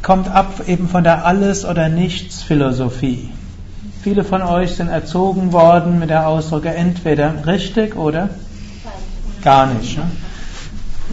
Kommt 0.00 0.26
ab 0.28 0.62
eben 0.66 0.88
von 0.88 1.04
der 1.04 1.26
Alles- 1.26 1.66
oder 1.66 1.90
Nichts-Philosophie. 1.90 3.28
Viele 4.02 4.24
von 4.24 4.40
euch 4.40 4.74
sind 4.74 4.88
erzogen 4.88 5.52
worden 5.52 5.98
mit 5.98 6.08
der 6.08 6.26
Ausdrücke 6.26 6.70
entweder 6.70 7.46
richtig 7.46 7.94
oder 7.94 8.30
gar 9.44 9.66
nicht. 9.66 9.98
Ne? 9.98 10.04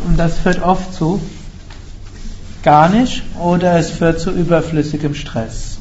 Und 0.07 0.17
das 0.17 0.37
führt 0.37 0.63
oft 0.63 0.93
zu 0.93 1.19
gar 2.63 2.87
nicht 2.87 3.21
oder 3.37 3.77
es 3.77 3.91
führt 3.91 4.21
zu 4.21 4.31
überflüssigem 4.31 5.13
Stress. 5.13 5.77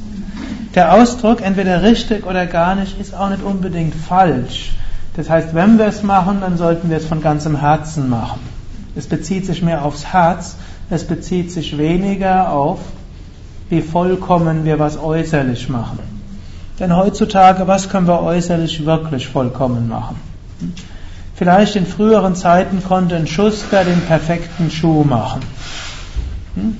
Der 0.75 0.93
Ausdruck 0.93 1.41
entweder 1.41 1.83
richtig 1.83 2.25
oder 2.25 2.45
gar 2.45 2.75
nicht 2.75 2.99
ist 2.99 3.15
auch 3.15 3.29
nicht 3.29 3.43
unbedingt 3.43 3.95
falsch. 3.95 4.71
Das 5.19 5.29
heißt, 5.29 5.53
wenn 5.53 5.77
wir 5.77 5.87
es 5.87 6.01
machen, 6.01 6.37
dann 6.39 6.57
sollten 6.57 6.89
wir 6.89 6.95
es 6.95 7.05
von 7.05 7.21
ganzem 7.21 7.57
Herzen 7.59 8.07
machen. 8.07 8.39
Es 8.95 9.05
bezieht 9.05 9.45
sich 9.45 9.61
mehr 9.61 9.83
aufs 9.83 10.05
Herz, 10.05 10.55
es 10.89 11.03
bezieht 11.03 11.51
sich 11.51 11.77
weniger 11.77 12.53
auf, 12.53 12.79
wie 13.67 13.81
vollkommen 13.81 14.63
wir 14.63 14.79
was 14.79 14.97
äußerlich 14.97 15.67
machen. 15.67 15.99
Denn 16.79 16.95
heutzutage, 16.95 17.67
was 17.67 17.89
können 17.89 18.07
wir 18.07 18.21
äußerlich 18.21 18.85
wirklich 18.85 19.27
vollkommen 19.27 19.89
machen? 19.89 20.15
Vielleicht 21.35 21.75
in 21.75 21.85
früheren 21.85 22.37
Zeiten 22.37 22.81
konnte 22.81 23.17
ein 23.17 23.27
Schuster 23.27 23.83
den 23.83 23.99
perfekten 23.99 24.71
Schuh 24.71 25.03
machen. 25.03 25.41
Hm? 26.55 26.77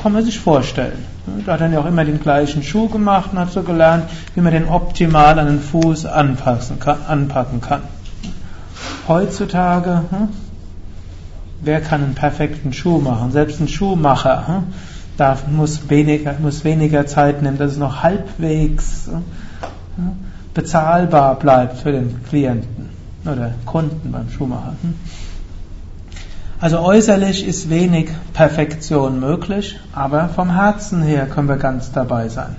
Kann 0.00 0.12
man 0.12 0.24
sich 0.24 0.38
vorstellen. 0.38 1.09
Da 1.46 1.52
hat 1.52 1.60
er 1.60 1.68
ja 1.68 1.80
auch 1.80 1.86
immer 1.86 2.04
den 2.04 2.20
gleichen 2.20 2.62
Schuh 2.62 2.88
gemacht 2.88 3.30
und 3.32 3.38
hat 3.38 3.52
so 3.52 3.62
gelernt, 3.62 4.04
wie 4.34 4.40
man 4.40 4.52
den 4.52 4.68
optimal 4.68 5.38
an 5.38 5.46
den 5.46 5.60
Fuß 5.60 6.06
anpacken 6.06 7.60
kann. 7.60 7.82
Heutzutage, 9.06 10.04
hm? 10.10 10.28
wer 11.60 11.80
kann 11.80 12.02
einen 12.02 12.14
perfekten 12.14 12.72
Schuh 12.72 12.98
machen? 12.98 13.32
Selbst 13.32 13.60
ein 13.60 13.68
Schuhmacher 13.68 14.46
hm? 14.46 14.62
darf, 15.16 15.46
muss, 15.46 15.90
weniger, 15.90 16.34
muss 16.38 16.64
weniger 16.64 17.06
Zeit 17.06 17.42
nehmen, 17.42 17.58
dass 17.58 17.72
es 17.72 17.78
noch 17.78 18.02
halbwegs 18.02 19.08
äh, 19.08 20.00
bezahlbar 20.54 21.38
bleibt 21.38 21.78
für 21.78 21.92
den 21.92 22.22
Klienten 22.24 22.88
oder 23.24 23.52
Kunden 23.66 24.12
beim 24.12 24.30
Schuhmacher. 24.30 24.74
Also 26.60 26.80
äußerlich 26.80 27.46
ist 27.46 27.70
wenig 27.70 28.10
Perfektion 28.34 29.18
möglich, 29.18 29.80
aber 29.94 30.28
vom 30.28 30.54
Herzen 30.54 31.02
her 31.02 31.24
können 31.24 31.48
wir 31.48 31.56
ganz 31.56 31.90
dabei 31.90 32.28
sein. 32.28 32.56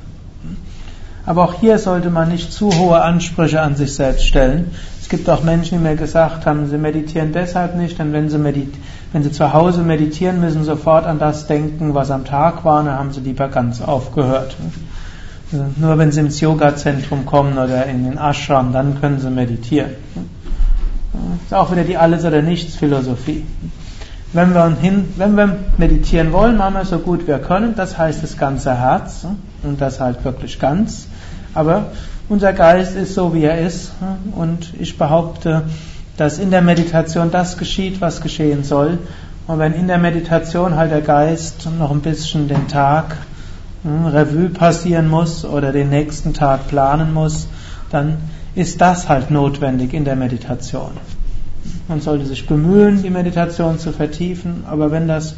Aber 1.23 1.43
auch 1.43 1.53
hier 1.53 1.77
sollte 1.77 2.09
man 2.09 2.29
nicht 2.29 2.51
zu 2.51 2.71
hohe 2.71 2.99
Ansprüche 2.99 3.61
an 3.61 3.75
sich 3.75 3.93
selbst 3.93 4.25
stellen. 4.25 4.71
Es 4.99 5.07
gibt 5.07 5.29
auch 5.29 5.43
Menschen, 5.43 5.77
die 5.77 5.83
mir 5.83 5.95
gesagt 5.95 6.47
haben, 6.47 6.67
sie 6.67 6.79
meditieren 6.79 7.31
deshalb 7.31 7.75
nicht, 7.75 7.99
denn 7.99 8.11
wenn 8.11 8.27
sie, 8.27 8.43
wenn 9.13 9.21
sie 9.21 9.31
zu 9.31 9.53
Hause 9.53 9.83
meditieren, 9.83 10.41
müssen 10.41 10.63
sofort 10.63 11.05
an 11.05 11.19
das 11.19 11.45
denken, 11.45 11.93
was 11.93 12.09
am 12.09 12.25
Tag 12.25 12.65
war, 12.65 12.83
dann 12.83 12.97
haben 12.97 13.11
sie 13.11 13.19
lieber 13.19 13.49
ganz 13.49 13.83
aufgehört. 13.83 14.55
Also 15.51 15.65
nur 15.75 15.99
wenn 15.99 16.11
sie 16.11 16.21
ins 16.21 16.41
Yoga-Zentrum 16.41 17.27
kommen 17.27 17.53
oder 17.53 17.85
in 17.85 18.05
den 18.05 18.17
Ashram, 18.17 18.73
dann 18.73 18.99
können 18.99 19.19
sie 19.19 19.29
meditieren. 19.29 19.91
Das 21.13 21.45
ist 21.45 21.53
auch 21.53 21.71
wieder 21.71 21.83
die 21.83 21.97
Alles- 21.97 22.25
oder 22.25 22.41
Nichts-Philosophie. 22.41 23.45
Wenn 24.33 24.53
wir, 24.53 24.77
hin, 24.79 25.13
wenn 25.17 25.35
wir 25.35 25.57
meditieren 25.77 26.31
wollen, 26.31 26.57
machen 26.57 26.75
wir 26.75 26.85
so 26.85 26.99
gut 26.99 27.27
wir 27.27 27.39
können. 27.39 27.75
Das 27.75 27.97
heißt 27.97 28.23
das 28.23 28.37
ganze 28.37 28.73
Herz 28.77 29.25
und 29.63 29.81
das 29.81 29.99
halt 29.99 30.23
wirklich 30.23 30.59
ganz. 30.59 31.07
Aber 31.53 31.87
unser 32.29 32.53
Geist 32.53 32.95
ist 32.95 33.13
so, 33.13 33.33
wie 33.33 33.43
er 33.43 33.59
ist. 33.59 33.91
Und 34.33 34.73
ich 34.79 34.97
behaupte, 34.97 35.63
dass 36.15 36.39
in 36.39 36.49
der 36.49 36.61
Meditation 36.61 37.29
das 37.29 37.57
geschieht, 37.57 37.99
was 37.99 38.21
geschehen 38.21 38.63
soll. 38.63 38.99
Und 39.47 39.59
wenn 39.59 39.73
in 39.73 39.87
der 39.87 39.97
Meditation 39.97 40.75
halt 40.75 40.91
der 40.91 41.01
Geist 41.01 41.67
noch 41.77 41.91
ein 41.91 42.01
bisschen 42.01 42.47
den 42.47 42.69
Tag 42.69 43.17
hm, 43.83 44.05
Revue 44.05 44.49
passieren 44.49 45.09
muss 45.09 45.43
oder 45.43 45.73
den 45.73 45.89
nächsten 45.89 46.33
Tag 46.33 46.67
planen 46.69 47.13
muss, 47.13 47.47
dann 47.89 48.17
ist 48.55 48.79
das 48.79 49.09
halt 49.09 49.31
notwendig 49.31 49.93
in 49.93 50.05
der 50.05 50.15
Meditation. 50.15 50.91
Man 51.87 52.01
sollte 52.01 52.25
sich 52.25 52.47
bemühen, 52.47 53.03
die 53.03 53.09
Meditation 53.09 53.79
zu 53.79 53.91
vertiefen, 53.91 54.63
aber 54.67 54.91
wenn 54.91 55.07
das 55.07 55.35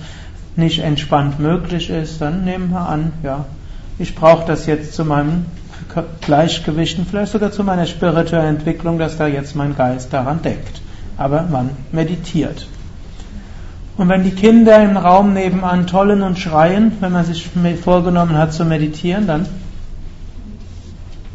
nicht 0.55 0.79
entspannt 0.79 1.39
möglich 1.39 1.89
ist, 1.89 2.21
dann 2.21 2.45
nehmen 2.45 2.69
wir 2.69 2.87
an, 2.87 3.11
ja, 3.23 3.45
ich 3.99 4.15
brauche 4.15 4.45
das 4.45 4.65
jetzt 4.65 4.93
zu 4.93 5.05
meinem 5.05 5.45
Gleichgewicht 6.21 6.97
und 6.97 7.07
vielleicht 7.07 7.31
sogar 7.31 7.51
zu 7.51 7.63
meiner 7.63 7.85
spirituellen 7.85 8.57
Entwicklung, 8.57 8.97
dass 8.97 9.17
da 9.17 9.27
jetzt 9.27 9.55
mein 9.55 9.75
Geist 9.75 10.13
daran 10.13 10.41
denkt. 10.41 10.81
Aber 11.17 11.43
man 11.43 11.71
meditiert. 11.91 12.67
Und 13.97 14.09
wenn 14.09 14.23
die 14.23 14.31
Kinder 14.31 14.83
im 14.83 14.97
Raum 14.97 15.33
nebenan 15.33 15.85
tollen 15.85 16.23
und 16.23 16.39
schreien, 16.39 16.93
wenn 16.99 17.11
man 17.11 17.25
sich 17.25 17.49
vorgenommen 17.83 18.37
hat 18.37 18.53
zu 18.53 18.65
meditieren, 18.65 19.27
dann 19.27 19.45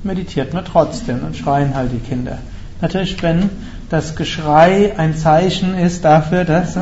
meditiert 0.02 0.54
man 0.54 0.64
trotzdem 0.64 1.20
und 1.24 1.36
schreien 1.36 1.74
halt 1.76 1.92
die 1.92 2.00
Kinder. 2.00 2.38
Natürlich, 2.80 3.22
wenn 3.22 3.50
das 3.90 4.16
Geschrei 4.16 4.94
ein 4.96 5.16
Zeichen 5.16 5.74
ist 5.76 6.04
dafür, 6.04 6.44
dass, 6.44 6.74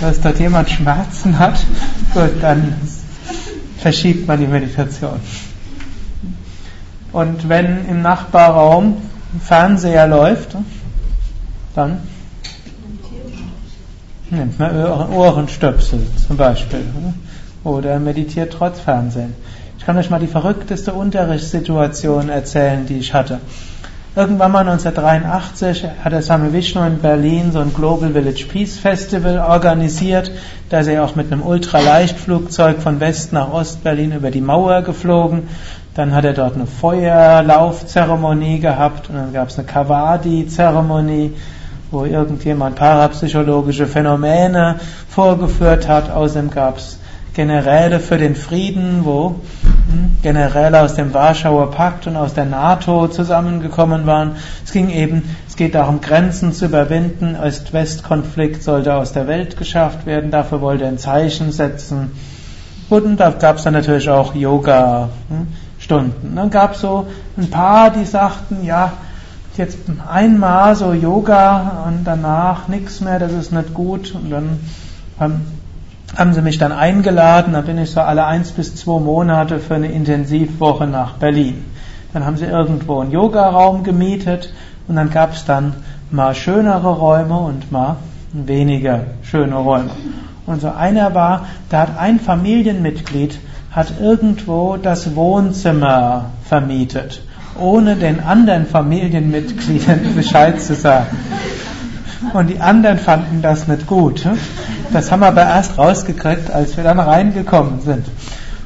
dass 0.00 0.20
dort 0.20 0.38
jemand 0.38 0.70
Schmerzen 0.70 1.38
hat, 1.38 1.58
gut, 2.14 2.40
dann 2.40 2.74
verschiebt 3.78 4.28
man 4.28 4.38
die 4.38 4.46
Meditation. 4.46 5.20
Und 7.12 7.48
wenn 7.48 7.88
im 7.88 8.02
Nachbarraum 8.02 8.98
Fernseher 9.40 10.06
läuft, 10.06 10.56
dann 11.74 12.00
nimmt 14.30 14.58
man 14.58 15.12
Ohrenstöpsel 15.12 16.00
zum 16.26 16.36
Beispiel 16.36 16.84
oder 17.64 17.98
meditiert 17.98 18.52
trotz 18.52 18.80
Fernsehen. 18.80 19.34
Ich 19.78 19.84
kann 19.84 19.96
euch 19.98 20.10
mal 20.10 20.20
die 20.20 20.26
verrückteste 20.26 20.92
Unterrichtssituation 20.92 22.28
erzählen, 22.28 22.86
die 22.86 22.98
ich 22.98 23.14
hatte. 23.14 23.40
Irgendwann 24.16 24.50
mal 24.50 24.66
1983 24.66 25.84
hat 26.02 26.10
der 26.10 26.22
Swami 26.22 26.50
Vishnu 26.50 26.82
in 26.86 27.00
Berlin 27.00 27.52
so 27.52 27.58
ein 27.58 27.74
Global 27.74 28.12
Village 28.12 28.46
Peace 28.50 28.78
Festival 28.78 29.38
organisiert. 29.38 30.30
Da 30.70 30.78
ist 30.78 30.86
er 30.86 31.04
auch 31.04 31.16
mit 31.16 31.30
einem 31.30 31.42
Ultraleichtflugzeug 31.42 32.80
von 32.80 32.98
West 32.98 33.34
nach 33.34 33.52
Ost-Berlin 33.52 34.12
über 34.12 34.30
die 34.30 34.40
Mauer 34.40 34.80
geflogen. 34.80 35.50
Dann 35.94 36.14
hat 36.14 36.24
er 36.24 36.32
dort 36.32 36.54
eine 36.54 36.64
Feuerlaufzeremonie 36.64 38.58
gehabt 38.58 39.10
und 39.10 39.16
dann 39.16 39.34
gab 39.34 39.50
es 39.50 39.58
eine 39.58 39.68
Kavadi-Zeremonie, 39.68 41.34
wo 41.90 42.06
irgendjemand 42.06 42.76
parapsychologische 42.76 43.86
Phänomene 43.86 44.76
vorgeführt 45.10 45.88
hat. 45.88 46.10
Außerdem 46.10 46.50
gab 46.50 46.78
es 46.78 46.98
Generäle 47.36 48.00
für 48.00 48.16
den 48.16 48.34
Frieden, 48.34 49.04
wo 49.04 49.36
hm, 49.62 50.16
Generäle 50.22 50.80
aus 50.80 50.94
dem 50.94 51.12
Warschauer 51.12 51.70
Pakt 51.70 52.06
und 52.06 52.16
aus 52.16 52.32
der 52.32 52.46
NATO 52.46 53.08
zusammengekommen 53.08 54.06
waren. 54.06 54.36
Es 54.64 54.72
ging 54.72 54.88
eben, 54.88 55.22
es 55.46 55.54
geht 55.54 55.74
darum, 55.74 56.00
Grenzen 56.00 56.54
zu 56.54 56.64
überwinden. 56.64 57.36
Ost-West-Konflikt 57.36 58.62
sollte 58.62 58.94
aus 58.94 59.12
der 59.12 59.26
Welt 59.26 59.58
geschafft 59.58 60.06
werden. 60.06 60.30
Dafür 60.30 60.62
wollte 60.62 60.84
er 60.84 60.88
ein 60.88 60.96
Zeichen 60.96 61.52
setzen. 61.52 62.12
Und 62.88 63.18
da 63.18 63.28
gab 63.32 63.56
es 63.56 63.64
dann 63.64 63.74
natürlich 63.74 64.08
auch 64.08 64.34
Yoga-Stunden. 64.34 66.28
Hm, 66.28 66.36
dann 66.36 66.48
gab 66.48 66.72
es 66.72 66.80
so 66.80 67.06
ein 67.36 67.50
paar, 67.50 67.90
die 67.90 68.06
sagten, 68.06 68.64
ja, 68.64 68.92
jetzt 69.58 69.76
einmal 70.10 70.74
so 70.74 70.94
Yoga 70.94 71.84
und 71.86 72.04
danach 72.04 72.66
nichts 72.68 73.02
mehr, 73.02 73.18
das 73.18 73.32
ist 73.32 73.52
nicht 73.52 73.74
gut. 73.74 74.14
Und 74.14 74.30
dann 74.30 74.58
sie 76.34 76.42
mich 76.42 76.58
dann 76.58 76.72
eingeladen, 76.72 77.52
da 77.52 77.60
bin 77.60 77.78
ich 77.78 77.90
so 77.90 78.00
alle 78.00 78.24
eins 78.24 78.50
bis 78.50 78.74
zwei 78.74 79.00
Monate 79.00 79.58
für 79.58 79.74
eine 79.74 79.92
Intensivwoche 79.92 80.86
nach 80.86 81.14
Berlin. 81.14 81.64
Dann 82.12 82.24
haben 82.24 82.36
sie 82.36 82.46
irgendwo 82.46 83.00
einen 83.00 83.12
Yogaraum 83.12 83.82
gemietet 83.84 84.52
und 84.88 84.96
dann 84.96 85.10
gab 85.10 85.34
es 85.34 85.44
dann 85.44 85.74
mal 86.10 86.34
schönere 86.34 86.96
Räume 86.96 87.38
und 87.38 87.70
mal 87.70 87.96
weniger 88.32 89.04
schöne 89.22 89.56
Räume. 89.56 89.90
Und 90.46 90.60
so 90.60 90.70
einer 90.70 91.14
war, 91.14 91.46
da 91.68 91.80
hat 91.80 91.98
ein 91.98 92.20
Familienmitglied 92.20 93.38
hat 93.76 94.00
irgendwo 94.00 94.78
das 94.78 95.14
Wohnzimmer 95.14 96.30
vermietet, 96.44 97.20
ohne 97.60 97.96
den 97.96 98.20
anderen 98.20 98.64
Familienmitgliedern 98.64 100.00
Bescheid 100.16 100.58
zu 100.58 100.74
sagen. 100.74 101.14
Und 102.32 102.48
die 102.48 102.58
anderen 102.58 102.96
fanden 102.96 103.42
das 103.42 103.68
nicht 103.68 103.86
gut. 103.86 104.26
Das 104.92 105.10
haben 105.10 105.20
wir 105.20 105.28
aber 105.28 105.42
erst 105.42 105.78
rausgekriegt, 105.78 106.50
als 106.50 106.76
wir 106.76 106.84
dann 106.84 107.00
reingekommen 107.00 107.80
sind. 107.80 108.06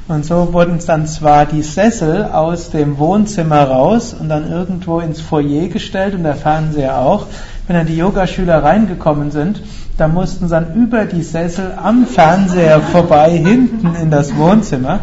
Und 0.08 0.24
so 0.26 0.52
wurden 0.52 0.80
dann 0.84 1.06
zwar 1.06 1.46
die 1.46 1.62
Sessel 1.62 2.24
aus 2.24 2.70
dem 2.70 2.98
Wohnzimmer 2.98 3.62
raus 3.62 4.14
und 4.18 4.28
dann 4.28 4.50
irgendwo 4.50 5.00
ins 5.00 5.20
Foyer 5.20 5.68
gestellt 5.68 6.14
und 6.14 6.24
der 6.24 6.34
Fernseher 6.34 6.98
auch. 6.98 7.26
Wenn 7.66 7.76
dann 7.76 7.86
die 7.86 7.96
Yogaschüler 7.96 8.62
reingekommen 8.62 9.30
sind, 9.30 9.62
da 9.96 10.08
mussten 10.08 10.48
sie 10.48 10.54
dann 10.54 10.74
über 10.74 11.04
die 11.04 11.22
Sessel 11.22 11.74
am 11.80 12.06
Fernseher 12.06 12.80
vorbei 12.80 13.30
hinten 13.30 13.94
in 13.94 14.10
das 14.10 14.36
Wohnzimmer. 14.36 15.00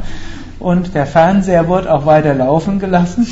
Und 0.60 0.94
der 0.94 1.06
Fernseher 1.06 1.68
wurde 1.68 1.94
auch 1.94 2.06
weiter 2.06 2.34
laufen 2.34 2.80
gelassen. 2.80 3.28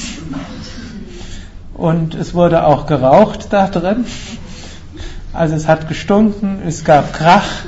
Und 1.74 2.16
es 2.16 2.34
wurde 2.34 2.66
auch 2.66 2.86
geraucht 2.86 3.48
da 3.52 3.68
drin. 3.68 4.06
Also 5.36 5.56
es 5.56 5.68
hat 5.68 5.90
gestunken, 5.90 6.60
es 6.66 6.86
gab 6.86 7.12
Krach, 7.12 7.66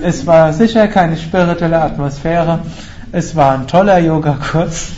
es 0.00 0.24
war 0.26 0.52
sicher 0.52 0.86
keine 0.86 1.16
spirituelle 1.16 1.80
Atmosphäre, 1.80 2.60
es 3.10 3.34
war 3.34 3.54
ein 3.58 3.66
toller 3.66 3.98
Yogakurs 3.98 4.92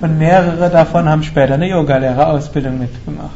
und 0.00 0.18
mehrere 0.18 0.68
davon 0.68 1.08
haben 1.08 1.22
später 1.22 1.54
eine 1.54 1.68
Yogalehrerausbildung 1.68 2.80
mitgemacht. 2.80 3.30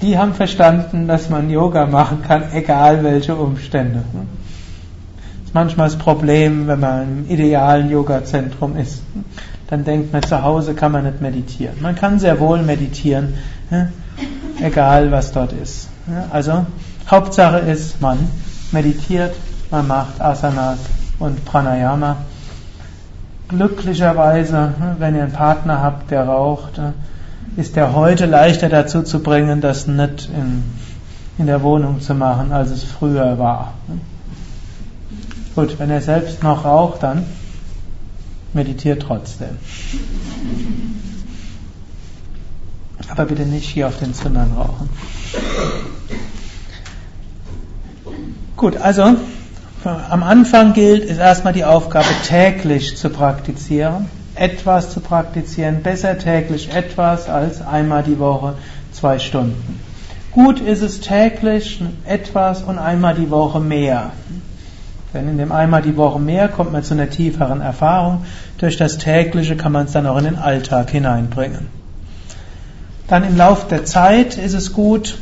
Die 0.00 0.16
haben 0.16 0.34
verstanden, 0.34 1.08
dass 1.08 1.28
man 1.28 1.50
Yoga 1.50 1.86
machen 1.86 2.22
kann, 2.22 2.52
egal 2.52 3.02
welche 3.02 3.34
Umstände. 3.34 4.04
Das 4.12 5.46
ist 5.46 5.54
manchmal 5.54 5.88
das 5.88 5.96
Problem, 5.96 6.68
wenn 6.68 6.78
man 6.78 7.02
im 7.02 7.30
idealen 7.30 7.90
Yoga-Zentrum 7.90 8.76
ist. 8.76 9.02
Dann 9.70 9.84
denkt 9.84 10.12
man, 10.12 10.22
zu 10.22 10.42
Hause 10.42 10.74
kann 10.74 10.92
man 10.92 11.04
nicht 11.04 11.20
meditieren. 11.20 11.76
Man 11.80 11.96
kann 11.96 12.18
sehr 12.18 12.38
wohl 12.38 12.62
meditieren, 12.62 13.34
egal 14.60 15.10
was 15.10 15.32
dort 15.32 15.52
ist. 15.52 15.88
Also 16.30 16.66
Hauptsache 17.10 17.58
ist, 17.58 18.00
man 18.00 18.18
meditiert, 18.72 19.34
man 19.70 19.86
macht 19.86 20.20
Asanas 20.20 20.78
und 21.18 21.44
Pranayama. 21.44 22.16
Glücklicherweise, 23.48 24.72
wenn 24.98 25.14
ihr 25.14 25.24
einen 25.24 25.32
Partner 25.32 25.82
habt, 25.82 26.10
der 26.10 26.24
raucht, 26.24 26.80
ist 27.56 27.76
der 27.76 27.94
heute 27.94 28.26
leichter 28.26 28.68
dazu 28.68 29.02
zu 29.02 29.22
bringen, 29.22 29.60
das 29.60 29.86
nicht 29.86 30.28
in, 30.28 30.64
in 31.38 31.46
der 31.46 31.62
Wohnung 31.62 32.00
zu 32.00 32.14
machen, 32.14 32.52
als 32.52 32.70
es 32.70 32.84
früher 32.84 33.38
war. 33.38 33.74
Gut, 35.54 35.78
wenn 35.78 35.90
er 35.90 36.00
selbst 36.00 36.42
noch 36.42 36.64
raucht, 36.64 37.02
dann 37.02 37.24
meditiert 38.54 39.02
trotzdem. 39.02 39.58
Aber 43.08 43.26
bitte 43.26 43.42
nicht 43.42 43.68
hier 43.68 43.88
auf 43.88 43.98
den 43.98 44.14
Zimmern 44.14 44.52
rauchen. 44.56 44.88
Gut, 48.56 48.76
also 48.76 49.16
am 49.84 50.22
Anfang 50.22 50.72
gilt, 50.72 51.04
ist 51.04 51.18
erstmal 51.18 51.52
die 51.52 51.64
Aufgabe, 51.64 52.06
täglich 52.26 52.96
zu 52.96 53.10
praktizieren, 53.10 54.06
etwas 54.34 54.90
zu 54.90 55.00
praktizieren, 55.00 55.82
besser 55.82 56.18
täglich 56.18 56.74
etwas 56.74 57.28
als 57.28 57.60
einmal 57.60 58.02
die 58.02 58.18
Woche 58.18 58.54
zwei 58.92 59.18
Stunden. 59.18 59.80
Gut 60.32 60.60
ist 60.60 60.82
es 60.82 61.00
täglich 61.00 61.82
etwas 62.06 62.62
und 62.62 62.78
einmal 62.78 63.14
die 63.14 63.30
Woche 63.30 63.60
mehr. 63.60 64.12
Denn 65.12 65.28
in 65.28 65.38
dem 65.38 65.52
einmal 65.52 65.82
die 65.82 65.96
Woche 65.96 66.18
mehr 66.18 66.48
kommt 66.48 66.72
man 66.72 66.82
zu 66.82 66.94
einer 66.94 67.10
tieferen 67.10 67.60
Erfahrung. 67.60 68.24
Durch 68.58 68.76
das 68.76 68.98
tägliche 68.98 69.56
kann 69.56 69.70
man 69.70 69.86
es 69.86 69.92
dann 69.92 70.06
auch 70.06 70.16
in 70.16 70.24
den 70.24 70.38
Alltag 70.38 70.90
hineinbringen. 70.90 71.83
Dann 73.06 73.24
im 73.24 73.36
Lauf 73.36 73.68
der 73.68 73.84
Zeit 73.84 74.38
ist 74.38 74.54
es 74.54 74.72
gut, 74.72 75.18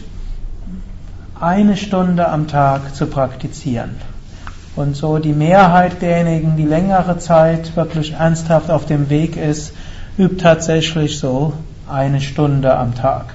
eine 1.41 1.77
Stunde 1.77 2.29
am 2.29 2.47
Tag 2.47 2.95
zu 2.95 3.07
praktizieren. 3.07 3.97
Und 4.77 4.97
so 4.97 5.19
die 5.19 5.33
Mehrheit 5.33 6.01
derjenigen, 6.01 6.57
die 6.57 6.65
längere 6.65 7.19
Zeit 7.19 7.77
wirklich 7.77 8.13
ernsthaft 8.13 8.71
auf 8.71 8.87
dem 8.87 9.11
Weg 9.11 9.37
ist, 9.37 9.75
übt 10.17 10.37
tatsächlich 10.37 11.19
so 11.19 11.53
eine 11.91 12.21
Stunde 12.21 12.77
am 12.77 12.95
Tag. 12.95 13.35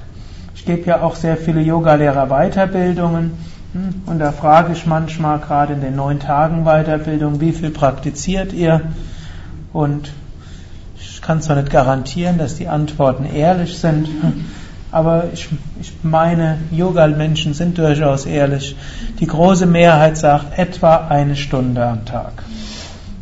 Ich 0.56 0.66
gebe 0.66 0.88
ja 0.88 1.02
auch 1.02 1.16
sehr 1.16 1.38
viele 1.38 1.62
Yogalehrer 1.62 2.28
Weiterbildungen 2.28 3.34
hm, 3.74 4.02
und 4.06 4.20
da 4.20 4.32
frage 4.32 4.74
ich 4.74 4.86
manchmal 4.86 5.40
gerade 5.40 5.74
in 5.74 5.82
den 5.82 5.96
neun 5.96 6.20
Tagen 6.20 6.64
Weiterbildung, 6.64 7.42
wie 7.42 7.52
viel 7.52 7.70
praktiziert 7.70 8.54
ihr? 8.54 8.82
Und 9.74 10.12
kann 11.28 11.42
zwar 11.42 11.58
nicht 11.58 11.72
garantieren, 11.72 12.38
dass 12.38 12.56
die 12.56 12.70
Antworten 12.70 13.26
ehrlich 13.26 13.78
sind, 13.78 14.08
aber 14.94 15.26
ich, 15.34 15.50
ich 15.82 15.92
meine, 16.02 16.58
Yoga-Menschen 16.72 17.54
sind 17.54 17.78
durchaus 17.78 18.26
ehrlich. 18.26 18.78
Die 19.20 19.28
große 19.28 19.66
Mehrheit 19.66 20.16
sagt 20.18 20.58
etwa 20.58 20.96
eine 21.10 21.36
Stunde 21.36 21.86
am 21.86 22.06
Tag. 22.06 22.44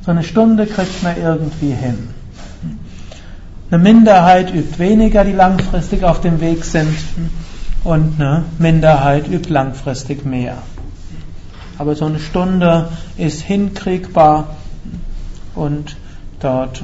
So 0.06 0.12
eine 0.12 0.22
Stunde 0.22 0.68
kriegt 0.68 1.02
man 1.02 1.18
irgendwie 1.18 1.72
hin. 1.72 2.10
Eine 3.72 3.82
Minderheit 3.82 4.54
übt 4.54 4.78
weniger, 4.78 5.24
die 5.24 5.32
langfristig 5.32 6.04
auf 6.04 6.22
dem 6.22 6.42
Weg 6.42 6.64
sind, 6.64 6.96
und 7.84 8.22
eine 8.22 8.44
Minderheit 8.60 9.28
übt 9.28 9.50
langfristig 9.52 10.26
mehr. 10.26 10.58
Aber 11.80 11.96
so 11.96 12.06
eine 12.06 12.20
Stunde 12.20 12.90
ist 13.18 13.42
hinkriegbar 13.42 14.56
und 15.56 15.98
dort 16.40 16.84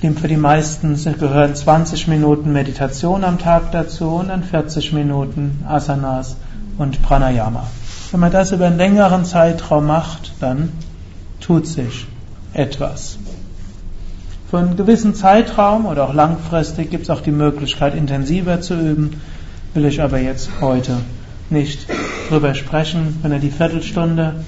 für 0.00 0.28
die 0.28 0.36
meisten 0.36 0.94
gehören 1.18 1.56
20 1.56 2.06
Minuten 2.06 2.52
Meditation 2.52 3.24
am 3.24 3.38
Tag 3.38 3.72
dazu 3.72 4.10
und 4.10 4.28
dann 4.28 4.44
40 4.44 4.92
Minuten 4.92 5.64
Asanas 5.66 6.36
und 6.78 7.02
Pranayama. 7.02 7.66
Wenn 8.12 8.20
man 8.20 8.30
das 8.30 8.52
über 8.52 8.66
einen 8.66 8.78
längeren 8.78 9.24
Zeitraum 9.24 9.86
macht, 9.86 10.34
dann 10.38 10.70
tut 11.40 11.66
sich 11.66 12.06
etwas. 12.52 13.18
Für 14.48 14.58
einen 14.58 14.76
gewissen 14.76 15.16
Zeitraum 15.16 15.84
oder 15.84 16.04
auch 16.04 16.14
langfristig 16.14 16.92
gibt 16.92 17.02
es 17.02 17.10
auch 17.10 17.20
die 17.20 17.32
Möglichkeit, 17.32 17.96
intensiver 17.96 18.60
zu 18.60 18.74
üben. 18.74 19.20
Will 19.74 19.84
ich 19.84 20.00
aber 20.00 20.20
jetzt 20.20 20.48
heute 20.60 20.98
nicht 21.50 21.88
drüber 22.28 22.54
sprechen. 22.54 23.18
Wenn 23.22 23.32
ihr 23.32 23.40
die 23.40 23.50
Viertelstunde 23.50 24.44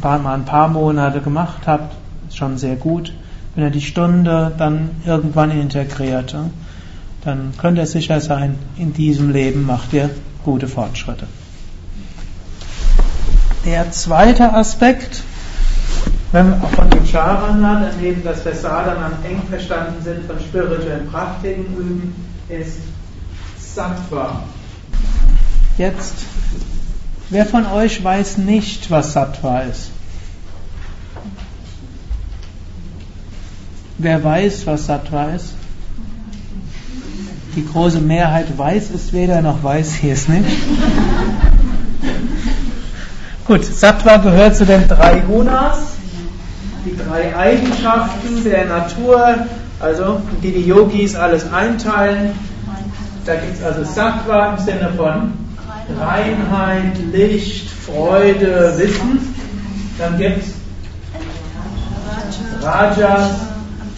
mal 0.00 0.34
ein 0.34 0.44
paar 0.44 0.68
Monate 0.68 1.20
gemacht 1.20 1.66
habt, 1.66 1.96
ist 2.28 2.36
schon 2.36 2.58
sehr 2.58 2.76
gut. 2.76 3.12
Wenn 3.58 3.64
ihr 3.64 3.70
die 3.72 3.82
Stunde 3.82 4.52
dann 4.56 4.90
irgendwann 5.04 5.50
integriert, 5.50 6.32
dann 7.24 7.54
könnt 7.60 7.76
ihr 7.76 7.86
sicher 7.88 8.20
sein, 8.20 8.54
in 8.76 8.92
diesem 8.92 9.32
Leben 9.32 9.66
macht 9.66 9.92
ihr 9.92 10.10
gute 10.44 10.68
Fortschritte. 10.68 11.26
Der 13.64 13.90
zweite 13.90 14.52
Aspekt, 14.54 15.24
wenn 16.30 16.50
wir 16.50 16.68
von 16.68 16.92
Vicharana 16.92 17.90
daneben, 17.90 18.22
dass 18.22 18.44
wir 18.44 18.54
Sadhana 18.54 19.10
eng 19.28 19.42
verstanden 19.50 20.04
sind 20.04 20.24
von 20.26 20.38
spirituellen 20.38 21.10
Praktiken 21.10 21.64
üben, 21.76 22.14
ist 22.48 22.78
Sattva. 23.58 24.44
Jetzt, 25.78 26.14
wer 27.28 27.44
von 27.44 27.66
euch 27.66 28.04
weiß 28.04 28.38
nicht, 28.38 28.88
was 28.92 29.14
Sattva 29.14 29.62
ist? 29.62 29.90
Wer 34.00 34.22
weiß, 34.22 34.64
was 34.68 34.86
Sattva 34.86 35.30
ist? 35.34 35.54
Die 37.56 37.66
große 37.66 37.98
Mehrheit 37.98 38.56
weiß 38.56 38.90
es 38.94 39.12
weder 39.12 39.42
noch 39.42 39.64
weiß 39.64 39.94
sie 39.94 40.10
es 40.10 40.28
nicht. 40.28 40.48
Gut, 43.44 43.64
Sattva 43.64 44.18
gehört 44.18 44.54
zu 44.54 44.64
den 44.66 44.86
drei 44.86 45.18
Gunas, 45.18 45.94
die 46.84 46.96
drei 46.96 47.36
Eigenschaften 47.36 48.44
der 48.44 48.66
Natur, 48.66 49.34
also 49.80 50.20
die 50.44 50.52
die 50.52 50.68
Yogis 50.68 51.16
alles 51.16 51.52
einteilen. 51.52 52.38
Da 53.26 53.34
gibt 53.34 53.58
es 53.58 53.64
also 53.64 53.82
Sattva 53.82 54.54
im 54.54 54.64
Sinne 54.64 54.92
von 54.96 55.32
Reinheit, 55.98 56.98
Licht, 57.12 57.68
Freude, 57.68 58.74
Wissen. 58.76 59.34
Dann 59.98 60.16
gibt 60.18 60.44
es 60.44 60.54
Rajas, 62.62 63.47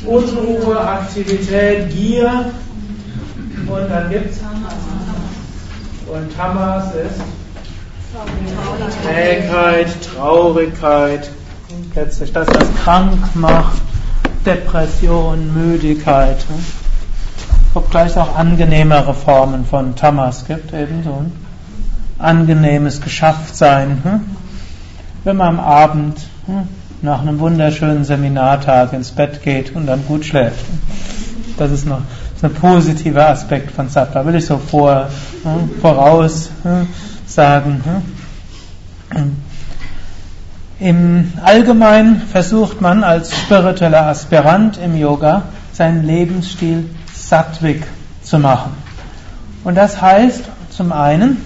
Unruhe, 0.06 0.80
Aktivität, 0.80 1.90
Gier. 1.90 2.52
Und 3.66 3.90
dann 3.90 4.10
gibt 4.10 4.32
es 4.32 4.40
und 6.12 6.36
Tamas 6.36 6.86
ist 6.94 7.20
Trägheit, 9.04 9.86
Traurigkeit, 10.02 11.30
letztlich 11.94 12.32
das, 12.32 12.48
was 12.48 12.74
krank 12.82 13.18
macht, 13.34 13.80
Depression, 14.44 15.54
Müdigkeit. 15.54 16.44
Obgleich 17.74 18.10
es 18.10 18.16
auch 18.16 18.36
angenehmere 18.36 19.14
Formen 19.14 19.64
von 19.64 19.94
Tamas 19.94 20.46
gibt, 20.46 20.72
eben 20.72 21.04
so 21.04 21.10
ein 21.10 21.32
angenehmes 22.18 23.00
Geschafftsein. 23.00 24.00
Hm? 24.02 24.36
Wenn 25.22 25.36
man 25.36 25.58
am 25.58 25.60
Abend 25.60 26.18
hm, 26.46 26.68
nach 27.02 27.22
einem 27.22 27.38
wunderschönen 27.38 28.04
Seminartag 28.04 28.92
ins 28.92 29.10
Bett 29.10 29.42
geht 29.42 29.74
und 29.74 29.86
dann 29.86 30.04
gut 30.06 30.24
schläft. 30.24 30.64
Das 31.56 31.70
ist 31.70 31.86
noch 31.86 32.02
ein 32.42 32.54
positiver 32.54 33.28
Aspekt 33.28 33.70
von 33.70 33.88
Sattva. 33.88 34.24
Will 34.26 34.34
ich 34.34 34.46
so 34.46 34.58
vor, 34.58 35.08
hm, 35.42 35.70
voraus 35.80 36.50
sagen. 37.26 37.82
Im 40.78 41.32
Allgemeinen 41.44 42.22
versucht 42.32 42.80
man 42.80 43.04
als 43.04 43.36
spiritueller 43.36 44.06
Aspirant 44.06 44.78
im 44.78 44.96
Yoga 44.96 45.42
seinen 45.72 46.04
Lebensstil 46.04 46.88
sattwig 47.14 47.82
zu 48.22 48.38
machen. 48.38 48.72
Und 49.64 49.74
das 49.74 50.00
heißt 50.00 50.44
zum 50.70 50.92
einen, 50.92 51.36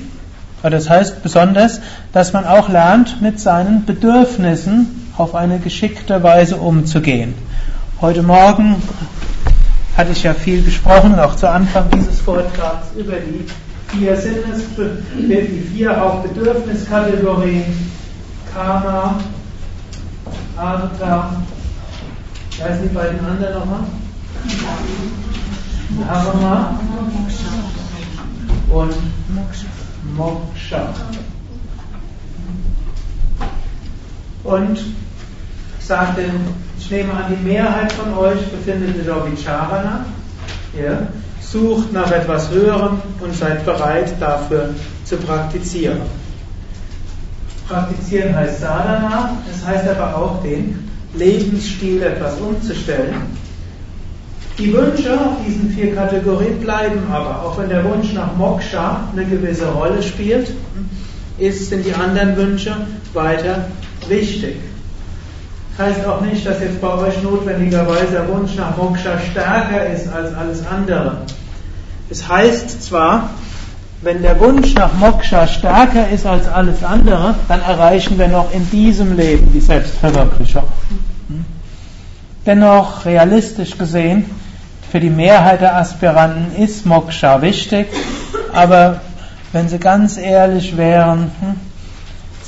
oder 0.63 0.71
das 0.71 0.89
heißt 0.89 1.23
besonders, 1.23 1.81
dass 2.13 2.33
man 2.33 2.47
auch 2.47 2.69
lernt, 2.69 3.21
mit 3.21 3.41
seinen 3.41 3.85
Bedürfnissen 3.85 5.04
auf 5.17 5.35
eine 5.35 5.59
geschickte 5.59 6.23
Weise 6.23 6.57
umzugehen. 6.57 7.35
Heute 8.01 8.23
Morgen 8.23 8.83
hatte 9.97 10.13
ich 10.13 10.25
ja 10.25 10.35
viel 10.35 10.63
gesprochen, 10.63 11.19
auch 11.19 11.37
zu 11.37 11.49
Anfang 11.49 11.89
dieses 11.91 12.21
Vortrags, 12.21 12.89
über 12.97 13.13
die 13.13 13.47
vier 13.97 14.17
Sinnes, 14.17 14.65
die 15.17 15.69
vier 15.73 15.99
Hauptbedürfniskategorien, 15.99 17.65
Karma, 18.53 19.21
Artha, 20.57 21.43
wer 22.59 22.69
ist 22.71 22.83
die 22.83 22.95
beiden 22.95 23.21
anderen 23.25 23.55
nochmal? 23.59 23.81
Dharma 26.09 26.81
und 28.71 28.95
Moksha. 30.17 30.89
Und 34.45 34.79
sagte, 35.81 36.23
ich 36.79 36.91
nehme 36.91 37.13
an, 37.13 37.25
die 37.31 37.49
Mehrheit 37.49 37.93
von 37.93 38.17
euch 38.17 38.41
befindet 38.49 38.97
sich 38.97 39.11
auf 39.11 39.31
Vicharana. 39.31 40.07
Ja? 40.79 41.07
Sucht 41.41 41.93
nach 41.93 42.11
etwas 42.11 42.51
Höherem 42.51 43.01
und 43.21 43.35
seid 43.35 43.65
bereit 43.65 44.15
dafür 44.21 44.71
zu 45.05 45.17
praktizieren. 45.17 46.01
Praktizieren 47.69 48.35
heißt 48.35 48.61
Sadhana, 48.61 49.37
das 49.51 49.67
heißt 49.67 49.89
aber 49.89 50.17
auch 50.17 50.43
den 50.43 50.91
Lebensstil 51.15 52.03
etwas 52.03 52.39
umzustellen. 52.41 53.15
Die 54.59 54.73
Wünsche 54.73 55.13
auf 55.15 55.45
diesen 55.47 55.71
vier 55.71 55.95
Kategorien 55.95 56.61
bleiben 56.61 57.01
aber, 57.11 57.43
auch 57.43 57.59
wenn 57.59 57.69
der 57.69 57.85
Wunsch 57.85 58.13
nach 58.13 58.37
Moksha 58.37 59.09
eine 59.13 59.25
gewisse 59.25 59.67
Rolle 59.67 60.03
spielt, 60.03 60.53
ist, 61.39 61.71
sind 61.71 61.85
die 61.85 61.95
anderen 61.95 62.37
Wünsche 62.37 62.77
weiter 63.13 63.67
wichtig. 64.09 64.57
Heißt 65.77 66.07
auch 66.07 66.21
nicht, 66.21 66.47
dass 66.47 66.61
jetzt 66.61 66.81
bei 66.81 66.93
euch 66.95 67.21
notwendigerweise 67.23 68.13
der 68.13 68.29
Wunsch 68.29 68.55
nach 68.55 68.77
Moksha 68.77 69.19
stärker 69.19 69.87
ist 69.87 70.09
als 70.09 70.33
alles 70.35 70.65
andere. 70.67 71.23
Es 72.11 72.29
heißt 72.29 72.85
zwar, 72.85 73.31
wenn 74.03 74.23
der 74.23 74.39
Wunsch 74.39 74.75
nach 74.75 74.93
Moksha 74.93 75.49
stärker 75.49 76.09
ist 76.11 76.27
als 76.27 76.47
alles 76.47 76.85
andere, 76.85 77.35
dann 77.49 77.61
erreichen 77.63 78.19
wir 78.19 78.29
noch 78.29 78.53
in 78.53 78.71
diesem 78.71 79.17
Leben 79.17 79.53
die 79.53 79.61
Selbstverwirklichung. 79.61 80.65
Dennoch, 82.47 83.07
realistisch 83.07 83.79
gesehen, 83.79 84.27
für 84.93 85.01
die 85.01 85.11
Mehrheit 85.11 85.63
der 85.63 85.77
Aspiranten 85.77 86.63
ist 86.63 86.85
Moksha 86.85 87.41
wichtig, 87.41 87.89
aber 88.53 89.01
wenn 89.53 89.69
sie 89.69 89.79
ganz 89.79 90.19
ehrlich 90.19 90.77
wären, 90.77 91.33
hm, 91.41 91.57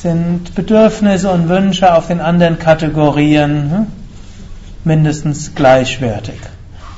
sind 0.02 0.54
Bedürfnisse 0.54 1.30
und 1.30 1.48
Wünsche 1.48 1.94
auf 1.94 2.08
den 2.08 2.20
anderen 2.20 2.58
Kategorien 2.58 3.70
hm, 3.70 3.86
mindestens 4.84 5.54
gleichwertig. 5.54 6.38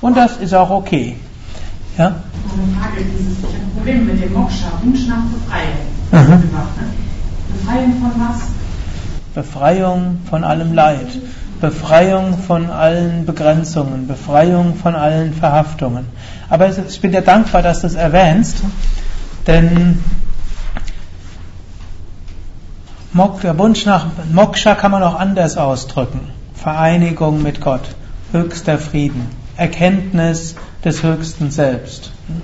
Und 0.00 0.16
das 0.16 0.36
ist 0.36 0.54
auch 0.54 0.70
okay. 0.70 1.16
Ja? 1.96 2.06
Eine 2.06 2.16
Frage, 2.78 3.04
dieses 3.04 3.38
Problem 3.74 4.06
mit 4.06 4.22
dem 4.22 4.32
Moksha, 4.32 4.66
Wunsch 4.82 5.06
nach 5.08 5.22
Befreiung. 5.24 5.88
Mhm. 6.12 6.50
Befreiung 7.58 7.94
von 8.00 8.12
was? 8.20 8.42
Befreiung 9.34 10.18
von 10.28 10.44
allem 10.44 10.72
Leid, 10.72 11.06
Befreiung 11.60 12.38
von 12.38 12.70
allen 12.70 13.26
Begrenzungen, 13.26 14.06
Befreiung 14.06 14.74
von 14.74 14.94
allen 14.94 15.32
Verhaftungen. 15.32 16.06
Aber 16.48 16.68
ich 16.68 17.00
bin 17.00 17.12
dir 17.12 17.20
dankbar, 17.20 17.62
dass 17.62 17.80
du 17.80 17.86
es 17.88 17.94
erwähnst, 17.94 18.58
denn 19.46 20.02
der 23.42 23.58
Wunsch 23.58 23.86
nach 23.86 24.06
Moksha 24.32 24.74
kann 24.74 24.90
man 24.90 25.02
auch 25.02 25.18
anders 25.18 25.56
ausdrücken. 25.56 26.20
Vereinigung 26.54 27.42
mit 27.42 27.60
Gott, 27.60 27.82
höchster 28.32 28.78
Frieden, 28.78 29.28
Erkenntnis 29.56 30.56
des 30.84 31.02
höchsten 31.02 31.50
Selbst. 31.50 32.12
Im 32.28 32.42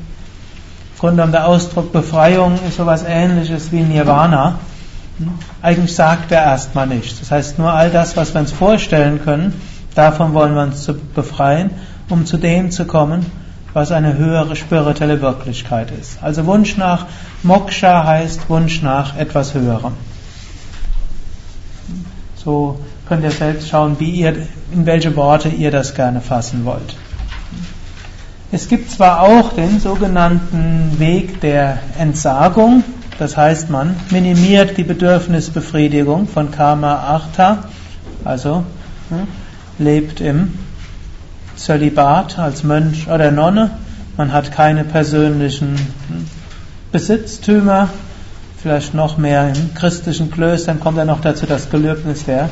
Grunde 0.98 1.16
genommen 1.16 1.32
der 1.32 1.46
Ausdruck 1.46 1.92
Befreiung 1.92 2.58
ist 2.66 2.76
sowas 2.76 3.04
ähnliches 3.06 3.72
wie 3.72 3.82
Nirvana. 3.82 4.58
Eigentlich 5.62 5.94
sagt 5.94 6.32
er 6.32 6.42
erstmal 6.42 6.86
nichts. 6.86 7.20
Das 7.20 7.30
heißt, 7.30 7.58
nur 7.58 7.72
all 7.72 7.90
das, 7.90 8.16
was 8.16 8.32
wir 8.34 8.40
uns 8.40 8.52
vorstellen 8.52 9.22
können, 9.22 9.60
davon 9.94 10.32
wollen 10.32 10.54
wir 10.54 10.62
uns 10.62 10.90
befreien, 11.14 11.70
um 12.08 12.24
zu 12.26 12.38
dem 12.38 12.70
zu 12.70 12.86
kommen, 12.86 13.26
was 13.74 13.92
eine 13.92 14.16
höhere 14.16 14.56
spirituelle 14.56 15.20
Wirklichkeit 15.20 15.90
ist. 15.90 16.22
Also 16.22 16.46
Wunsch 16.46 16.76
nach 16.76 17.06
Moksha 17.42 18.04
heißt 18.04 18.48
Wunsch 18.48 18.82
nach 18.82 19.16
etwas 19.16 19.54
Höherem. 19.54 19.92
So 22.44 22.78
könnt 23.08 23.24
ihr 23.24 23.30
selbst 23.30 23.68
schauen, 23.68 23.96
wie 23.98 24.10
ihr, 24.10 24.34
in 24.72 24.84
welche 24.84 25.16
Worte 25.16 25.48
ihr 25.48 25.70
das 25.70 25.94
gerne 25.94 26.20
fassen 26.20 26.64
wollt. 26.64 26.96
Es 28.52 28.68
gibt 28.68 28.90
zwar 28.90 29.22
auch 29.22 29.52
den 29.54 29.80
sogenannten 29.80 30.98
Weg 30.98 31.40
der 31.40 31.78
Entsagung, 31.98 32.84
das 33.18 33.36
heißt, 33.36 33.70
man 33.70 33.96
minimiert 34.10 34.76
die 34.76 34.84
Bedürfnisbefriedigung 34.84 36.28
von 36.28 36.50
Karma 36.50 36.94
Artha, 36.96 37.64
also 38.24 38.64
hm, 39.08 39.26
lebt 39.78 40.20
im 40.20 40.58
Zölibat 41.56 42.38
als 42.38 42.62
Mönch 42.62 43.08
oder 43.08 43.30
Nonne, 43.30 43.70
man 44.16 44.32
hat 44.32 44.52
keine 44.52 44.84
persönlichen 44.84 45.76
hm, 45.76 46.26
Besitztümer, 46.92 47.88
vielleicht 48.64 48.94
noch 48.94 49.18
mehr 49.18 49.50
in 49.50 49.74
christlichen 49.74 50.30
Klöstern 50.30 50.80
kommt 50.80 50.96
dann 50.96 51.08
noch 51.08 51.20
dazu 51.20 51.44
das 51.44 51.68
Gelöbnis 51.68 52.24
der, 52.24 52.48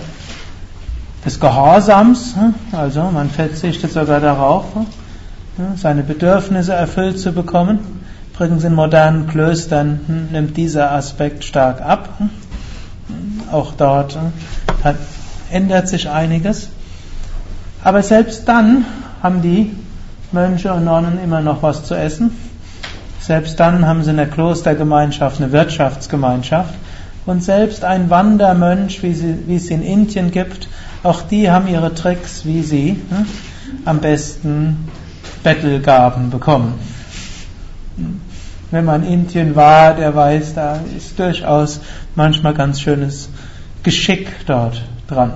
des 1.24 1.40
Gehorsams, 1.40 2.36
hm, 2.36 2.54
also 2.72 3.04
man 3.04 3.30
verzichtet 3.30 3.92
sogar 3.92 4.20
darauf, 4.20 4.66
seine 5.76 6.02
Bedürfnisse 6.02 6.74
erfüllt 6.74 7.18
zu 7.18 7.32
bekommen. 7.32 7.78
Übrigens 8.34 8.62
in 8.62 8.74
modernen 8.74 9.26
Klöstern 9.26 10.00
hm, 10.06 10.28
nimmt 10.32 10.54
dieser 10.58 10.92
Aspekt 10.92 11.44
stark 11.44 11.80
ab. 11.80 12.10
Auch 13.50 13.72
dort 13.72 14.18
hat, 14.84 14.96
ändert 15.50 15.88
sich 15.88 16.10
einiges. 16.10 16.68
Aber 17.82 18.02
selbst 18.02 18.46
dann 18.46 18.84
haben 19.22 19.40
die 19.40 19.74
Mönche 20.30 20.74
und 20.74 20.84
Nonnen 20.84 21.18
immer 21.24 21.40
noch 21.40 21.62
was 21.62 21.84
zu 21.84 21.94
essen. 21.94 22.32
Selbst 23.22 23.60
dann 23.60 23.86
haben 23.86 24.02
sie 24.02 24.10
in 24.10 24.16
der 24.16 24.26
Klostergemeinschaft 24.26 25.40
eine 25.40 25.52
Wirtschaftsgemeinschaft. 25.52 26.74
Und 27.24 27.44
selbst 27.44 27.84
ein 27.84 28.10
Wandermönch, 28.10 29.00
wie, 29.04 29.14
sie, 29.14 29.46
wie 29.46 29.54
es 29.54 29.70
in 29.70 29.82
Indien 29.82 30.32
gibt, 30.32 30.68
auch 31.04 31.22
die 31.22 31.48
haben 31.48 31.68
ihre 31.68 31.94
Tricks, 31.94 32.44
wie 32.44 32.62
sie 32.62 33.00
hm, 33.10 33.26
am 33.84 34.00
besten 34.00 34.88
Bettelgaben 35.44 36.30
bekommen. 36.30 36.74
Wenn 38.72 38.84
man 38.84 39.04
in 39.04 39.12
Indien 39.12 39.54
war, 39.54 39.94
der 39.94 40.16
weiß, 40.16 40.54
da 40.54 40.80
ist 40.96 41.16
durchaus 41.16 41.80
manchmal 42.16 42.54
ganz 42.54 42.80
schönes 42.80 43.28
Geschick 43.84 44.46
dort 44.46 44.82
dran. 45.06 45.34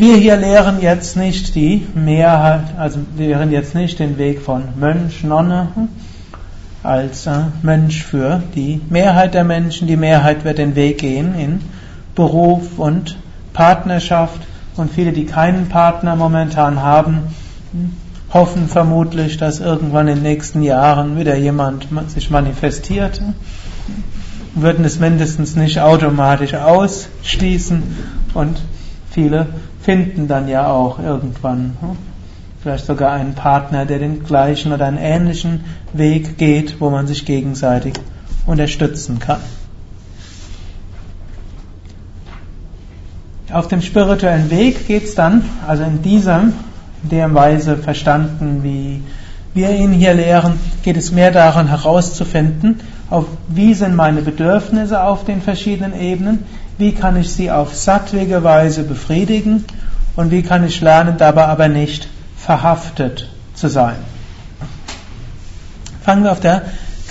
Wir 0.00 0.16
hier 0.16 0.38
lehren 0.38 0.80
jetzt 0.80 1.14
nicht 1.18 1.54
die 1.54 1.86
Mehrheit, 1.94 2.62
also 2.78 3.00
wir 3.16 3.26
lehren 3.26 3.52
jetzt 3.52 3.74
nicht 3.74 3.98
den 3.98 4.16
Weg 4.16 4.40
von 4.40 4.62
Mönch, 4.76 5.22
Nonne 5.24 5.68
als 6.82 7.26
äh, 7.26 7.40
Mönch 7.60 8.02
für 8.02 8.42
die 8.54 8.80
Mehrheit 8.88 9.34
der 9.34 9.44
Menschen. 9.44 9.86
Die 9.88 9.98
Mehrheit 9.98 10.42
wird 10.42 10.56
den 10.56 10.74
Weg 10.74 10.96
gehen 10.96 11.34
in 11.34 11.60
Beruf 12.14 12.78
und 12.78 13.18
Partnerschaft. 13.52 14.40
Und 14.74 14.90
viele, 14.90 15.12
die 15.12 15.26
keinen 15.26 15.68
Partner 15.68 16.16
momentan 16.16 16.80
haben, 16.80 17.34
hoffen 18.32 18.68
vermutlich, 18.68 19.36
dass 19.36 19.60
irgendwann 19.60 20.08
in 20.08 20.14
den 20.14 20.22
nächsten 20.22 20.62
Jahren 20.62 21.18
wieder 21.18 21.36
jemand 21.36 21.88
sich 22.06 22.30
manifestiert, 22.30 23.20
würden 24.54 24.86
es 24.86 24.98
mindestens 24.98 25.56
nicht 25.56 25.78
automatisch 25.78 26.54
ausschließen. 26.54 27.82
Und 28.32 28.62
viele 29.10 29.48
finden 29.82 30.28
dann 30.28 30.48
ja 30.48 30.66
auch 30.70 30.98
irgendwann 30.98 31.76
hm, 31.80 31.96
vielleicht 32.62 32.86
sogar 32.86 33.12
einen 33.12 33.34
Partner, 33.34 33.86
der 33.86 33.98
den 33.98 34.24
gleichen 34.24 34.72
oder 34.72 34.86
einen 34.86 34.98
ähnlichen 34.98 35.64
Weg 35.92 36.36
geht, 36.36 36.80
wo 36.80 36.90
man 36.90 37.06
sich 37.06 37.24
gegenseitig 37.24 37.94
unterstützen 38.46 39.18
kann. 39.18 39.40
Auf 43.52 43.66
dem 43.66 43.82
spirituellen 43.82 44.50
Weg 44.50 44.86
geht 44.86 45.04
es 45.04 45.14
dann, 45.14 45.42
also 45.66 45.82
in 45.82 46.02
diesem 46.02 46.52
der 47.02 47.32
Weise 47.34 47.76
verstanden, 47.76 48.62
wie 48.62 49.02
wir 49.54 49.70
ihn 49.70 49.92
hier 49.92 50.14
lehren, 50.14 50.52
geht 50.84 50.96
es 50.96 51.10
mehr 51.10 51.32
daran 51.32 51.66
herauszufinden, 51.66 52.80
auf 53.08 53.26
wie 53.48 53.74
sind 53.74 53.96
meine 53.96 54.22
Bedürfnisse 54.22 55.02
auf 55.02 55.24
den 55.24 55.42
verschiedenen 55.42 55.98
Ebenen, 55.98 56.44
wie 56.80 56.92
kann 56.92 57.16
ich 57.16 57.32
sie 57.32 57.50
auf 57.50 57.76
sattwige 57.76 58.42
Weise 58.42 58.82
befriedigen 58.82 59.64
und 60.16 60.30
wie 60.30 60.42
kann 60.42 60.66
ich 60.66 60.80
lernen, 60.80 61.16
dabei 61.18 61.46
aber 61.46 61.68
nicht 61.68 62.08
verhaftet 62.36 63.28
zu 63.54 63.68
sein. 63.68 63.96
Fangen 66.02 66.24
wir 66.24 66.32
auf 66.32 66.40
der 66.40 66.62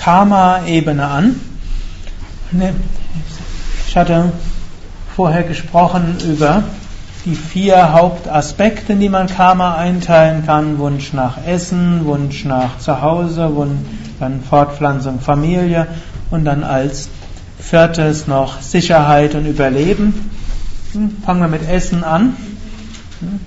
Karma-Ebene 0.01 1.05
an. 1.05 1.39
Ne, 2.51 2.73
ich 3.87 3.95
hatte 3.95 4.31
vorher 5.15 5.43
gesprochen 5.43 6.17
über 6.27 6.63
die 7.25 7.35
vier 7.35 7.93
Hauptaspekte, 7.93 8.95
die 8.95 9.09
man 9.09 9.27
Karma 9.27 9.75
einteilen 9.75 10.45
kann. 10.45 10.79
Wunsch 10.79 11.13
nach 11.13 11.45
Essen, 11.45 12.05
Wunsch 12.05 12.45
nach 12.45 12.79
Zuhause, 12.79 13.51
dann 14.19 14.41
Fortpflanzung, 14.41 15.19
Familie 15.19 15.87
und 16.31 16.45
dann 16.45 16.63
als 16.63 17.09
viertes 17.59 18.27
noch 18.27 18.61
Sicherheit 18.61 19.35
und 19.35 19.45
Überleben. 19.45 20.31
Hm, 20.93 21.17
fangen 21.23 21.41
wir 21.41 21.47
mit 21.47 21.69
Essen 21.69 22.03
an. 22.03 22.35
Hm, 23.19 23.39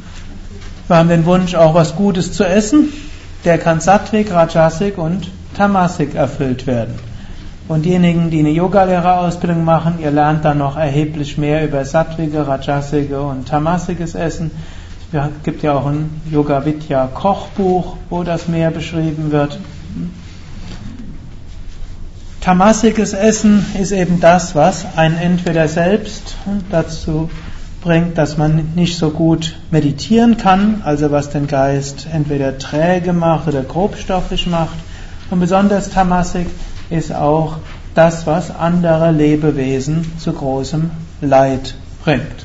wir 0.88 0.96
haben 0.96 1.08
den 1.08 1.24
Wunsch, 1.24 1.54
auch 1.54 1.74
was 1.74 1.96
Gutes 1.96 2.32
zu 2.32 2.44
essen. 2.44 2.92
Der 3.44 3.58
kann 3.58 3.80
Sattvik, 3.80 4.30
Rajasik 4.30 4.98
und 4.98 5.30
Tamasik 5.56 6.14
erfüllt 6.14 6.66
werden. 6.66 6.94
Und 7.68 7.84
diejenigen, 7.84 8.30
die 8.30 8.40
eine 8.40 8.50
Yogalehrerausbildung 8.50 9.64
machen, 9.64 9.94
ihr 10.02 10.10
lernt 10.10 10.44
dann 10.44 10.58
noch 10.58 10.76
erheblich 10.76 11.38
mehr 11.38 11.64
über 11.64 11.84
sattvige, 11.84 12.46
rajasige 12.46 13.22
und 13.22 13.48
tamasiges 13.48 14.14
Essen. 14.14 14.50
Es 15.12 15.20
gibt 15.44 15.62
ja 15.62 15.74
auch 15.74 15.86
ein 15.86 16.22
Yoga 16.30 16.64
Vidya 16.64 17.06
Kochbuch, 17.06 17.96
wo 18.10 18.24
das 18.24 18.48
mehr 18.48 18.70
beschrieben 18.70 19.30
wird. 19.30 19.58
Tamasiges 22.42 23.12
Essen 23.12 23.64
ist 23.80 23.92
eben 23.92 24.18
das, 24.18 24.56
was 24.56 24.84
einen 24.96 25.16
entweder 25.16 25.68
selbst 25.68 26.34
dazu 26.72 27.30
bringt, 27.80 28.18
dass 28.18 28.36
man 28.36 28.72
nicht 28.74 28.98
so 28.98 29.10
gut 29.10 29.54
meditieren 29.70 30.38
kann, 30.38 30.82
also 30.84 31.12
was 31.12 31.30
den 31.30 31.46
Geist 31.46 32.08
entweder 32.12 32.58
träge 32.58 33.12
macht 33.12 33.46
oder 33.46 33.62
grobstoffig 33.62 34.48
macht. 34.48 34.74
Und 35.30 35.38
besonders 35.38 35.90
Tamasik 35.90 36.48
ist 36.90 37.14
auch 37.14 37.58
das, 37.94 38.26
was 38.26 38.50
andere 38.50 39.12
Lebewesen 39.12 40.10
zu 40.18 40.32
großem 40.32 40.90
Leid 41.20 41.74
bringt. 42.02 42.44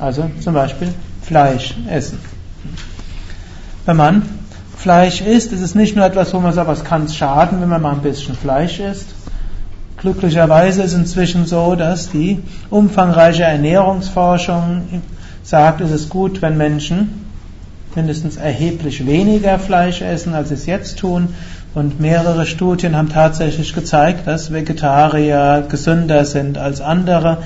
Also 0.00 0.28
zum 0.40 0.54
Beispiel 0.54 0.92
Fleisch 1.22 1.76
essen. 1.88 2.18
Wenn 3.86 3.96
man 3.96 4.22
Fleisch 4.76 5.20
isst, 5.20 5.52
ist 5.52 5.60
es 5.60 5.76
nicht 5.76 5.94
nur 5.94 6.04
etwas, 6.04 6.34
wo 6.34 6.40
man 6.40 6.52
sagt, 6.52 6.66
was 6.66 6.84
kann 6.84 7.04
es 7.04 7.14
schaden, 7.14 7.60
wenn 7.60 7.68
man 7.68 7.82
mal 7.82 7.92
ein 7.92 8.02
bisschen 8.02 8.34
Fleisch 8.34 8.80
isst. 8.80 9.19
Glücklicherweise 10.00 10.82
ist 10.82 10.92
es 10.92 10.98
inzwischen 10.98 11.44
so, 11.44 11.74
dass 11.74 12.10
die 12.10 12.38
umfangreiche 12.70 13.42
Ernährungsforschung 13.42 15.02
sagt, 15.42 15.82
es 15.82 15.90
ist 15.90 16.08
gut, 16.08 16.40
wenn 16.40 16.56
Menschen 16.56 17.26
mindestens 17.94 18.36
erheblich 18.36 19.06
weniger 19.06 19.58
Fleisch 19.58 20.00
essen, 20.00 20.34
als 20.34 20.48
sie 20.48 20.54
es 20.54 20.66
jetzt 20.66 20.98
tun, 20.98 21.34
und 21.74 22.00
mehrere 22.00 22.46
Studien 22.46 22.96
haben 22.96 23.10
tatsächlich 23.10 23.74
gezeigt, 23.74 24.26
dass 24.26 24.52
Vegetarier 24.52 25.66
gesünder 25.68 26.24
sind 26.24 26.58
als 26.58 26.80
andere 26.80 27.38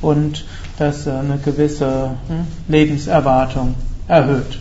und 0.00 0.44
dass 0.78 1.08
eine 1.08 1.38
gewisse 1.44 2.10
hm, 2.28 2.46
Lebenserwartung 2.68 3.74
erhöht. 4.06 4.58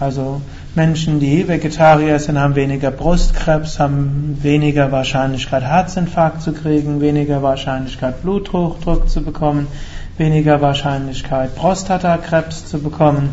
Also 0.00 0.40
Menschen, 0.76 1.20
die 1.20 1.46
Vegetarier 1.46 2.18
sind, 2.18 2.36
haben 2.36 2.56
weniger 2.56 2.90
Brustkrebs, 2.90 3.78
haben 3.78 4.38
weniger 4.42 4.90
Wahrscheinlichkeit 4.90 5.62
Herzinfarkt 5.62 6.42
zu 6.42 6.52
kriegen, 6.52 7.00
weniger 7.00 7.44
Wahrscheinlichkeit 7.44 8.22
Bluthochdruck 8.22 9.08
zu 9.08 9.22
bekommen, 9.22 9.68
weniger 10.18 10.60
Wahrscheinlichkeit 10.60 11.54
Prostatakrebs 11.54 12.66
zu 12.66 12.80
bekommen. 12.80 13.30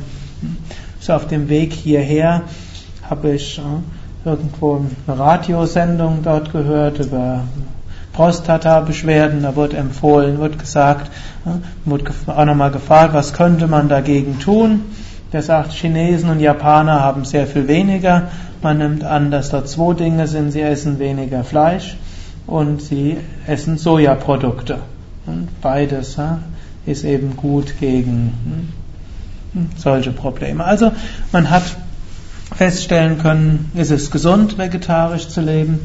So 0.99 1.13
auf 1.13 1.25
dem 1.25 1.49
Weg 1.49 1.73
hierher 1.73 2.43
habe 3.09 3.31
ich 3.31 3.57
hm, 3.57 3.85
irgendwo 4.23 4.85
eine 5.07 5.19
Radiosendung 5.19 6.19
dort 6.21 6.51
gehört 6.51 6.99
über 6.99 7.41
Prostata-Beschwerden, 8.13 9.41
da 9.41 9.55
wurde 9.55 9.77
empfohlen, 9.77 10.37
wurde 10.37 10.57
gesagt, 10.57 11.09
wurde 11.85 12.11
auch 12.27 12.45
nochmal 12.45 12.69
gefragt, 12.69 13.15
was 13.15 13.33
könnte 13.33 13.65
man 13.65 13.89
dagegen 13.89 14.37
tun? 14.37 14.81
Der 15.33 15.41
sagt, 15.41 15.71
Chinesen 15.71 16.29
und 16.29 16.39
Japaner 16.39 16.99
haben 16.99 17.23
sehr 17.23 17.47
viel 17.47 17.67
weniger. 17.67 18.29
Man 18.61 18.79
nimmt 18.79 19.03
an, 19.03 19.31
dass 19.31 19.49
dort 19.49 19.69
zwei 19.69 19.93
Dinge 19.93 20.27
sind. 20.27 20.51
Sie 20.51 20.61
essen 20.61 20.99
weniger 20.99 21.43
Fleisch 21.43 21.97
und 22.47 22.81
sie 22.81 23.17
essen 23.47 23.77
Sojaprodukte. 23.77 24.79
Und 25.25 25.47
beides 25.61 26.17
ist 26.85 27.05
eben 27.05 27.37
gut 27.37 27.79
gegen 27.79 28.73
hm, 29.53 29.69
solche 29.77 30.11
Probleme. 30.11 30.65
Also 30.65 30.91
man 31.31 31.49
hat 31.49 31.63
feststellen 32.55 33.17
können, 33.19 33.71
ist 33.75 33.91
es 33.91 34.11
gesund, 34.11 34.57
vegetarisch 34.57 35.29
zu 35.29 35.41
leben. 35.41 35.79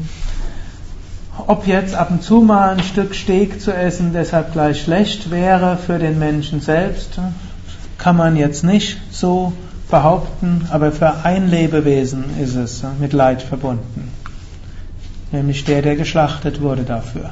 ob 1.45 1.67
jetzt 1.67 1.93
ab 1.93 2.09
und 2.09 2.23
zu 2.23 2.41
mal 2.41 2.69
ein 2.69 2.83
Stück 2.83 3.13
Steak 3.13 3.61
zu 3.61 3.71
essen 3.71 4.11
deshalb 4.13 4.53
gleich 4.53 4.81
schlecht 4.81 5.29
wäre 5.29 5.77
für 5.77 5.99
den 5.99 6.17
Menschen 6.17 6.61
selbst, 6.61 7.19
kann 7.97 8.15
man 8.15 8.35
jetzt 8.35 8.63
nicht 8.63 8.97
so 9.11 9.53
behaupten, 9.89 10.67
aber 10.71 10.91
für 10.91 11.23
ein 11.23 11.49
Lebewesen 11.49 12.25
ist 12.39 12.55
es 12.55 12.83
mit 12.99 13.13
Leid 13.13 13.41
verbunden. 13.41 14.11
Nämlich 15.31 15.63
der, 15.63 15.81
der 15.81 15.95
geschlachtet 15.95 16.61
wurde 16.61 16.83
dafür. 16.83 17.31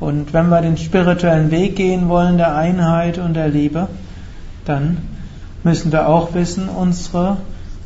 Und 0.00 0.32
wenn 0.32 0.48
wir 0.48 0.60
den 0.60 0.76
spirituellen 0.76 1.50
Weg 1.50 1.76
gehen 1.76 2.08
wollen, 2.08 2.36
der 2.36 2.56
Einheit 2.56 3.18
und 3.18 3.34
der 3.34 3.48
Liebe, 3.48 3.88
dann 4.64 4.98
müssen 5.62 5.92
wir 5.92 6.08
auch 6.08 6.34
wissen, 6.34 6.68
unsere 6.68 7.38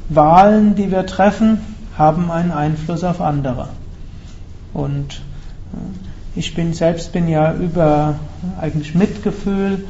Wahlen, 0.08 0.74
die 0.74 0.90
wir 0.90 1.06
treffen, 1.06 1.60
haben 1.96 2.30
einen 2.30 2.50
Einfluss 2.50 3.04
auf 3.04 3.20
andere. 3.20 3.68
Und 4.72 5.20
äh, 5.72 6.38
ich 6.38 6.54
bin 6.54 6.72
selbst 6.72 7.12
bin 7.12 7.28
ja 7.28 7.52
über 7.52 8.14
eigentlich 8.60 8.94
Mitgefühl 8.94 9.84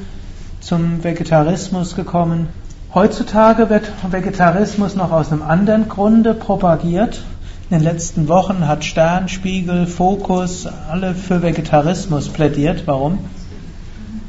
zum 0.68 1.02
Vegetarismus 1.02 1.96
gekommen. 1.96 2.48
Heutzutage 2.92 3.70
wird 3.70 3.90
Vegetarismus 4.10 4.96
noch 4.96 5.12
aus 5.12 5.32
einem 5.32 5.40
anderen 5.40 5.88
Grunde 5.88 6.34
propagiert. 6.34 7.22
In 7.70 7.78
den 7.78 7.84
letzten 7.84 8.28
Wochen 8.28 8.68
hat 8.68 8.84
Stern, 8.84 9.30
Spiegel, 9.30 9.86
Fokus 9.86 10.66
alle 10.90 11.14
für 11.14 11.40
Vegetarismus 11.40 12.28
plädiert. 12.28 12.82
Warum? 12.86 13.18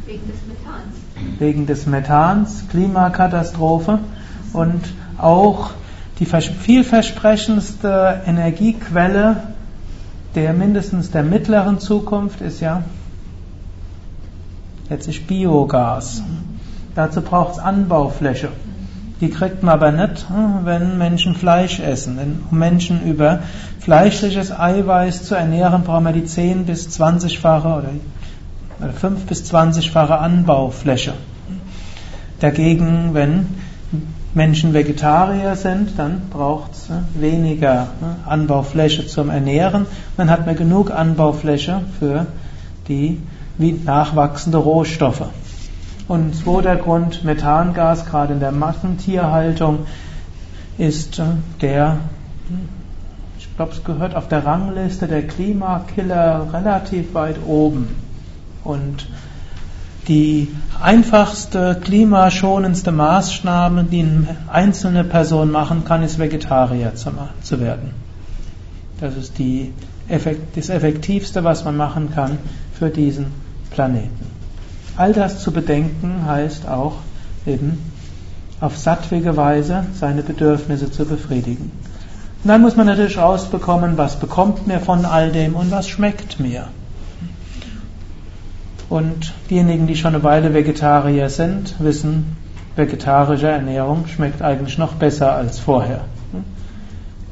Wegen 0.06 0.28
des 0.28 0.38
Methans. 0.48 1.40
Wegen 1.40 1.66
des 1.66 1.86
Methans, 1.88 2.64
Klimakatastrophe 2.70 3.99
und 4.53 4.94
auch 5.18 5.72
die 6.20 6.26
vielversprechendste 6.26 8.22
Energiequelle 8.26 9.44
der 10.36 10.53
mindestens 10.53 11.11
der 11.11 11.24
mittleren 11.24 11.80
Zukunft 11.80 12.40
ist 12.40 12.61
ja 12.61 12.84
letztlich 14.90 15.28
Biogas. 15.28 16.24
Dazu 16.95 17.22
braucht 17.22 17.53
es 17.53 17.60
Anbaufläche. 17.60 18.49
Die 19.22 19.30
kriegt 19.30 19.64
man 19.64 19.74
aber 19.74 19.91
nicht, 19.91 20.30
hm, 20.30 20.66
wenn 20.66 20.98
Menschen 20.98 21.36
Fleisch 21.36 21.80
essen. 21.80 22.18
Denn 22.18 22.41
um 22.49 22.57
Menschen 22.57 23.03
über 23.03 23.40
fleischliches 23.80 24.57
Eiweiß 24.57 25.24
zu 25.24 25.36
ernähren, 25.36 25.84
brauchen 25.84 26.06
wir 26.06 26.14
die 26.14 26.26
10 26.26 26.66
bis 26.66 26.88
20-fache 26.99 27.84
oder 28.80 28.94
5 28.94 29.26
bis 29.26 29.52
20-fache 29.52 30.18
Anbaufläche. 30.18 31.14
Dagegen, 32.40 33.14
wenn 33.14 33.48
Menschen 34.34 34.74
Vegetarier 34.74 35.56
sind, 35.56 35.98
dann 35.98 36.30
braucht 36.30 36.74
es 36.74 36.90
ne, 36.90 37.03
weniger 37.16 37.88
ne, 37.99 38.16
Anbaufläche 38.26 39.07
zum 39.07 39.30
Ernähren. 39.30 39.86
Dann 40.18 40.30
hat 40.30 40.45
man 40.45 40.56
genug 40.56 40.91
Anbaufläche 40.91 41.82
für 41.99 42.28
die 42.88 43.20
wie 43.60 43.73
nachwachsende 43.73 44.57
Rohstoffe. 44.57 45.26
Und 46.07 46.45
wo 46.48 46.61
der 46.61 46.77
Grund 46.77 47.23
Methangas, 47.23 48.06
gerade 48.07 48.34
in 48.34 48.40
der 48.40 48.52
Massentierhaltung, 48.52 49.86
ist 50.80 51.19
äh, 51.19 51.26
der, 51.61 51.98
ich 53.38 53.56
glaube, 53.56 53.73
es 53.73 53.84
gehört 53.84 54.15
auf 54.15 54.27
der 54.27 54.45
Rangliste 54.45 55.07
der 55.07 55.27
Klimakiller 55.27 56.48
relativ 56.52 57.14
weit 57.14 57.36
oben. 57.45 57.95
Und 58.64 59.07
die 60.07 60.48
einfachste, 60.81 61.80
klimaschonendste 61.84 62.91
Maßnahme, 62.91 63.84
die 63.84 64.02
eine 64.02 64.38
einzelne 64.52 65.03
Person 65.03 65.52
machen 65.52 65.84
kann, 65.86 66.02
ist 66.02 66.18
Vegetarier 66.18 66.94
zu 66.95 67.60
werden. 67.60 67.91
Das 69.02 69.15
ist 69.15 69.38
die, 69.38 69.73
das 70.07 70.69
Effektivste, 70.69 71.44
was 71.44 71.65
man 71.65 71.77
machen 71.77 72.11
kann 72.15 72.40
für 72.73 72.90
diesen 72.90 73.27
Planeten. 73.72 74.26
All 74.98 75.14
das 75.14 75.40
zu 75.40 75.52
bedenken 75.52 76.26
heißt 76.26 76.68
auch 76.68 76.96
eben 77.46 77.80
auf 78.60 78.78
sattwige 78.78 79.38
Weise 79.38 79.86
seine 79.94 80.22
Bedürfnisse 80.22 80.91
zu 80.91 81.06
befriedigen. 81.06 81.72
Und 82.44 82.50
dann 82.50 82.62
muss 82.62 82.76
man 82.76 82.88
natürlich 82.88 83.18
rausbekommen, 83.18 83.98
was 83.98 84.20
bekommt 84.20 84.68
mir 84.68 84.80
von 84.80 85.06
all 85.06 85.32
dem 85.32 85.56
und 85.56 85.72
was 85.72 85.88
schmeckt 85.88 86.40
mir. 86.40 86.68
Und 88.90 89.34
diejenigen, 89.50 89.88
die 89.88 89.96
schon 89.96 90.16
eine 90.16 90.24
Weile 90.24 90.54
Vegetarier 90.54 91.30
sind, 91.30 91.76
wissen, 91.80 92.38
vegetarische 92.76 93.48
Ernährung 93.48 94.08
schmeckt 94.08 94.41
eigentlich 94.41 94.78
noch 94.78 94.94
besser 94.94 95.34
als 95.34 95.60
vorher. 95.60 96.02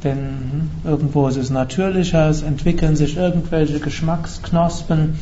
Denn 0.04 0.70
irgendwo 0.84 1.28
ist 1.28 1.38
es 1.38 1.50
natürlicher, 1.50 2.30
es 2.30 2.44
entwickeln 2.44 2.96
sich 2.96 3.18
irgendwelche 3.18 3.80
Geschmacksknospen 3.80 5.18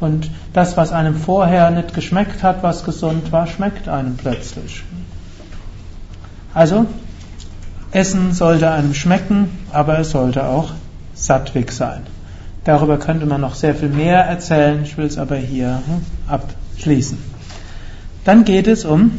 und 0.00 0.30
das, 0.52 0.76
was 0.76 0.92
einem 0.92 1.14
vorher 1.14 1.70
nicht 1.70 1.94
geschmeckt 1.94 2.42
hat, 2.42 2.62
was 2.62 2.84
gesund 2.84 3.32
war, 3.32 3.46
schmeckt 3.46 3.88
einem 3.88 4.16
plötzlich. 4.16 4.84
Also, 6.52 6.86
Essen 7.92 8.32
sollte 8.32 8.70
einem 8.70 8.94
schmecken, 8.94 9.50
aber 9.72 9.98
es 9.98 10.10
sollte 10.10 10.46
auch 10.46 10.72
sattwig 11.14 11.72
sein. 11.72 12.02
Darüber 12.64 12.98
könnte 12.98 13.26
man 13.26 13.40
noch 13.40 13.54
sehr 13.54 13.74
viel 13.74 13.88
mehr 13.88 14.24
erzählen, 14.24 14.82
ich 14.82 14.98
will 14.98 15.06
es 15.06 15.18
aber 15.18 15.36
hier 15.36 15.82
hm, 15.86 16.04
abschließen. 16.26 17.16
Dann 18.24 18.44
geht 18.44 18.66
es 18.66 18.84
um 18.84 19.12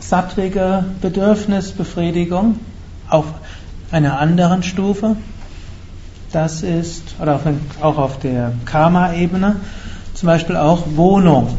sattwige 0.00 0.84
Bedürfnisbefriedigung 1.00 2.60
auf 3.08 3.24
einer 3.90 4.20
anderen 4.20 4.62
Stufe. 4.62 5.16
Das 6.32 6.62
ist, 6.62 7.14
oder 7.20 7.40
auch 7.80 7.96
auf 7.96 8.18
der 8.18 8.52
Karma-Ebene, 8.66 9.56
zum 10.14 10.26
Beispiel 10.26 10.56
auch 10.56 10.84
Wohnung. 10.96 11.56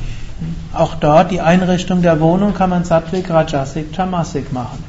Auch 0.73 0.95
dort 0.95 1.31
die 1.31 1.41
Einrichtung 1.41 2.01
der 2.01 2.19
Wohnung 2.19 2.53
kann 2.53 2.69
man 2.69 2.83
Sattwik, 2.83 3.29
Rajasik, 3.29 3.93
Tamasik 3.93 4.53
machen. 4.53 4.83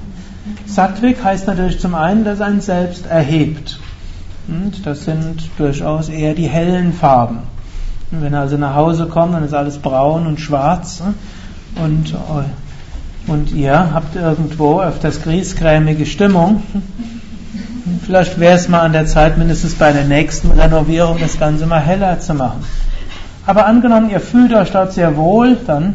Sattwik 0.66 1.24
heißt 1.24 1.46
natürlich 1.46 1.80
zum 1.80 1.94
einen, 1.94 2.24
dass 2.24 2.40
ein 2.40 2.60
selbst 2.60 3.06
erhebt. 3.06 3.80
Und 4.48 4.84
das 4.84 5.04
sind 5.04 5.48
durchaus 5.58 6.08
eher 6.08 6.34
die 6.34 6.48
hellen 6.48 6.92
Farben. 6.92 7.38
Und 8.10 8.22
wenn 8.22 8.34
er 8.34 8.40
also 8.40 8.56
nach 8.56 8.74
Hause 8.74 9.06
kommt, 9.06 9.34
dann 9.34 9.44
ist 9.44 9.54
alles 9.54 9.78
braun 9.78 10.26
und 10.26 10.40
schwarz. 10.40 11.02
Und, 11.76 12.14
und 13.26 13.52
ihr 13.52 13.94
habt 13.94 14.16
irgendwo 14.16 14.80
öfters 14.80 15.22
griesgrämige 15.22 16.06
Stimmung. 16.06 16.62
Vielleicht 18.04 18.38
wäre 18.38 18.56
es 18.56 18.68
mal 18.68 18.80
an 18.80 18.92
der 18.92 19.06
Zeit, 19.06 19.38
mindestens 19.38 19.74
bei 19.74 19.92
der 19.92 20.04
nächsten 20.04 20.50
Renovierung 20.50 21.18
das 21.18 21.38
Ganze 21.38 21.66
mal 21.66 21.80
heller 21.80 22.20
zu 22.20 22.34
machen. 22.34 22.64
Aber 23.46 23.66
angenommen, 23.66 24.10
ihr 24.10 24.20
fühlt 24.20 24.52
euch 24.52 24.70
dort 24.70 24.92
sehr 24.92 25.16
wohl, 25.16 25.56
dann 25.66 25.94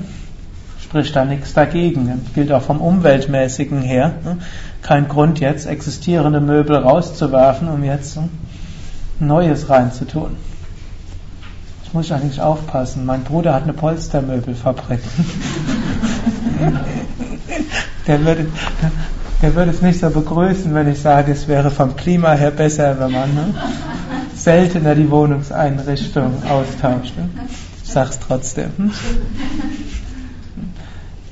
spricht 0.82 1.16
da 1.16 1.26
nichts 1.26 1.54
dagegen. 1.54 2.08
Das 2.24 2.34
gilt 2.34 2.52
auch 2.52 2.62
vom 2.62 2.82
Umweltmäßigen 2.82 3.82
her. 3.82 4.14
Kein 4.82 5.08
Grund 5.08 5.40
jetzt, 5.40 5.66
existierende 5.66 6.40
Möbel 6.40 6.78
rauszuwerfen, 6.78 7.68
um 7.68 7.84
jetzt 7.84 8.18
Neues 9.20 9.70
reinzutun. 9.70 10.38
Ich 11.86 11.94
muss 11.94 12.12
eigentlich 12.12 12.42
aufpassen. 12.42 13.06
Mein 13.06 13.24
Bruder 13.24 13.54
hat 13.54 13.64
eine 13.64 13.74
Polstermöbelfabrik. 13.74 15.00
der, 18.08 18.26
würde, 18.26 18.48
der 19.42 19.56
würde 19.56 19.72
es 19.72 19.82
nicht 19.82 20.00
so 20.00 20.10
begrüßen, 20.10 20.74
wenn 20.74 20.90
ich 20.90 21.02
sage, 21.02 21.32
es 21.32 21.48
wäre 21.48 21.72
vom 21.72 21.96
Klima 21.96 22.34
her 22.34 22.52
besser, 22.52 23.00
wenn 23.00 23.12
man 23.12 23.34
ne, 23.34 23.54
seltener 24.36 24.96
die 24.96 25.10
Wohnungseinrichtung 25.10 26.44
austauscht. 26.50 27.18
Ne? 27.18 27.30
Ich 27.84 27.92
sag's 27.92 28.20
trotzdem. 28.20 28.72
Hm? 28.78 28.92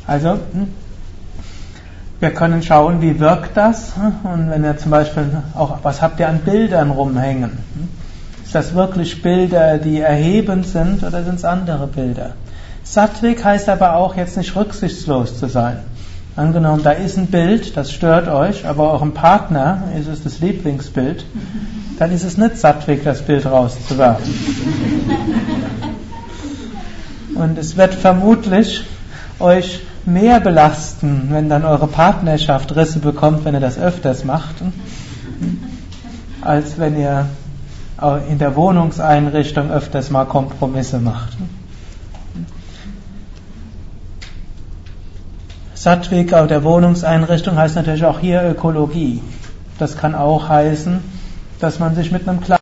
Also, 0.06 0.32
hm? 0.32 0.68
wir 2.20 2.32
können 2.32 2.62
schauen, 2.62 3.02
wie 3.02 3.20
wirkt 3.20 3.56
das. 3.56 3.96
Hm? 3.96 4.14
Und 4.32 4.50
wenn 4.50 4.64
ihr 4.64 4.78
zum 4.78 4.92
Beispiel 4.92 5.26
auch, 5.56 5.80
was 5.84 6.02
habt 6.02 6.20
ihr 6.20 6.28
an 6.28 6.40
Bildern 6.40 6.92
rumhängen? 6.92 7.52
Hm? 7.52 7.90
Ist 8.44 8.54
das 8.54 8.76
wirklich 8.76 9.22
Bilder, 9.22 9.78
die 9.78 10.00
erhebend 10.00 10.68
sind 10.68 11.04
oder 11.04 11.24
sind 11.24 11.36
es 11.36 11.46
andere 11.46 11.88
Bilder? 11.88 12.34
Sattwik 12.84 13.44
heißt 13.44 13.70
aber 13.70 13.96
auch 13.96 14.16
jetzt 14.16 14.38
nicht 14.38 14.56
rücksichtslos 14.56 15.40
zu 15.40 15.48
sein. 15.48 15.78
Angenommen, 16.36 16.82
da 16.82 16.92
ist 16.92 17.18
ein 17.18 17.28
Bild, 17.28 17.78
das 17.78 17.92
stört 17.92 18.28
euch, 18.28 18.66
aber 18.66 18.92
eurem 18.92 19.14
Partner 19.14 19.84
ist 20.00 20.08
es 20.08 20.24
das 20.24 20.40
Lieblingsbild, 20.40 21.26
dann 22.00 22.12
ist 22.12 22.24
es 22.24 22.38
nicht 22.38 22.58
Sattwik, 22.58 23.04
das 23.04 23.22
Bild 23.22 23.46
rauszuwerfen. 23.46 24.34
Und 27.36 27.58
es 27.60 27.78
wird 27.78 27.94
vermutlich 27.94 28.84
euch 29.40 29.82
mehr 30.06 30.40
belasten, 30.40 31.28
wenn 31.30 31.50
dann 31.50 31.66
eure 31.66 31.88
Partnerschaft 31.88 32.76
Risse 32.76 32.98
bekommt, 33.00 33.46
wenn 33.46 33.54
ihr 33.54 33.60
das 33.60 33.78
öfters 33.78 34.26
macht, 34.26 34.56
als 36.42 36.80
wenn 36.80 37.00
ihr 37.00 37.28
in 38.30 38.40
der 38.40 38.56
Wohnungseinrichtung 38.56 39.70
öfters 39.72 40.10
mal 40.10 40.26
Kompromisse 40.26 41.00
macht. 41.00 41.38
Sattvik 45.84 46.30
der 46.30 46.64
Wohnungseinrichtung 46.64 47.58
heißt 47.58 47.76
natürlich 47.76 48.06
auch 48.06 48.18
hier 48.18 48.42
Ökologie. 48.50 49.22
Das 49.80 49.98
kann 49.98 50.16
auch 50.16 50.48
heißen, 50.48 51.04
dass 51.60 51.80
man 51.80 51.94
sich 51.94 52.10
mit 52.10 52.26
einem 52.26 52.40
kleinen 52.40 52.62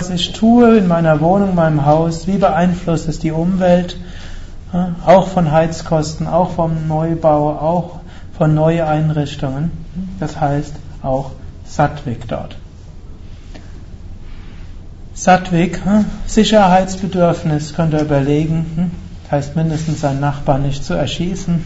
was 0.00 0.08
ich 0.08 0.32
tue 0.32 0.78
in 0.78 0.88
meiner 0.88 1.20
Wohnung, 1.20 1.54
meinem 1.54 1.84
Haus, 1.84 2.26
wie 2.26 2.38
beeinflusst 2.38 3.08
es 3.08 3.18
die 3.18 3.30
Umwelt, 3.30 3.98
auch 5.06 5.28
von 5.28 5.50
Heizkosten, 5.50 6.26
auch 6.26 6.50
vom 6.52 6.88
Neubau, 6.88 7.50
auch 7.50 8.00
von 8.36 8.54
Neueinrichtungen. 8.54 9.70
Das 10.18 10.40
heißt 10.40 10.74
auch 11.02 11.30
Sattvik 11.64 12.26
dort. 12.28 12.56
Sattvik, 15.14 15.80
Sicherheitsbedürfnis, 16.26 17.74
könnt 17.74 17.94
ihr 17.94 18.00
überlegen, 18.00 18.90
heißt 19.30 19.54
mindestens 19.54 20.00
seinen 20.00 20.20
Nachbarn 20.20 20.62
nicht 20.62 20.84
zu 20.84 20.94
erschießen. 20.94 21.64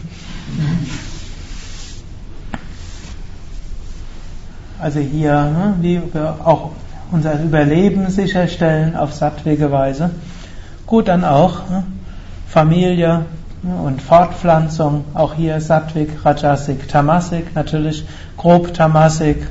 Also 4.79 5.01
hier, 5.01 5.75
wie 5.81 6.03
wir 6.13 6.37
auch 6.45 6.73
unser 7.11 7.43
Überleben 7.43 8.11
sicherstellen 8.11 8.97
auf 8.97 9.15
sattwige 9.15 9.73
Weise. 9.73 10.11
Gut, 10.87 11.09
dann 11.09 11.25
auch 11.25 11.63
Familie 12.59 13.25
und 13.63 14.03
Fortpflanzung, 14.03 15.05
auch 15.15 15.35
hier 15.35 15.61
Sattvik, 15.61 16.25
Rajasik, 16.25 16.89
Tamasik, 16.89 17.55
natürlich 17.55 18.05
grob 18.37 18.75
Tamasik 18.75 19.47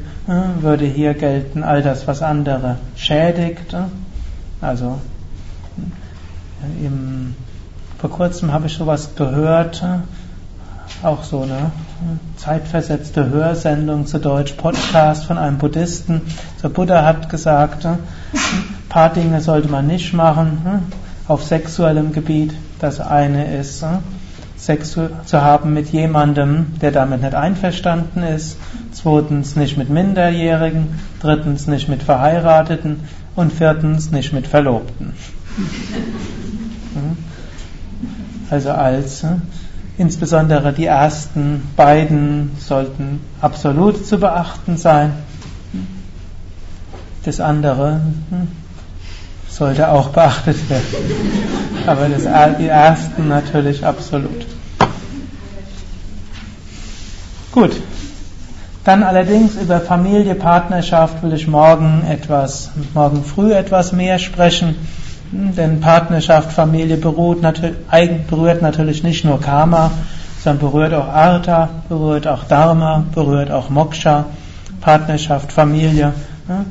würde 0.59 0.83
hier 0.83 1.13
gelten, 1.13 1.63
all 1.63 1.81
das, 1.81 2.05
was 2.05 2.21
andere 2.21 2.75
schädigt. 2.97 3.73
Also 4.59 4.99
im, 6.83 7.33
vor 7.97 8.09
kurzem 8.09 8.51
habe 8.51 8.67
ich 8.67 8.73
sowas 8.73 9.11
gehört, 9.15 9.81
auch 11.01 11.23
so 11.23 11.43
eine 11.43 11.71
zeitversetzte 12.35 13.29
Hörsendung 13.29 14.05
zu 14.05 14.19
Deutsch, 14.19 14.51
Podcast 14.51 15.23
von 15.23 15.37
einem 15.37 15.59
Buddhisten. 15.59 16.23
Der 16.61 16.67
Buddha 16.67 17.05
hat 17.05 17.29
gesagt, 17.29 17.85
ein 17.85 17.99
paar 18.89 19.13
Dinge 19.13 19.39
sollte 19.39 19.69
man 19.69 19.87
nicht 19.87 20.11
machen 20.11 20.91
auf 21.29 21.45
sexuellem 21.45 22.11
Gebiet. 22.11 22.53
Das 22.79 22.99
eine 22.99 23.57
ist, 23.57 23.83
Sex 24.55 24.91
zu 24.91 25.41
haben 25.41 25.73
mit 25.73 25.89
jemandem, 25.89 26.79
der 26.81 26.91
damit 26.91 27.21
nicht 27.21 27.35
einverstanden 27.35 28.23
ist. 28.23 28.57
Zweitens 28.91 29.55
nicht 29.55 29.77
mit 29.77 29.89
Minderjährigen. 29.89 30.99
Drittens 31.21 31.67
nicht 31.67 31.89
mit 31.89 32.03
Verheirateten. 32.03 33.01
Und 33.35 33.53
viertens 33.53 34.11
nicht 34.11 34.33
mit 34.33 34.47
Verlobten. 34.47 35.13
Also 38.49 38.71
als 38.71 39.23
Insbesondere 39.97 40.73
die 40.73 40.85
ersten 40.85 41.63
beiden 41.75 42.51
sollten 42.59 43.19
absolut 43.41 44.05
zu 44.05 44.19
beachten 44.19 44.77
sein. 44.77 45.13
Das 47.23 47.39
andere 47.39 48.01
hm, 48.29 48.47
sollte 49.57 49.89
auch 49.89 50.09
beachtet 50.09 50.69
werden. 50.69 50.85
Aber 51.87 52.07
das, 52.09 52.23
die 52.59 52.67
ersten 52.67 53.27
natürlich 53.27 53.83
absolut. 53.85 54.45
Gut. 57.51 57.71
Dann 58.83 59.03
allerdings 59.03 59.55
über 59.55 59.81
Familie, 59.81 60.35
Partnerschaft 60.35 61.21
will 61.23 61.33
ich 61.33 61.47
morgen 61.47 62.05
etwas, 62.09 62.69
morgen 62.93 63.23
früh 63.23 63.51
etwas 63.51 63.91
mehr 63.91 64.19
sprechen. 64.19 64.75
Denn 65.31 65.81
Partnerschaft, 65.81 66.53
Familie 66.53 66.95
beruht, 66.95 67.41
berührt 67.41 68.61
natürlich 68.61 69.03
nicht 69.03 69.25
nur 69.25 69.41
Karma, 69.41 69.91
sondern 70.41 70.71
berührt 70.71 70.93
auch 70.93 71.07
Artha, 71.07 71.69
berührt 71.89 72.27
auch 72.27 72.45
Dharma, 72.45 73.03
berührt 73.13 73.51
auch 73.51 73.69
Moksha. 73.69 74.25
Partnerschaft, 74.79 75.51
Familie 75.51 76.13
ja, 76.47 76.63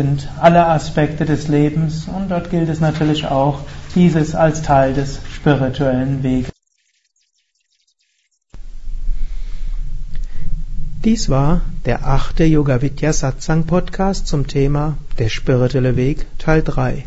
sind 0.00 0.28
alle 0.40 0.66
Aspekte 0.66 1.26
des 1.26 1.48
Lebens 1.48 2.08
und 2.08 2.30
dort 2.30 2.50
gilt 2.50 2.70
es 2.70 2.80
natürlich 2.80 3.26
auch, 3.26 3.60
dieses 3.94 4.34
als 4.34 4.62
Teil 4.62 4.94
des 4.94 5.20
spirituellen 5.30 6.22
Weges. 6.22 6.50
Dies 11.04 11.28
war 11.28 11.60
der 11.84 12.06
achte 12.06 12.44
Yoga 12.44 12.80
Vidya 12.80 13.12
Satsang 13.12 13.64
Podcast 13.64 14.26
zum 14.26 14.46
Thema 14.46 14.96
Der 15.18 15.28
spirituelle 15.28 15.96
Weg 15.96 16.24
Teil 16.38 16.62
3. 16.62 17.04